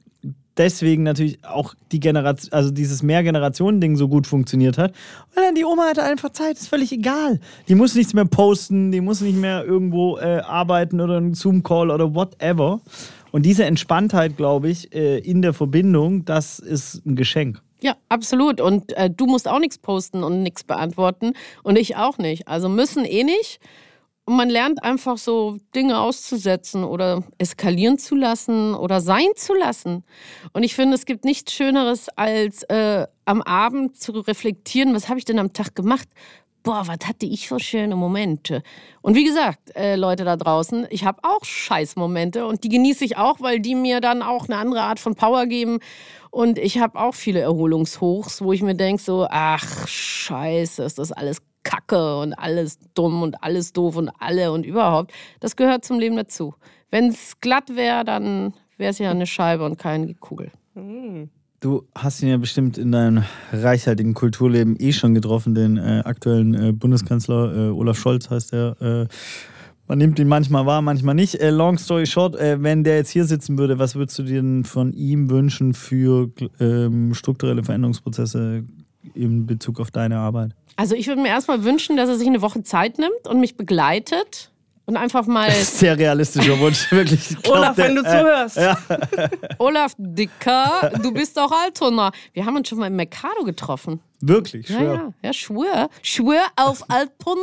deswegen 0.57 1.03
natürlich 1.03 1.45
auch 1.45 1.75
die 1.93 2.01
Generation, 2.01 2.53
also 2.53 2.71
dieses 2.71 3.03
Mehrgenerationen-Ding 3.03 3.97
so 3.97 4.09
gut 4.09 4.27
funktioniert 4.27 4.79
hat. 4.79 4.93
Weil 5.35 5.45
dann 5.45 5.55
die 5.55 5.65
Oma 5.65 5.85
hatte 5.89 6.03
einfach 6.03 6.31
Zeit, 6.31 6.57
ist 6.57 6.69
völlig 6.69 6.93
egal. 6.93 7.41
Die 7.69 7.75
muss 7.75 7.95
nichts 7.95 8.15
mehr 8.15 8.25
posten, 8.25 8.93
die 8.93 9.01
muss 9.01 9.21
nicht 9.21 9.37
mehr 9.37 9.65
irgendwo 9.65 10.19
äh, 10.19 10.41
arbeiten 10.41 11.01
oder 11.01 11.17
einen 11.17 11.35
Zoom-Call 11.35 11.91
oder 11.91 12.15
whatever. 12.15 12.81
Und 13.31 13.47
diese 13.47 13.65
Entspanntheit, 13.65 14.37
glaube 14.37 14.69
ich, 14.69 14.95
äh, 14.95 15.19
in 15.19 15.43
der 15.43 15.55
Verbindung, 15.55 16.25
das 16.25 16.59
ist 16.59 17.05
ein 17.07 17.17
Geschenk. 17.17 17.63
Ja, 17.83 17.97
absolut. 18.09 18.61
Und 18.61 18.93
äh, 18.97 19.11
du 19.11 19.27
musst 19.27 19.49
auch 19.49 19.59
nichts 19.59 19.77
posten 19.77 20.23
und 20.23 20.43
nichts 20.43 20.63
beantworten. 20.63 21.33
Und 21.65 21.77
ich 21.77 21.97
auch 21.97 22.17
nicht. 22.17 22.47
Also 22.47 22.69
müssen 22.69 23.05
eh 23.05 23.25
nicht. 23.25 23.59
Und 24.25 24.37
man 24.37 24.49
lernt 24.49 24.85
einfach 24.85 25.19
so 25.19 25.57
Dinge 25.75 25.99
auszusetzen 25.99 26.85
oder 26.85 27.25
eskalieren 27.39 27.99
zu 27.99 28.15
lassen 28.15 28.75
oder 28.77 29.01
sein 29.01 29.27
zu 29.35 29.53
lassen. 29.53 30.05
Und 30.53 30.63
ich 30.63 30.77
finde, 30.77 30.95
es 30.95 31.07
gibt 31.07 31.25
nichts 31.25 31.53
Schöneres, 31.53 32.09
als 32.11 32.63
äh, 32.65 33.09
am 33.25 33.43
Abend 33.43 33.97
zu 33.97 34.13
reflektieren, 34.13 34.95
was 34.95 35.09
habe 35.09 35.19
ich 35.19 35.25
denn 35.25 35.41
am 35.41 35.53
Tag 35.53 35.75
gemacht? 35.75 36.09
Boah, 36.63 36.87
was 36.87 37.09
hatte 37.09 37.27
ich 37.27 37.49
für 37.49 37.59
schöne 37.59 37.97
Momente. 37.97 38.63
Und 39.01 39.17
wie 39.17 39.25
gesagt, 39.25 39.75
äh, 39.75 39.97
Leute 39.97 40.25
da 40.25 40.37
draußen, 40.37 40.87
ich 40.91 41.05
habe 41.05 41.19
auch 41.23 41.45
Scheißmomente 41.45 42.47
und 42.47 42.63
die 42.63 42.69
genieße 42.69 43.05
ich 43.05 43.17
auch, 43.17 43.41
weil 43.41 43.59
die 43.59 43.75
mir 43.75 44.01
dann 44.01 44.23
auch 44.23 44.49
eine 44.49 44.59
andere 44.59 44.83
Art 44.83 45.01
von 45.01 45.17
Power 45.17 45.47
geben. 45.47 45.81
Und 46.31 46.59
ich 46.59 46.79
habe 46.79 46.99
auch 46.99 47.15
viele 47.15 47.41
Erholungshochs, 47.41 48.43
wo 48.43 48.53
ich 48.53 48.63
mir 48.63 48.77
denke 48.77 49.03
so, 49.03 49.27
ach 49.29 49.89
scheiße, 49.89 50.85
ist 50.85 50.99
das 50.99 51.11
alles 51.11 51.39
Kacke 51.65 52.19
und 52.19 52.33
alles 52.35 52.79
dumm 52.95 53.23
und 53.23 53.43
alles 53.43 53.73
doof 53.73 53.97
und 53.97 54.11
alle 54.19 54.53
und 54.53 54.65
überhaupt. 54.65 55.13
Das 55.41 55.57
gehört 55.57 55.85
zum 55.85 55.99
Leben 55.99 56.17
dazu. 56.17 56.55
Wenn 56.91 57.09
es 57.09 57.41
glatt 57.41 57.75
wäre, 57.75 58.05
dann 58.05 58.55
wäre 58.77 58.91
es 58.91 58.99
ja 58.99 59.11
eine 59.11 59.27
Scheibe 59.27 59.65
und 59.65 59.79
keine 59.79 60.15
Kugel. 60.15 60.53
Du 61.63 61.87
hast 61.95 62.21
ihn 62.25 62.29
ja 62.29 62.39
bestimmt 62.39 62.77
in 62.77 62.91
deinem 62.91 63.23
reichhaltigen 63.53 64.15
Kulturleben 64.15 64.75
eh 64.81 64.93
schon 64.93 65.15
getroffen, 65.15 65.55
den 65.55 65.77
äh, 65.77 66.03
aktuellen 66.05 66.55
äh, 66.55 66.73
Bundeskanzler 66.73 67.69
äh, 67.69 67.71
Olaf 67.71 67.97
Scholz 67.97 68.29
heißt 68.31 68.53
er. 68.53 68.83
Äh, 68.83 69.07
man 69.87 69.99
nimmt 69.99 70.19
ihn 70.19 70.27
manchmal 70.27 70.67
wahr, 70.67 70.83
manchmal 70.83 71.15
nicht. 71.15 71.37
Äh, 71.37 71.51
long 71.51 71.79
story 71.79 72.07
short, 72.07 72.35
äh, 72.35 72.61
wenn 72.61 72.83
der 72.83 72.97
jetzt 72.97 73.11
hier 73.11 73.27
sitzen 73.27 73.59
würde, 73.59 73.79
was 73.79 73.95
würdest 73.95 74.19
du 74.19 74.25
dir 74.25 74.43
denn 74.43 74.65
von 74.65 74.93
ihm 74.93 75.31
wünschen 75.31 75.73
für 75.73 76.33
ähm, 76.59 77.15
strukturelle 77.15 77.63
Veränderungsprozesse 77.63 78.65
in 79.15 79.47
Bezug 79.47 79.79
auf 79.79 79.93
deine 79.93 80.19
Arbeit? 80.19 80.57
Also 80.75 80.97
ich 80.97 81.07
würde 81.07 81.23
mir 81.23 81.29
erstmal 81.29 81.63
wünschen, 81.63 81.97
dass 81.97 82.09
er 82.09 82.17
sich 82.17 82.27
eine 82.27 82.43
Woche 82.43 82.65
Zeit 82.65 82.99
nimmt 82.99 83.29
und 83.29 83.39
mich 83.39 83.57
begleitet 83.57 84.52
und 84.87 84.97
einfach 84.97 85.27
mal. 85.27 85.51
Sehr 85.63 85.97
realistischer 85.97 86.59
Wunsch, 86.59 86.91
wirklich. 86.93 87.37
Glaub, 87.43 87.59
Olaf, 87.59 87.77
wenn 87.77 87.95
du 87.95 88.03
äh, 88.03 88.05
zuhörst. 88.05 88.59
Olaf 89.59 89.95
Dicker, 89.99 90.93
du 91.03 91.13
bist 91.13 91.37
doch 91.37 91.51
Altona. 91.51 92.11
Wir 92.33 92.45
haben 92.45 92.57
uns 92.57 92.69
schon 92.69 92.79
mal 92.79 92.87
im 92.87 92.97
Mercado 92.97 93.45
getroffen. 93.45 94.01
Wirklich, 94.23 94.69
Ja, 94.69 94.77
schwör. 94.79 94.95
ja, 94.95 95.13
ja, 95.23 95.33
schwör. 95.33 95.89
Schwör 96.03 96.43
auf 96.57 96.83
Altona. 96.89 97.43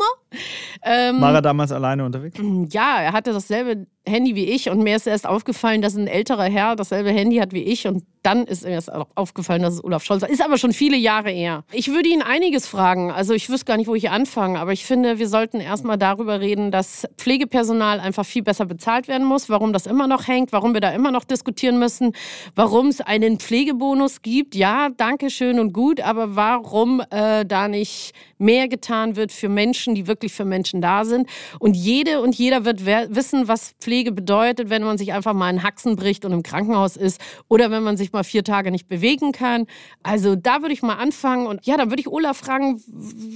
Ähm, 0.83 1.19
War 1.21 1.33
er 1.33 1.41
damals 1.41 1.71
alleine 1.71 2.05
unterwegs? 2.05 2.39
ja, 2.71 3.01
er 3.01 3.13
hatte 3.13 3.33
dasselbe 3.33 3.87
Handy 4.07 4.33
wie 4.35 4.45
ich 4.45 4.69
und 4.69 4.81
mir 4.81 4.95
ist 4.95 5.05
erst 5.07 5.27
aufgefallen, 5.27 5.81
dass 5.81 5.95
ein 5.95 6.07
älterer 6.07 6.45
Herr 6.45 6.75
dasselbe 6.75 7.11
Handy 7.11 7.37
hat 7.37 7.51
wie 7.53 7.63
ich 7.63 7.85
und 7.87 8.03
dann 8.23 8.45
ist 8.45 8.63
mir 8.63 8.71
erst 8.71 8.91
aufgefallen, 9.15 9.61
dass 9.61 9.75
es 9.75 9.83
Olaf 9.83 10.03
Scholz 10.03 10.21
war. 10.21 10.29
Ist 10.29 10.43
aber 10.43 10.57
schon 10.57 10.73
viele 10.73 10.97
Jahre 10.97 11.31
eher. 11.31 11.63
Ich 11.71 11.89
würde 11.91 12.09
ihn 12.09 12.21
einiges 12.21 12.67
fragen. 12.67 13.11
Also 13.11 13.33
ich 13.33 13.49
wüsste 13.49 13.65
gar 13.65 13.77
nicht, 13.77 13.87
wo 13.87 13.95
ich 13.95 14.09
anfange, 14.09 14.59
aber 14.59 14.71
ich 14.73 14.85
finde, 14.85 15.19
wir 15.19 15.27
sollten 15.27 15.59
erstmal 15.59 15.97
darüber 15.97 16.39
reden, 16.39 16.69
dass 16.71 17.07
Pflegepersonal 17.17 17.99
einfach 17.99 18.25
viel 18.25 18.43
besser 18.43 18.65
bezahlt 18.65 19.07
werden 19.07 19.25
muss, 19.27 19.49
warum 19.49 19.73
das 19.73 19.85
immer 19.85 20.07
noch 20.07 20.27
hängt, 20.27 20.51
warum 20.53 20.73
wir 20.73 20.81
da 20.81 20.91
immer 20.91 21.11
noch 21.11 21.23
diskutieren 21.23 21.79
müssen, 21.79 22.13
warum 22.55 22.87
es 22.87 23.01
einen 23.01 23.39
Pflegebonus 23.39 24.21
gibt. 24.21 24.53
Ja, 24.55 24.89
danke 24.95 25.29
schön 25.29 25.59
und 25.59 25.71
gut, 25.73 26.01
aber 26.01 26.35
warum 26.35 26.68
äh, 27.09 27.45
da 27.45 27.67
nicht 27.67 28.13
mehr 28.37 28.67
getan 28.67 29.15
wird 29.15 29.31
für 29.31 29.49
Menschen, 29.49 29.95
die 29.95 30.07
wirklich 30.07 30.33
für 30.33 30.45
Menschen 30.45 30.81
da 30.81 31.05
sind. 31.05 31.29
Und 31.59 31.75
jede 31.75 32.21
und 32.21 32.35
jeder 32.35 32.65
wird 32.65 32.85
wissen, 32.85 33.47
was 33.47 33.73
Pflege 33.79 34.11
bedeutet, 34.11 34.69
wenn 34.69 34.83
man 34.83 34.97
sich 34.97 35.13
einfach 35.13 35.33
mal 35.33 35.49
in 35.49 35.63
Haxen 35.63 35.95
bricht 35.95 36.25
und 36.25 36.31
im 36.31 36.43
Krankenhaus 36.43 36.95
ist 36.95 37.19
oder 37.47 37.71
wenn 37.71 37.83
man 37.83 37.97
sich 37.97 38.11
mal 38.13 38.23
vier 38.23 38.43
Tage 38.43 38.71
nicht 38.71 38.87
bewegen 38.87 39.31
kann. 39.31 39.65
Also 40.03 40.35
da 40.35 40.61
würde 40.61 40.73
ich 40.73 40.81
mal 40.81 40.95
anfangen 40.95 41.47
und 41.47 41.65
ja, 41.65 41.77
da 41.77 41.89
würde 41.89 41.99
ich 42.01 42.07
Olaf 42.07 42.37
fragen, 42.37 42.81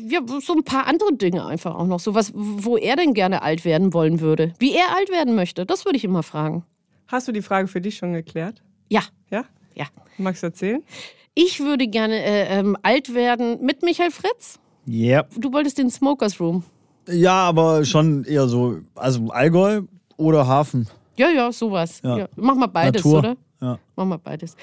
ja, 0.07 0.19
so 0.41 0.53
ein 0.53 0.63
paar 0.63 0.87
andere 0.87 1.13
Dinge 1.13 1.45
einfach 1.45 1.75
auch 1.75 1.87
noch, 1.87 1.99
so 1.99 2.15
was, 2.15 2.31
wo 2.35 2.77
er 2.77 2.95
denn 2.95 3.13
gerne 3.13 3.41
alt 3.41 3.65
werden 3.65 3.93
wollen 3.93 4.19
würde, 4.21 4.53
wie 4.59 4.73
er 4.73 4.95
alt 4.95 5.09
werden 5.09 5.35
möchte. 5.35 5.65
Das 5.65 5.85
würde 5.85 5.97
ich 5.97 6.03
immer 6.03 6.23
fragen. 6.23 6.63
Hast 7.07 7.27
du 7.27 7.31
die 7.31 7.41
Frage 7.41 7.67
für 7.67 7.81
dich 7.81 7.97
schon 7.97 8.13
geklärt? 8.13 8.61
Ja, 8.89 9.03
Ja? 9.29 9.45
ja. 9.75 9.85
Magst 10.17 10.43
du 10.43 10.47
erzählen? 10.47 10.83
Ich 11.35 11.59
würde 11.59 11.87
gerne 11.87 12.23
äh, 12.23 12.59
ähm, 12.59 12.77
alt 12.83 13.13
werden 13.13 13.63
mit 13.63 13.81
Michael 13.81 14.11
Fritz. 14.11 14.59
Ja. 14.85 15.23
Du 15.37 15.51
wolltest 15.51 15.77
den 15.77 15.89
Smokers 15.89 16.39
Room. 16.39 16.63
Ja, 17.09 17.33
aber 17.33 17.85
schon 17.85 18.23
eher 18.23 18.47
so, 18.47 18.79
also 18.95 19.29
Allgäu 19.29 19.81
oder 20.17 20.47
Hafen. 20.47 20.87
Ja, 21.17 21.29
ja, 21.29 21.51
sowas. 21.51 22.01
Ja. 22.03 22.17
Ja. 22.19 22.27
Mach 22.35 22.55
mal 22.55 22.67
beides, 22.67 23.03
Natur. 23.03 23.19
oder? 23.19 23.35
Ja. 23.61 23.79
Mach 23.95 24.05
mal 24.05 24.17
beides. 24.17 24.55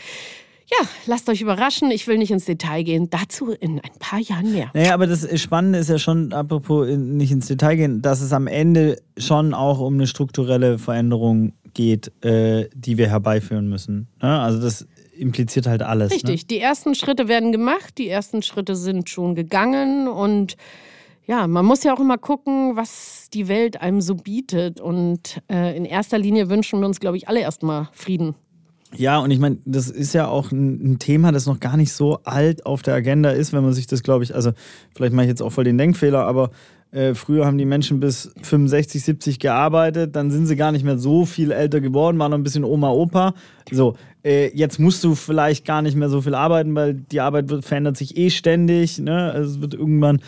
Ja, 0.71 0.87
lasst 1.07 1.29
euch 1.29 1.41
überraschen. 1.41 1.91
Ich 1.91 2.07
will 2.07 2.18
nicht 2.18 2.31
ins 2.31 2.45
Detail 2.45 2.85
gehen. 2.85 3.11
Dazu 3.11 3.51
in 3.51 3.81
ein 3.81 3.99
paar 3.99 4.21
Jahren 4.21 4.53
mehr. 4.53 4.71
Naja, 4.73 4.95
aber 4.95 5.09
das 5.09 5.41
Spannende 5.41 5.81
ist 5.81 5.91
ja 5.91 5.99
schon, 5.99 6.33
apropos 6.33 6.87
nicht 6.89 7.33
ins 7.33 7.49
Detail 7.49 7.75
gehen, 7.77 8.03
dass 8.03 8.21
es 8.21 8.33
am 8.33 8.47
Ende 8.47 9.03
schon 9.18 9.53
auch 9.53 9.81
um 9.81 9.95
eine 9.95 10.07
strukturelle 10.07 10.79
Veränderung 10.79 11.55
geht, 11.75 12.12
äh, 12.25 12.68
die 12.75 12.99
wir 12.99 13.09
herbeiführen 13.09 13.68
müssen. 13.68 14.07
Ne? 14.23 14.41
Also 14.41 14.61
das 14.61 14.87
impliziert 15.21 15.66
halt 15.66 15.83
alles. 15.83 16.12
Richtig, 16.12 16.47
die 16.47 16.59
ersten 16.59 16.95
Schritte 16.95 17.29
werden 17.29 17.53
gemacht, 17.53 17.99
die 17.99 18.09
ersten 18.09 18.43
Schritte 18.43 18.75
sind 18.75 19.09
schon 19.09 19.35
gegangen 19.35 20.09
und 20.09 20.57
ja, 21.27 21.47
man 21.47 21.64
muss 21.64 21.85
ja 21.85 21.95
auch 21.95 22.01
immer 22.01 22.18
gucken, 22.18 22.75
was 22.75 23.29
die 23.33 23.47
Welt 23.47 23.81
einem 23.81 24.01
so 24.01 24.16
bietet. 24.16 24.81
Und 24.81 25.41
äh, 25.49 25.77
in 25.77 25.85
erster 25.85 26.18
Linie 26.18 26.51
wünschen 26.51 26.81
wir 26.81 26.87
uns, 26.87 26.99
glaube 26.99 27.16
ich, 27.18 27.29
alle 27.29 27.39
erstmal 27.39 27.89
Frieden. 27.93 28.35
Ne? 28.91 28.99
Ja, 28.99 29.18
und 29.21 29.31
ich 29.31 29.39
meine, 29.39 29.59
das 29.64 29.89
ist 29.89 30.12
ja 30.12 30.27
auch 30.27 30.51
ein 30.51 30.99
Thema, 30.99 31.31
das 31.31 31.47
noch 31.47 31.61
gar 31.61 31.77
nicht 31.77 31.93
so 31.93 32.18
alt 32.25 32.66
auf 32.66 32.83
der 32.83 32.95
Agenda 32.95 33.31
ist, 33.31 33.53
wenn 33.53 33.62
man 33.62 33.73
sich 33.73 33.87
das, 33.87 34.03
glaube 34.03 34.25
ich, 34.25 34.35
also 34.35 34.51
vielleicht 34.95 35.12
mache 35.12 35.27
ich 35.27 35.31
jetzt 35.31 35.43
auch 35.43 35.51
voll 35.51 35.64
den 35.64 35.79
Denkfehler, 35.79 36.27
aber 36.27 36.51
äh, 36.93 37.14
früher 37.14 37.47
haben 37.47 37.59
die 37.59 37.64
Menschen 37.64 38.01
bis 38.01 38.32
65, 38.43 39.03
70 39.03 39.38
gearbeitet, 39.38 40.16
dann 40.16 40.30
sind 40.30 40.47
sie 40.47 40.57
gar 40.57 40.72
nicht 40.72 40.84
mehr 40.84 40.99
so 40.99 41.24
viel 41.24 41.53
älter 41.53 41.80
geworden, 41.80 42.18
waren 42.18 42.32
noch 42.32 42.38
ein 42.38 42.43
bisschen 42.43 42.64
Oma, 42.64 42.91
Opa. 42.91 43.34
So, 43.70 43.95
äh, 44.24 44.51
jetzt 44.55 44.78
musst 44.78 45.05
du 45.05 45.14
vielleicht 45.14 45.64
gar 45.64 45.82
nicht 45.82 45.97
mehr 45.97 46.09
so 46.09 46.20
viel 46.20 46.34
arbeiten, 46.34 46.74
weil 46.74 46.95
die 46.95 47.20
Arbeit 47.20 47.49
wird, 47.49 47.64
verändert 47.64 47.97
sich 47.97 48.16
eh 48.16 48.30
ständig. 48.30 48.99
Ne? 48.99 49.32
Also 49.32 49.53
es 49.53 49.61
wird 49.61 49.74
irgendwann 49.74 50.20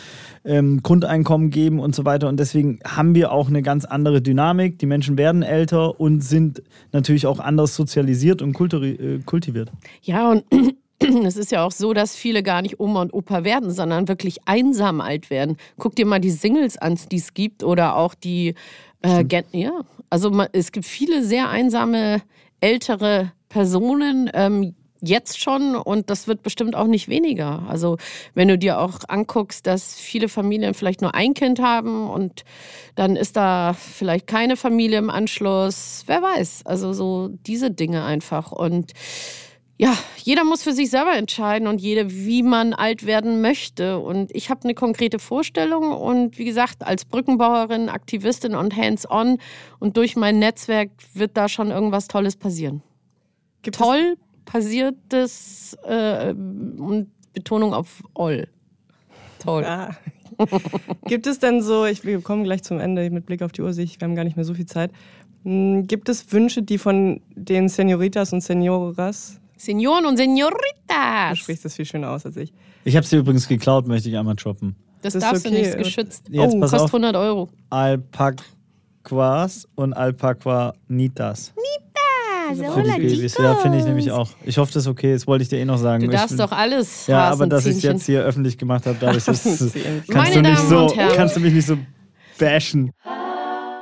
ähm, 0.45 0.81
Grundeinkommen 0.81 1.49
geben 1.49 1.79
und 1.79 1.93
so 1.93 2.05
weiter. 2.05 2.29
Und 2.29 2.39
deswegen 2.39 2.79
haben 2.85 3.13
wir 3.13 3.31
auch 3.31 3.49
eine 3.49 3.61
ganz 3.61 3.85
andere 3.85 4.21
Dynamik. 4.21 4.79
Die 4.79 4.85
Menschen 4.85 5.17
werden 5.17 5.43
älter 5.43 5.99
und 5.99 6.23
sind 6.23 6.63
natürlich 6.91 7.27
auch 7.27 7.39
anders 7.39 7.75
sozialisiert 7.75 8.41
und 8.41 8.59
äh, 8.59 9.19
kultiviert. 9.25 9.71
Ja, 10.01 10.31
und 10.31 10.43
es 11.25 11.37
ist 11.37 11.51
ja 11.51 11.65
auch 11.65 11.71
so, 11.71 11.93
dass 11.93 12.15
viele 12.15 12.43
gar 12.43 12.61
nicht 12.61 12.79
Oma 12.79 13.01
und 13.01 13.13
Opa 13.13 13.43
werden, 13.43 13.71
sondern 13.71 14.07
wirklich 14.07 14.47
einsam 14.47 15.01
alt 15.01 15.29
werden. 15.29 15.57
Guck 15.77 15.95
dir 15.95 16.05
mal 16.05 16.19
die 16.19 16.31
Singles 16.31 16.77
an, 16.77 16.97
die 17.11 17.17
es 17.17 17.33
gibt 17.33 17.63
oder 17.63 17.95
auch 17.95 18.13
die, 18.13 18.55
äh, 19.01 19.25
ja, 19.51 19.71
also 20.09 20.31
ma- 20.31 20.49
es 20.53 20.71
gibt 20.71 20.85
viele 20.85 21.23
sehr 21.23 21.49
einsame 21.49 22.21
ältere 22.61 23.31
Personen. 23.49 24.29
Ähm, 24.33 24.75
Jetzt 25.05 25.41
schon 25.41 25.75
und 25.75 26.09
das 26.09 26.29
wird 26.29 26.43
bestimmt 26.43 26.77
auch 26.77 26.87
nicht 26.87 27.09
weniger. 27.09 27.63
Also 27.67 27.97
wenn 28.35 28.47
du 28.47 28.57
dir 28.57 28.79
auch 28.79 28.99
anguckst, 29.09 29.67
dass 29.67 29.95
viele 29.95 30.29
Familien 30.29 30.73
vielleicht 30.73 31.01
nur 31.01 31.13
ein 31.13 31.33
Kind 31.33 31.59
haben 31.59 32.09
und 32.09 32.45
dann 32.95 33.17
ist 33.17 33.35
da 33.35 33.73
vielleicht 33.73 34.27
keine 34.27 34.55
Familie 34.55 34.99
im 34.99 35.09
Anschluss, 35.09 36.03
wer 36.05 36.21
weiß. 36.21 36.61
Also 36.65 36.93
so 36.93 37.27
diese 37.45 37.69
Dinge 37.69 38.05
einfach 38.05 38.53
und 38.53 38.93
ja, 39.77 39.97
jeder 40.17 40.43
muss 40.43 40.63
für 40.63 40.73
sich 40.73 40.89
selber 40.89 41.15
entscheiden 41.15 41.67
und 41.67 41.81
jede, 41.81 42.11
wie 42.11 42.43
man 42.43 42.73
alt 42.73 43.05
werden 43.05 43.41
möchte. 43.41 43.99
Und 43.99 44.33
ich 44.35 44.49
habe 44.49 44.63
eine 44.63 44.75
konkrete 44.75 45.19
Vorstellung 45.19 45.91
und 45.91 46.37
wie 46.37 46.45
gesagt, 46.45 46.83
als 46.83 47.05
Brückenbauerin, 47.05 47.89
Aktivistin 47.89 48.55
und 48.55 48.75
hands-on 48.75 49.39
und 49.79 49.97
durch 49.97 50.15
mein 50.15 50.39
Netzwerk 50.39 50.91
wird 51.13 51.35
da 51.35 51.49
schon 51.49 51.71
irgendwas 51.71 52.07
Tolles 52.07 52.35
passieren. 52.35 52.83
Gibt 53.63 53.77
Toll 53.77 54.15
passiertes 54.45 55.77
äh, 55.83 56.33
und 56.33 57.09
Betonung 57.33 57.73
auf 57.73 58.03
all. 58.13 58.47
Toll. 59.39 59.65
Ah. 59.65 59.95
Gibt 61.05 61.27
es 61.27 61.39
denn 61.39 61.61
so, 61.61 61.85
ich, 61.85 62.03
wir 62.05 62.21
kommen 62.21 62.43
gleich 62.43 62.63
zum 62.63 62.79
Ende 62.79 63.09
mit 63.09 63.25
Blick 63.25 63.41
auf 63.41 63.51
die 63.51 63.61
Uhr, 63.61 63.73
sehe 63.73 63.85
ich, 63.85 63.99
wir 63.99 64.07
haben 64.07 64.15
gar 64.15 64.23
nicht 64.23 64.35
mehr 64.35 64.45
so 64.45 64.53
viel 64.53 64.65
Zeit. 64.65 64.91
Hm, 65.43 65.87
Gibt 65.87 66.09
es 66.09 66.31
Wünsche, 66.31 66.63
die 66.63 66.77
von 66.77 67.21
den 67.35 67.69
Senioritas 67.69 68.33
und 68.33 68.41
Senioras, 68.41 69.39
Senioren 69.65 70.05
und 70.05 70.17
du 70.19 70.23
Senoritas. 70.23 71.37
sprichst 71.39 71.65
das 71.65 71.75
viel 71.75 71.85
schöner 71.85 72.09
aus 72.11 72.25
als 72.25 72.37
ich, 72.37 72.53
Ich 72.83 72.95
habe 72.95 73.05
sie 73.05 73.17
übrigens 73.17 73.47
geklaut, 73.47 73.87
möchte 73.87 74.09
ich 74.09 74.17
einmal 74.17 74.35
droppen. 74.35 74.75
Das, 75.01 75.13
Das 75.13 75.23
darfst 75.23 75.45
okay. 75.45 75.55
du 75.55 75.61
nicht, 75.61 75.69
ist 75.71 75.77
geschützt. 75.77 76.23
Jetzt 76.29 76.53
oh, 76.53 76.59
pass 76.59 76.71
kostet 76.71 76.85
auf. 76.85 76.93
100 76.93 77.15
Euro. 77.15 77.49
Alpaquas 77.69 79.67
und 79.75 79.93
Alpaquanitas. 79.93 81.53
So 82.53 82.63
Für 82.71 82.83
die 82.83 82.89
Babys. 82.91 83.37
Ja, 83.37 83.55
finde 83.55 83.79
ich 83.79 83.85
nämlich 83.85 84.11
auch. 84.11 84.29
Ich 84.45 84.57
hoffe, 84.57 84.71
das 84.73 84.83
ist 84.83 84.87
okay. 84.87 85.13
Das 85.13 85.25
wollte 85.27 85.43
ich 85.43 85.49
dir 85.49 85.59
eh 85.59 85.65
noch 85.65 85.77
sagen. 85.77 86.03
Du 86.03 86.09
darfst 86.09 86.29
bin- 86.29 86.37
doch 86.39 86.51
alles. 86.51 87.07
Ja, 87.07 87.29
aber 87.31 87.47
dass 87.47 87.65
ich 87.65 87.77
es 87.77 87.83
jetzt 87.83 88.05
hier 88.05 88.21
öffentlich 88.21 88.57
gemacht 88.57 88.85
habe, 88.85 88.97
dadurch 88.99 89.27
ist, 89.27 89.43
kannst, 89.43 89.75
Meine 90.09 90.33
du 90.35 90.41
nicht 90.41 90.57
Damen 90.59 90.69
so, 90.69 90.83
und 90.83 90.95
Herren. 90.95 91.15
kannst 91.15 91.35
du 91.37 91.39
mich 91.39 91.53
nicht 91.53 91.65
so 91.67 91.77
bashen. 92.37 92.91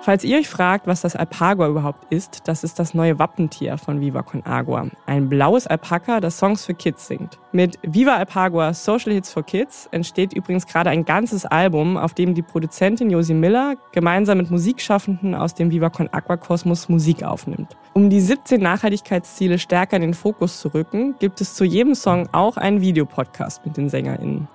Falls 0.04 0.24
ihr 0.24 0.40
euch 0.40 0.50
fragt, 0.50 0.88
was 0.88 1.02
das 1.02 1.16
Alpagua 1.16 1.68
überhaupt 1.68 2.12
ist, 2.12 2.48
das 2.48 2.64
ist 2.64 2.80
das 2.80 2.96
neue 2.96 3.20
Wappentier 3.20 3.78
von 3.78 4.02
Viva 4.02 4.24
Con 4.24 4.44
Agua. 4.44 4.88
Ein 5.06 5.30
blaues 5.30 5.68
Alpaka, 5.68 6.20
das 6.20 6.40
Songs 6.40 6.66
für 6.66 6.74
Kids 6.74 7.06
singt. 7.06 7.38
Mit 7.52 7.78
Viva 7.84 8.16
Alpagua 8.16 8.74
Social 8.74 9.14
Hits 9.14 9.32
for 9.32 9.44
Kids 9.44 9.88
entsteht 9.92 10.34
übrigens 10.34 10.66
gerade 10.66 10.90
ein 10.90 11.06
ganzes 11.06 11.46
Album, 11.46 11.98
auf 11.98 12.16
dem 12.16 12.34
die 12.34 12.42
Produzentin 12.42 13.12
Josie 13.12 13.36
Miller 13.36 13.76
gemeinsam 13.92 14.40
mit 14.40 14.50
Musikschaffenden 14.50 15.36
aus 15.36 15.54
dem 15.54 15.70
Viva 15.70 15.92
Con 15.92 16.10
Agua 16.12 16.38
Kosmos 16.38 16.90
Musik 16.90 17.22
aufnimmt. 17.22 17.78
Um 17.94 18.10
die 18.10 18.22
17 18.22 18.60
Nachhaltigkeitsziele 18.60 19.60
stärker 19.60 19.98
in 19.98 20.02
den 20.02 20.14
Fokus 20.16 20.62
zu 20.62 20.70
rücken, 20.70 21.14
gibt 21.20 21.42
es 21.42 21.54
zu 21.54 21.64
jedem 21.64 21.94
Song 21.94 22.28
auch 22.32 22.58
einen 22.58 22.82
Videopodcast 22.82 23.64
mit 23.68 23.78
den 23.78 23.88
SängerInnen. 23.88 24.48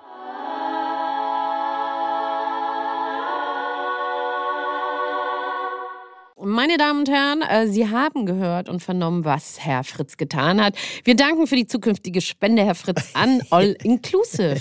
Meine 6.48 6.76
Damen 6.76 7.00
und 7.00 7.08
Herren, 7.08 7.42
äh, 7.42 7.66
Sie 7.66 7.88
haben 7.88 8.24
gehört 8.24 8.68
und 8.68 8.80
vernommen, 8.80 9.24
was 9.24 9.56
Herr 9.58 9.82
Fritz 9.82 10.16
getan 10.16 10.62
hat. 10.62 10.76
Wir 11.02 11.16
danken 11.16 11.48
für 11.48 11.56
die 11.56 11.66
zukünftige 11.66 12.20
Spende, 12.20 12.64
Herr 12.64 12.76
Fritz, 12.76 13.10
an 13.14 13.40
All 13.50 13.76
Inclusive. 13.82 14.60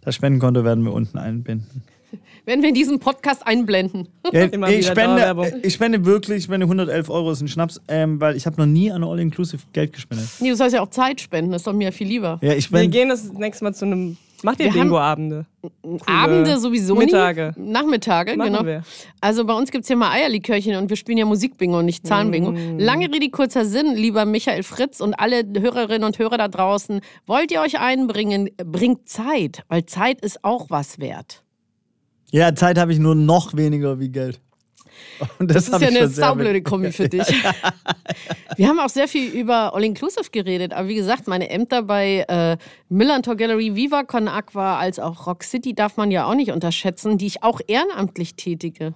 Das 0.00 0.14
Spendenkonto 0.14 0.64
werden 0.64 0.84
wir 0.86 0.92
unten 0.94 1.18
einbinden. 1.18 1.82
Wenn 2.46 2.62
wir 2.62 2.70
in 2.70 2.74
diesen 2.74 2.98
Podcast 2.98 3.46
einblenden. 3.46 4.08
Ja, 4.32 4.44
Immer 4.44 4.70
ich, 4.70 4.86
spende, 4.86 5.60
ich 5.62 5.74
spende 5.74 6.06
wirklich, 6.06 6.38
ich 6.38 6.44
spende 6.44 6.64
111 6.64 7.10
Euro, 7.10 7.30
ist 7.30 7.42
ein 7.42 7.48
Schnaps, 7.48 7.78
ähm, 7.88 8.18
weil 8.22 8.34
ich 8.34 8.46
habe 8.46 8.58
noch 8.58 8.66
nie 8.66 8.90
an 8.90 9.04
All-Inclusive 9.04 9.60
Geld 9.74 9.92
gespendet. 9.92 10.28
Nee, 10.40 10.48
du 10.48 10.56
sollst 10.56 10.74
ja 10.74 10.80
auch 10.80 10.88
Zeit 10.88 11.20
spenden, 11.20 11.52
das 11.52 11.60
ist 11.60 11.66
doch 11.66 11.74
mir 11.74 11.92
viel 11.92 12.08
lieber. 12.08 12.38
Ja, 12.40 12.52
ich 12.52 12.72
Wir 12.72 12.78
spende. 12.78 12.88
gehen 12.88 13.10
das 13.10 13.30
nächste 13.34 13.64
Mal 13.64 13.74
zu 13.74 13.84
einem 13.84 14.16
Macht 14.42 14.60
ihr 14.60 14.70
Bingo-Abende? 14.72 15.46
Abende 16.06 16.58
sowieso 16.58 16.94
Mittage. 16.94 17.54
nie. 17.56 17.72
Nachmittage, 17.72 18.36
Machen 18.36 18.52
genau. 18.52 18.64
wir. 18.64 18.82
Also 19.20 19.44
bei 19.44 19.54
uns 19.54 19.70
gibt 19.70 19.82
es 19.82 19.88
ja 19.88 19.96
mal 19.96 20.12
Eierlikörchen 20.12 20.76
und 20.76 20.90
wir 20.90 20.96
spielen 20.96 21.18
ja 21.18 21.24
Musikbingo 21.24 21.78
und 21.78 21.86
nicht 21.86 22.06
Zahlenbingo. 22.06 22.52
Mm. 22.52 22.78
Lange 22.78 23.06
Rede, 23.12 23.30
kurzer 23.30 23.64
Sinn, 23.64 23.94
lieber 23.96 24.24
Michael 24.24 24.62
Fritz 24.62 25.00
und 25.00 25.14
alle 25.14 25.42
Hörerinnen 25.58 26.04
und 26.04 26.18
Hörer 26.18 26.38
da 26.38 26.48
draußen. 26.48 27.00
Wollt 27.26 27.50
ihr 27.50 27.60
euch 27.60 27.80
einbringen? 27.80 28.50
Bringt 28.64 29.08
Zeit, 29.08 29.64
weil 29.68 29.86
Zeit 29.86 30.20
ist 30.20 30.44
auch 30.44 30.66
was 30.68 31.00
wert. 31.00 31.42
Ja, 32.30 32.54
Zeit 32.54 32.78
habe 32.78 32.92
ich 32.92 32.98
nur 32.98 33.14
noch 33.14 33.56
weniger 33.56 33.98
wie 33.98 34.10
Geld. 34.10 34.40
Und 35.38 35.50
das, 35.50 35.66
Das 35.66 35.80
ist 35.80 35.80
ja 35.80 35.88
eine 35.88 36.08
saublöde 36.08 36.62
Kombi 36.62 36.92
für 36.92 37.08
dich. 37.08 37.26
Wir 38.56 38.68
haben 38.68 38.78
auch 38.80 38.88
sehr 38.88 39.08
viel 39.08 39.30
über 39.30 39.74
All 39.74 39.84
Inclusive 39.84 40.30
geredet, 40.30 40.72
aber 40.72 40.88
wie 40.88 40.94
gesagt, 40.94 41.26
meine 41.28 41.50
Ämter 41.50 41.82
bei 41.82 42.24
äh, 42.28 42.56
Millantor 42.88 43.36
Gallery, 43.36 43.74
Viva 43.74 44.04
Con 44.04 44.28
Aqua 44.28 44.78
als 44.78 44.98
auch 44.98 45.26
Rock 45.26 45.44
City 45.44 45.74
darf 45.74 45.96
man 45.96 46.10
ja 46.10 46.26
auch 46.26 46.34
nicht 46.34 46.52
unterschätzen, 46.52 47.18
die 47.18 47.26
ich 47.26 47.42
auch 47.42 47.60
ehrenamtlich 47.66 48.34
tätige. 48.34 48.94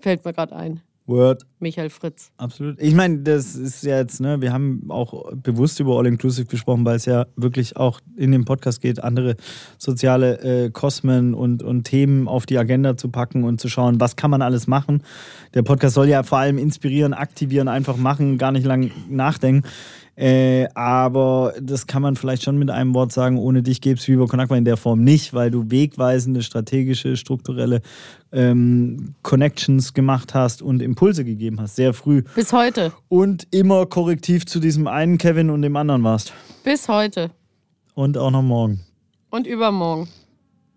Fällt 0.00 0.24
mir 0.24 0.32
gerade 0.32 0.56
ein. 0.56 0.82
Word. 1.06 1.44
Michael 1.58 1.90
Fritz. 1.90 2.30
Absolut. 2.36 2.80
Ich 2.80 2.94
meine, 2.94 3.18
das 3.18 3.56
ist 3.56 3.82
ja 3.82 3.98
jetzt, 3.98 4.20
ne, 4.20 4.40
wir 4.40 4.52
haben 4.52 4.86
auch 4.88 5.32
bewusst 5.34 5.80
über 5.80 5.98
All 5.98 6.06
Inclusive 6.06 6.46
gesprochen, 6.46 6.84
weil 6.84 6.96
es 6.96 7.04
ja 7.04 7.26
wirklich 7.36 7.76
auch 7.76 8.00
in 8.16 8.32
dem 8.32 8.44
Podcast 8.44 8.80
geht, 8.80 9.02
andere 9.02 9.36
soziale 9.76 10.66
äh, 10.66 10.70
Kosmen 10.70 11.34
und, 11.34 11.62
und 11.62 11.84
Themen 11.84 12.28
auf 12.28 12.46
die 12.46 12.58
Agenda 12.58 12.96
zu 12.96 13.08
packen 13.08 13.44
und 13.44 13.60
zu 13.60 13.68
schauen, 13.68 14.00
was 14.00 14.16
kann 14.16 14.30
man 14.30 14.42
alles 14.42 14.66
machen. 14.66 15.02
Der 15.54 15.62
Podcast 15.62 15.94
soll 15.94 16.08
ja 16.08 16.22
vor 16.22 16.38
allem 16.38 16.58
inspirieren, 16.58 17.12
aktivieren, 17.12 17.68
einfach 17.68 17.96
machen, 17.96 18.38
gar 18.38 18.52
nicht 18.52 18.64
lang 18.64 18.90
nachdenken. 19.08 19.68
Äh, 20.20 20.68
aber 20.74 21.54
das 21.62 21.86
kann 21.86 22.02
man 22.02 22.14
vielleicht 22.14 22.42
schon 22.42 22.58
mit 22.58 22.68
einem 22.68 22.94
Wort 22.94 23.10
sagen, 23.10 23.38
ohne 23.38 23.62
dich 23.62 23.80
gäbe 23.80 23.98
es 23.98 24.06
Viva 24.06 24.26
Con 24.26 24.38
Agua 24.38 24.58
in 24.58 24.66
der 24.66 24.76
Form 24.76 25.02
nicht, 25.02 25.32
weil 25.32 25.50
du 25.50 25.70
wegweisende, 25.70 26.42
strategische, 26.42 27.16
strukturelle 27.16 27.80
ähm, 28.30 29.14
Connections 29.22 29.94
gemacht 29.94 30.34
hast 30.34 30.60
und 30.60 30.82
Impulse 30.82 31.24
gegeben 31.24 31.58
hast, 31.58 31.76
sehr 31.76 31.94
früh. 31.94 32.22
Bis 32.34 32.52
heute. 32.52 32.92
Und 33.08 33.48
immer 33.50 33.86
korrektiv 33.86 34.44
zu 34.44 34.60
diesem 34.60 34.86
einen 34.88 35.16
Kevin 35.16 35.48
und 35.48 35.62
dem 35.62 35.74
anderen 35.74 36.04
warst. 36.04 36.34
Bis 36.64 36.86
heute. 36.86 37.30
Und 37.94 38.18
auch 38.18 38.30
noch 38.30 38.42
morgen. 38.42 38.80
Und 39.30 39.46
übermorgen. 39.46 40.06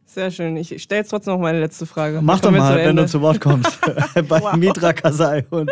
Sehr 0.06 0.32
schön. 0.32 0.56
Ich 0.56 0.82
stelle 0.82 1.02
jetzt 1.02 1.10
trotzdem 1.10 1.34
noch 1.34 1.42
meine 1.42 1.60
letzte 1.60 1.86
Frage. 1.86 2.22
Mach 2.22 2.40
doch 2.40 2.52
mal, 2.52 2.78
wenn 2.78 2.96
du 2.96 3.06
zu 3.08 3.20
Wort 3.20 3.42
kommst. 3.42 3.78
Bei 4.30 4.56
Mitra 4.56 4.94
Kasai. 4.94 5.44
Und 5.50 5.70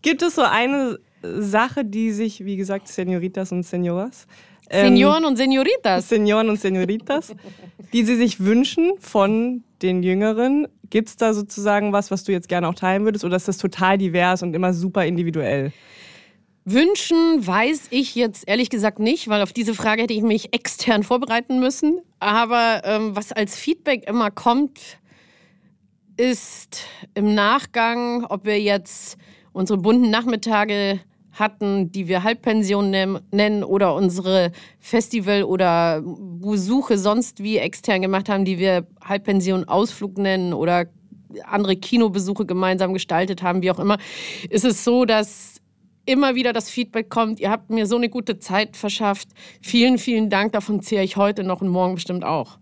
Gibt 0.00 0.22
es 0.22 0.36
so 0.36 0.42
eine 0.42 0.98
Sache, 1.22 1.84
die 1.84 2.10
sich, 2.10 2.44
wie 2.44 2.56
gesagt, 2.56 2.88
Senoritas 2.88 3.52
und 3.52 3.64
Senoras, 3.64 4.26
ähm, 4.70 4.86
Senioren 4.86 5.24
und 5.24 5.36
Senioritas. 5.36 6.08
Senioren 6.08 6.48
und 6.48 6.60
Senoritas, 6.60 7.34
die 7.92 8.04
sie 8.04 8.16
sich 8.16 8.40
wünschen 8.40 8.92
von 8.98 9.64
den 9.82 10.02
Jüngeren? 10.02 10.66
Gibt 10.88 11.08
es 11.08 11.16
da 11.16 11.34
sozusagen 11.34 11.92
was, 11.92 12.10
was 12.10 12.24
du 12.24 12.32
jetzt 12.32 12.48
gerne 12.48 12.68
auch 12.68 12.74
teilen 12.74 13.04
würdest? 13.04 13.24
Oder 13.24 13.36
ist 13.36 13.48
das 13.48 13.58
total 13.58 13.98
divers 13.98 14.42
und 14.42 14.54
immer 14.54 14.72
super 14.72 15.04
individuell? 15.04 15.72
Wünschen 16.64 17.44
weiß 17.44 17.88
ich 17.90 18.14
jetzt 18.14 18.48
ehrlich 18.48 18.70
gesagt 18.70 18.98
nicht, 18.98 19.28
weil 19.28 19.42
auf 19.42 19.52
diese 19.52 19.74
Frage 19.74 20.02
hätte 20.02 20.14
ich 20.14 20.22
mich 20.22 20.54
extern 20.54 21.02
vorbereiten 21.02 21.58
müssen. 21.58 22.00
Aber 22.20 22.82
ähm, 22.84 23.16
was 23.16 23.32
als 23.32 23.56
Feedback 23.56 24.08
immer 24.08 24.30
kommt, 24.30 24.78
ist 26.16 26.84
im 27.14 27.34
Nachgang, 27.34 28.24
ob 28.26 28.44
wir 28.44 28.60
jetzt 28.60 29.18
unsere 29.52 29.78
bunten 29.78 30.10
Nachmittage 30.10 31.00
hatten, 31.32 31.90
die 31.92 32.08
wir 32.08 32.22
Halbpension 32.22 32.90
nennen, 32.90 33.64
oder 33.64 33.94
unsere 33.94 34.52
Festival- 34.78 35.44
oder 35.44 36.02
Besuche 36.02 36.98
sonst 36.98 37.42
wie 37.42 37.58
extern 37.58 38.02
gemacht 38.02 38.28
haben, 38.28 38.44
die 38.44 38.58
wir 38.58 38.86
Halbpension 39.02 39.64
Ausflug 39.64 40.18
nennen 40.18 40.52
oder 40.52 40.86
andere 41.44 41.76
Kinobesuche 41.76 42.44
gemeinsam 42.44 42.92
gestaltet 42.92 43.42
haben, 43.42 43.62
wie 43.62 43.70
auch 43.70 43.78
immer, 43.78 43.98
ist 44.50 44.64
es 44.64 44.84
so, 44.84 45.04
dass 45.04 45.60
immer 46.04 46.34
wieder 46.34 46.52
das 46.52 46.68
Feedback 46.68 47.08
kommt, 47.08 47.40
ihr 47.40 47.50
habt 47.50 47.70
mir 47.70 47.86
so 47.86 47.96
eine 47.96 48.08
gute 48.08 48.38
Zeit 48.38 48.76
verschafft. 48.76 49.28
Vielen, 49.60 49.98
vielen 49.98 50.30
Dank, 50.30 50.52
davon 50.52 50.82
zehre 50.82 51.04
ich 51.04 51.16
heute 51.16 51.44
noch 51.44 51.60
und 51.60 51.68
morgen 51.68 51.94
bestimmt 51.94 52.24
auch. 52.24 52.58